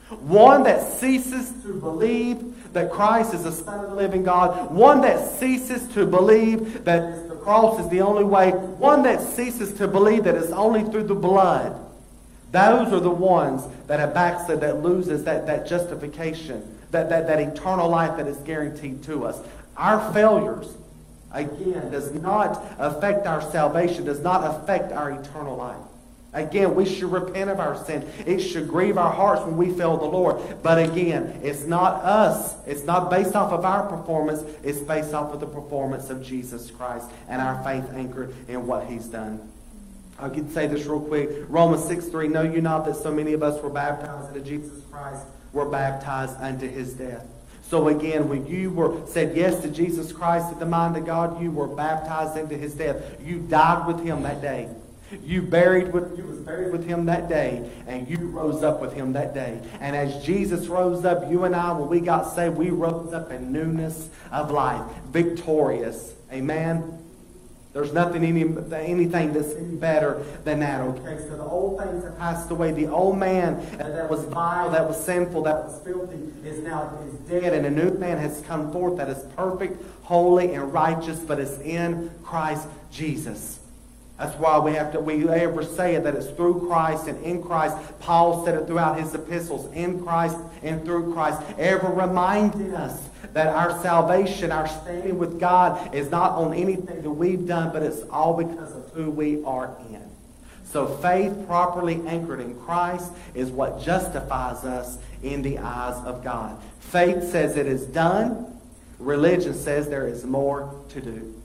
One 0.09 0.63
that 0.63 0.99
ceases 0.99 1.51
to 1.63 1.73
believe 1.73 2.73
that 2.73 2.91
Christ 2.91 3.33
is 3.33 3.43
the 3.43 3.51
Son 3.51 3.83
of 3.83 3.91
the 3.91 3.95
living 3.95 4.23
God. 4.23 4.71
One 4.71 5.01
that 5.01 5.37
ceases 5.37 5.87
to 5.89 6.05
believe 6.05 6.85
that 6.85 7.27
the 7.29 7.35
cross 7.35 7.79
is 7.79 7.89
the 7.89 8.01
only 8.01 8.23
way. 8.23 8.51
One 8.51 9.03
that 9.03 9.21
ceases 9.21 9.73
to 9.75 9.87
believe 9.87 10.23
that 10.23 10.35
it's 10.35 10.51
only 10.51 10.83
through 10.83 11.03
the 11.03 11.15
blood. 11.15 11.77
Those 12.51 12.93
are 12.93 12.99
the 13.01 13.11
ones 13.11 13.63
that 13.87 13.99
have 13.99 14.13
backslid, 14.13 14.61
that 14.61 14.81
loses 14.81 15.25
that, 15.25 15.45
that 15.47 15.67
justification, 15.67 16.77
that, 16.91 17.09
that, 17.09 17.27
that 17.27 17.39
eternal 17.39 17.89
life 17.89 18.15
that 18.17 18.27
is 18.27 18.37
guaranteed 18.37 19.03
to 19.03 19.25
us. 19.25 19.39
Our 19.75 20.13
failures 20.13 20.73
again, 21.31 21.91
does 21.91 22.11
not 22.13 22.63
affect 22.77 23.27
our 23.27 23.41
salvation, 23.51 24.05
does 24.05 24.21
not 24.21 24.43
affect 24.43 24.91
our 24.91 25.11
eternal 25.11 25.55
life. 25.57 25.77
Again, 26.33 26.75
we 26.75 26.85
should 26.85 27.11
repent 27.11 27.49
of 27.49 27.59
our 27.59 27.83
sin. 27.85 28.07
It 28.25 28.39
should 28.39 28.67
grieve 28.67 28.97
our 28.97 29.11
hearts 29.11 29.43
when 29.43 29.57
we 29.57 29.71
fail 29.71 29.97
the 29.97 30.05
Lord. 30.05 30.61
But 30.61 30.77
again, 30.77 31.39
it's 31.41 31.63
not 31.63 32.03
us. 32.03 32.55
It's 32.67 32.83
not 32.83 33.09
based 33.09 33.35
off 33.35 33.51
of 33.51 33.65
our 33.65 33.87
performance. 33.87 34.43
It's 34.63 34.79
based 34.79 35.13
off 35.13 35.33
of 35.33 35.39
the 35.39 35.47
performance 35.47 36.09
of 36.09 36.21
Jesus 36.21 36.69
Christ 36.69 37.09
and 37.27 37.41
our 37.41 37.63
faith 37.63 37.89
anchored 37.93 38.35
in 38.47 38.67
what 38.67 38.85
he's 38.85 39.07
done. 39.07 39.49
I 40.19 40.29
can 40.29 40.51
say 40.51 40.67
this 40.67 40.85
real 40.85 40.99
quick. 40.99 41.29
Romans 41.47 41.85
6 41.85 42.07
3. 42.07 42.27
Know 42.27 42.43
you 42.43 42.61
not 42.61 42.85
that 42.85 42.97
so 42.97 43.11
many 43.11 43.33
of 43.33 43.41
us 43.41 43.61
were 43.61 43.69
baptized 43.69 44.35
into 44.35 44.47
Jesus 44.47 44.83
Christ, 44.91 45.25
were 45.53 45.69
baptized 45.69 46.35
unto 46.39 46.67
his 46.67 46.93
death. 46.93 47.25
So 47.69 47.89
again, 47.89 48.29
when 48.29 48.47
you 48.47 48.69
were 48.69 49.05
said 49.07 49.35
yes 49.35 49.61
to 49.61 49.69
Jesus 49.69 50.13
Christ 50.13 50.47
at 50.51 50.59
the 50.59 50.65
mind 50.65 50.95
of 50.95 51.05
God, 51.05 51.41
you 51.41 51.51
were 51.51 51.67
baptized 51.67 52.37
into 52.37 52.55
his 52.55 52.73
death. 52.73 53.03
You 53.21 53.39
died 53.39 53.85
with 53.87 54.03
him 54.03 54.23
that 54.23 54.41
day. 54.41 54.69
You 55.23 55.41
buried 55.41 55.93
with 55.93 56.17
you 56.17 56.25
was 56.25 56.39
buried 56.39 56.71
with 56.71 56.85
him 56.85 57.05
that 57.05 57.29
day, 57.29 57.69
and 57.87 58.09
you 58.09 58.17
rose 58.27 58.61
up 58.61 58.81
with 58.81 58.93
him 58.93 59.13
that 59.13 59.33
day. 59.33 59.61
And 59.79 59.95
as 59.95 60.25
Jesus 60.25 60.67
rose 60.67 61.05
up, 61.05 61.29
you 61.31 61.45
and 61.45 61.55
I, 61.55 61.71
when 61.71 61.87
we 61.87 62.01
got 62.01 62.23
saved, 62.35 62.57
we 62.57 62.69
rose 62.69 63.13
up 63.13 63.31
in 63.31 63.51
newness 63.51 64.09
of 64.31 64.51
life, 64.51 64.83
victorious. 65.11 66.13
Amen. 66.31 67.06
There's 67.77 67.93
nothing, 67.93 68.25
any, 68.25 68.41
anything 68.41 69.33
that's 69.33 69.53
better 69.53 70.25
than 70.43 70.61
that, 70.61 70.81
okay? 70.81 71.19
So 71.29 71.37
the 71.37 71.43
old 71.43 71.79
things 71.79 72.03
have 72.05 72.17
passed 72.17 72.49
away. 72.49 72.71
The 72.71 72.87
old 72.87 73.19
man 73.19 73.63
that 73.77 74.09
was 74.09 74.25
vile, 74.25 74.71
that 74.71 74.87
was 74.87 74.99
sinful, 74.99 75.43
that 75.43 75.65
was 75.65 75.79
filthy, 75.83 76.17
is 76.43 76.57
now 76.63 76.91
is 77.05 77.13
dead, 77.29 77.53
and 77.53 77.67
a 77.67 77.69
new 77.69 77.91
man 77.91 78.17
has 78.17 78.41
come 78.47 78.71
forth 78.71 78.97
that 78.97 79.09
is 79.09 79.23
perfect, 79.35 79.79
holy, 80.01 80.55
and 80.55 80.73
righteous, 80.73 81.19
but 81.19 81.39
is 81.39 81.61
in 81.61 82.09
Christ 82.23 82.67
Jesus. 82.91 83.59
That's 84.17 84.35
why 84.39 84.57
we 84.57 84.73
have 84.73 84.91
to, 84.93 84.99
we 84.99 85.29
ever 85.29 85.63
say 85.63 85.93
it, 85.93 86.03
that 86.05 86.15
it's 86.15 86.31
through 86.31 86.67
Christ 86.67 87.05
and 87.05 87.23
in 87.23 87.43
Christ. 87.43 87.77
Paul 87.99 88.43
said 88.43 88.55
it 88.55 88.65
throughout 88.65 88.99
his 88.99 89.13
epistles, 89.13 89.71
in 89.73 90.03
Christ 90.03 90.37
and 90.63 90.83
through 90.83 91.13
Christ, 91.13 91.43
ever 91.59 91.89
reminding 91.89 92.73
us 92.73 93.07
that 93.33 93.47
our 93.47 93.81
salvation, 93.81 94.51
our 94.51 94.67
standing 94.67 95.17
with 95.17 95.39
God 95.39 95.93
is 95.93 96.09
not 96.09 96.33
on 96.33 96.53
anything 96.53 97.01
that 97.01 97.09
we've 97.09 97.47
done, 97.47 97.71
but 97.71 97.83
it's 97.83 98.01
all 98.09 98.35
because 98.35 98.73
of 98.73 98.89
who 98.91 99.09
we 99.09 99.43
are 99.43 99.75
in. 99.89 100.01
So 100.65 100.87
faith 100.87 101.47
properly 101.47 102.01
anchored 102.07 102.41
in 102.41 102.59
Christ 102.59 103.11
is 103.33 103.49
what 103.49 103.81
justifies 103.81 104.65
us 104.65 104.97
in 105.23 105.41
the 105.41 105.59
eyes 105.59 106.03
of 106.05 106.23
God. 106.23 106.61
Faith 106.79 107.31
says 107.31 107.55
it 107.55 107.67
is 107.67 107.85
done. 107.85 108.59
Religion 108.99 109.53
says 109.53 109.87
there 109.87 110.07
is 110.07 110.25
more 110.25 110.83
to 110.89 111.01
do. 111.01 111.36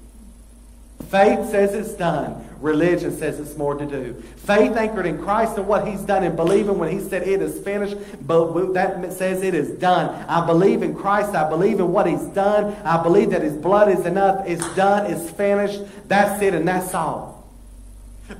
Faith 1.10 1.50
says 1.50 1.74
it's 1.74 1.94
done. 1.94 2.48
Religion 2.60 3.10
says 3.10 3.40
it's 3.40 3.56
more 3.56 3.74
to 3.74 3.84
do. 3.84 4.14
Faith 4.36 4.76
anchored 4.76 5.04
in 5.04 5.18
Christ 5.18 5.58
and 5.58 5.66
what 5.66 5.86
he's 5.86 6.02
done 6.02 6.22
and 6.22 6.36
believing 6.36 6.78
when 6.78 6.90
he 6.90 7.00
said 7.00 7.26
it 7.26 7.42
is 7.42 7.58
finished, 7.64 7.96
but 8.24 8.72
that 8.74 9.12
says 9.12 9.42
it 9.42 9.52
is 9.54 9.70
done. 9.78 10.14
I 10.28 10.46
believe 10.46 10.82
in 10.82 10.94
Christ. 10.94 11.34
I 11.34 11.48
believe 11.48 11.80
in 11.80 11.92
what 11.92 12.06
he's 12.06 12.24
done. 12.26 12.74
I 12.84 13.02
believe 13.02 13.30
that 13.30 13.42
his 13.42 13.54
blood 13.54 13.88
is 13.88 14.06
enough. 14.06 14.46
It's 14.46 14.74
done. 14.76 15.10
It's 15.10 15.28
finished. 15.30 15.80
That's 16.06 16.40
it 16.40 16.54
and 16.54 16.66
that's 16.66 16.94
all. 16.94 17.50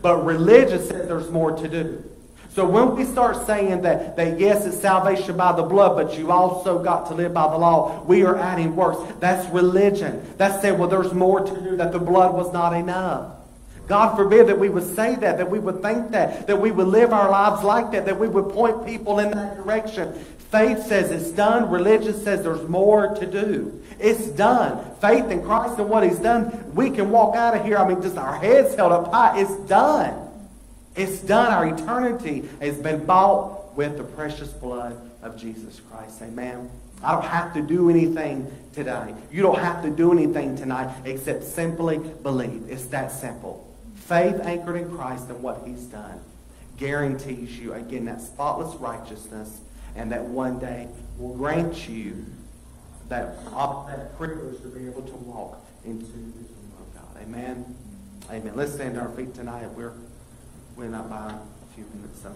But 0.01 0.25
religion 0.25 0.79
says 0.79 1.09
there's 1.09 1.31
more 1.31 1.57
to 1.57 1.69
do. 1.69 2.12
So 2.55 2.69
when 2.69 2.97
we 2.97 3.05
start 3.05 3.47
saying 3.47 3.81
that, 3.83 4.17
that 4.17 4.39
yes, 4.39 4.67
it's 4.67 4.79
salvation 4.79 5.39
by 5.39 5.53
the 5.53 5.63
blood, 5.63 5.97
but 5.97 6.19
you 6.19 6.31
also 6.31 6.83
got 6.83 7.07
to 7.09 7.15
live 7.15 7.33
by 7.33 7.49
the 7.49 7.57
law, 7.57 8.05
we 8.05 8.25
are 8.25 8.37
adding 8.37 8.77
works. 8.77 8.99
That's 9.21 9.49
religion. 9.55 10.23
That's 10.37 10.61
saying, 10.61 10.79
well, 10.79 10.89
there's 10.89 11.15
more 11.15 11.41
to 11.41 11.61
do, 11.63 11.77
that 11.77 11.93
the 11.93 11.99
blood 11.99 12.35
was 12.35 12.53
not 12.53 12.75
enough. 12.75 13.37
God 13.89 14.17
forbid 14.17 14.49
that 14.49 14.59
we 14.59 14.69
would 14.69 14.95
say 14.95 15.17
that, 15.17 15.39
that 15.39 15.51
we 15.51 15.59
would 15.59 15.81
think 15.81 16.11
that, 16.11 16.47
that 16.47 16.61
we 16.61 16.71
would 16.71 16.89
live 16.89 17.13
our 17.13 17.31
lives 17.31 17.65
like 17.65 17.91
that, 17.93 18.05
that 18.05 18.19
we 18.19 18.29
would 18.29 18.51
point 18.51 18.87
people 18.87 19.19
in 19.19 19.31
that 19.31 19.57
direction. 19.57 20.13
Faith 20.51 20.87
says 20.87 21.11
it's 21.11 21.31
done. 21.31 21.71
Religion 21.71 22.13
says 22.13 22.43
there's 22.43 22.69
more 22.69 23.15
to 23.15 23.27
do. 23.27 23.83
It's 23.99 24.27
done. 24.29 24.85
Faith 25.01 25.31
in 25.31 25.43
Christ 25.43 25.79
and 25.79 25.89
what 25.89 26.05
He's 26.05 26.19
done, 26.19 26.75
we 26.75 26.91
can 26.91 27.11
walk 27.11 27.35
out 27.35 27.57
of 27.57 27.65
here. 27.65 27.79
I 27.79 27.89
mean, 27.89 28.03
just 28.03 28.19
our 28.19 28.37
heads 28.37 28.75
held 28.75 28.93
up 28.93 29.11
high. 29.11 29.41
It's 29.41 29.57
done. 29.69 30.22
It's 30.95 31.21
done. 31.21 31.53
Our 31.53 31.75
eternity 31.75 32.49
has 32.61 32.79
been 32.79 33.05
bought 33.05 33.77
with 33.77 33.97
the 33.97 34.05
precious 34.05 34.49
blood 34.49 34.99
of 35.23 35.37
Jesus 35.37 35.81
Christ. 35.91 36.21
Amen. 36.23 36.71
I 37.03 37.13
don't 37.13 37.25
have 37.25 37.55
to 37.55 37.63
do 37.63 37.91
anything 37.91 38.51
today. 38.73 39.15
You 39.31 39.43
don't 39.43 39.59
have 39.59 39.83
to 39.83 39.91
do 39.91 40.13
anything 40.13 40.57
tonight 40.57 40.95
except 41.05 41.45
simply 41.45 41.99
believe. 41.99 42.67
It's 42.69 42.87
that 42.87 43.11
simple. 43.11 43.69
Faith 43.95 44.41
anchored 44.43 44.77
in 44.77 44.95
Christ 44.95 45.29
and 45.29 45.43
what 45.43 45.63
he's 45.67 45.85
done 45.85 46.21
guarantees 46.83 47.59
you, 47.59 47.73
again, 47.75 48.07
that 48.07 48.21
spotless 48.21 48.75
righteousness 48.81 49.61
and 49.95 50.11
that 50.11 50.25
one 50.25 50.59
day 50.59 50.89
will 51.19 51.37
grant 51.37 51.89
you 51.89 52.25
that, 53.09 53.45
that 53.45 54.17
privilege 54.17 54.61
to 54.63 54.69
be 54.69 54.87
able 54.87 55.03
to 55.03 55.15
walk 55.15 55.65
into 55.85 56.07
the 56.07 56.11
kingdom 56.11 56.73
of 56.81 56.95
God. 56.95 57.23
Amen. 57.23 57.77
Amen. 58.31 58.53
Let's 58.57 58.73
stand 58.73 58.95
to 58.95 59.01
our 59.01 59.11
feet 59.11 59.35
tonight. 59.35 59.71
We're 59.73 59.93
went 60.77 60.95
up 60.95 61.09
by 61.09 61.33
a 61.33 61.75
few 61.75 61.85
minutes. 61.95 62.23
So 62.23 62.33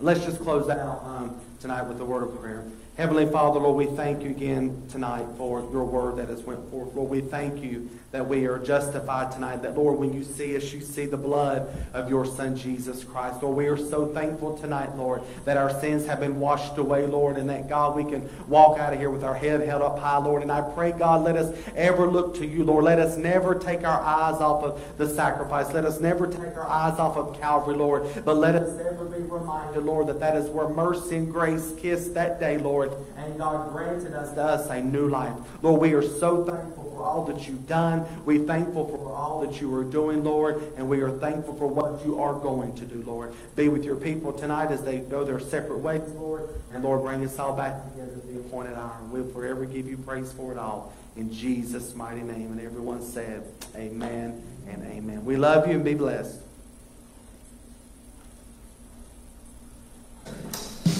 let's 0.00 0.24
just 0.24 0.40
close 0.40 0.68
out. 0.68 1.02
Um, 1.04 1.40
tonight 1.60 1.82
with 1.82 1.98
the 1.98 2.04
word 2.04 2.24
of 2.24 2.40
prayer. 2.40 2.64
Heavenly 2.96 3.26
Father, 3.26 3.60
Lord, 3.60 3.76
we 3.76 3.94
thank 3.94 4.22
you 4.22 4.30
again 4.30 4.84
tonight 4.88 5.26
for 5.36 5.60
your 5.70 5.84
word 5.84 6.16
that 6.16 6.30
has 6.30 6.42
went 6.44 6.70
forth. 6.70 6.94
Lord, 6.94 7.10
we 7.10 7.20
thank 7.20 7.62
you 7.62 7.90
that 8.10 8.26
we 8.26 8.46
are 8.46 8.58
justified 8.58 9.30
tonight. 9.32 9.60
That, 9.60 9.76
Lord, 9.76 9.98
when 9.98 10.14
you 10.14 10.24
see 10.24 10.56
us, 10.56 10.72
you 10.72 10.80
see 10.80 11.04
the 11.04 11.18
blood 11.18 11.68
of 11.92 12.08
your 12.08 12.24
Son, 12.24 12.56
Jesus 12.56 13.04
Christ. 13.04 13.42
Lord, 13.42 13.54
we 13.54 13.66
are 13.66 13.76
so 13.76 14.06
thankful 14.14 14.56
tonight, 14.56 14.96
Lord, 14.96 15.20
that 15.44 15.58
our 15.58 15.78
sins 15.78 16.06
have 16.06 16.20
been 16.20 16.40
washed 16.40 16.78
away, 16.78 17.06
Lord, 17.06 17.36
and 17.36 17.50
that, 17.50 17.68
God, 17.68 17.96
we 17.96 18.04
can 18.10 18.26
walk 18.48 18.78
out 18.78 18.94
of 18.94 18.98
here 18.98 19.10
with 19.10 19.24
our 19.24 19.34
head 19.34 19.60
held 19.60 19.82
up 19.82 19.98
high, 19.98 20.16
Lord. 20.16 20.40
And 20.40 20.50
I 20.50 20.62
pray, 20.62 20.92
God, 20.92 21.22
let 21.22 21.36
us 21.36 21.54
ever 21.74 22.06
look 22.06 22.36
to 22.36 22.46
you, 22.46 22.64
Lord. 22.64 22.84
Let 22.84 22.98
us 22.98 23.18
never 23.18 23.54
take 23.54 23.84
our 23.84 24.00
eyes 24.00 24.40
off 24.40 24.64
of 24.64 24.96
the 24.96 25.06
sacrifice. 25.06 25.70
Let 25.74 25.84
us 25.84 26.00
never 26.00 26.26
take 26.26 26.56
our 26.56 26.66
eyes 26.66 26.98
off 26.98 27.18
of 27.18 27.38
Calvary, 27.38 27.76
Lord. 27.76 28.24
But 28.24 28.38
let 28.38 28.54
us 28.54 28.80
ever 28.80 29.04
be 29.04 29.22
reminded, 29.22 29.84
Lord, 29.84 30.06
that 30.06 30.20
that 30.20 30.34
is 30.36 30.48
where 30.48 30.70
mercy 30.70 31.16
and 31.16 31.30
grace 31.30 31.74
kissed 31.76 32.14
that 32.14 32.40
day, 32.40 32.56
Lord. 32.56 32.85
And 33.16 33.38
God 33.38 33.72
granted 33.72 34.14
us 34.14 34.32
to 34.34 34.42
us 34.42 34.70
a 34.70 34.82
new 34.82 35.08
life. 35.08 35.32
Lord, 35.62 35.80
we 35.80 35.92
are 35.94 36.02
so 36.02 36.44
thankful 36.44 36.92
for 36.96 37.02
all 37.02 37.24
that 37.26 37.46
you've 37.46 37.66
done. 37.66 38.06
We're 38.24 38.44
thankful 38.44 38.88
for 38.88 39.12
all 39.12 39.46
that 39.46 39.60
you 39.60 39.74
are 39.74 39.84
doing, 39.84 40.24
Lord. 40.24 40.62
And 40.76 40.88
we 40.88 41.00
are 41.00 41.10
thankful 41.10 41.54
for 41.56 41.66
what 41.66 42.04
you 42.04 42.20
are 42.20 42.34
going 42.34 42.74
to 42.76 42.84
do, 42.84 43.02
Lord. 43.06 43.34
Be 43.54 43.68
with 43.68 43.84
your 43.84 43.96
people 43.96 44.32
tonight 44.32 44.70
as 44.70 44.82
they 44.82 44.98
go 44.98 45.24
their 45.24 45.40
separate 45.40 45.78
ways, 45.78 46.02
Lord. 46.12 46.48
And 46.72 46.84
Lord, 46.84 47.02
bring 47.02 47.24
us 47.24 47.38
all 47.38 47.54
back 47.54 47.84
together 47.90 48.12
at 48.12 48.26
the 48.26 48.40
appointed 48.40 48.74
hour. 48.74 48.96
And 49.00 49.10
we'll 49.10 49.30
forever 49.32 49.64
give 49.64 49.86
you 49.86 49.96
praise 49.98 50.32
for 50.32 50.52
it 50.52 50.58
all. 50.58 50.92
In 51.16 51.32
Jesus' 51.32 51.94
mighty 51.94 52.22
name. 52.22 52.52
And 52.52 52.60
everyone 52.60 53.02
said, 53.02 53.44
Amen 53.74 54.42
and 54.68 54.82
amen. 54.84 55.24
We 55.24 55.36
love 55.36 55.66
you 55.66 55.74
and 55.74 55.84
be 55.84 55.94
blessed. 55.94 56.40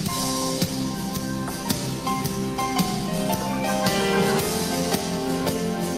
Thank 0.07 0.61
you. 0.61 0.66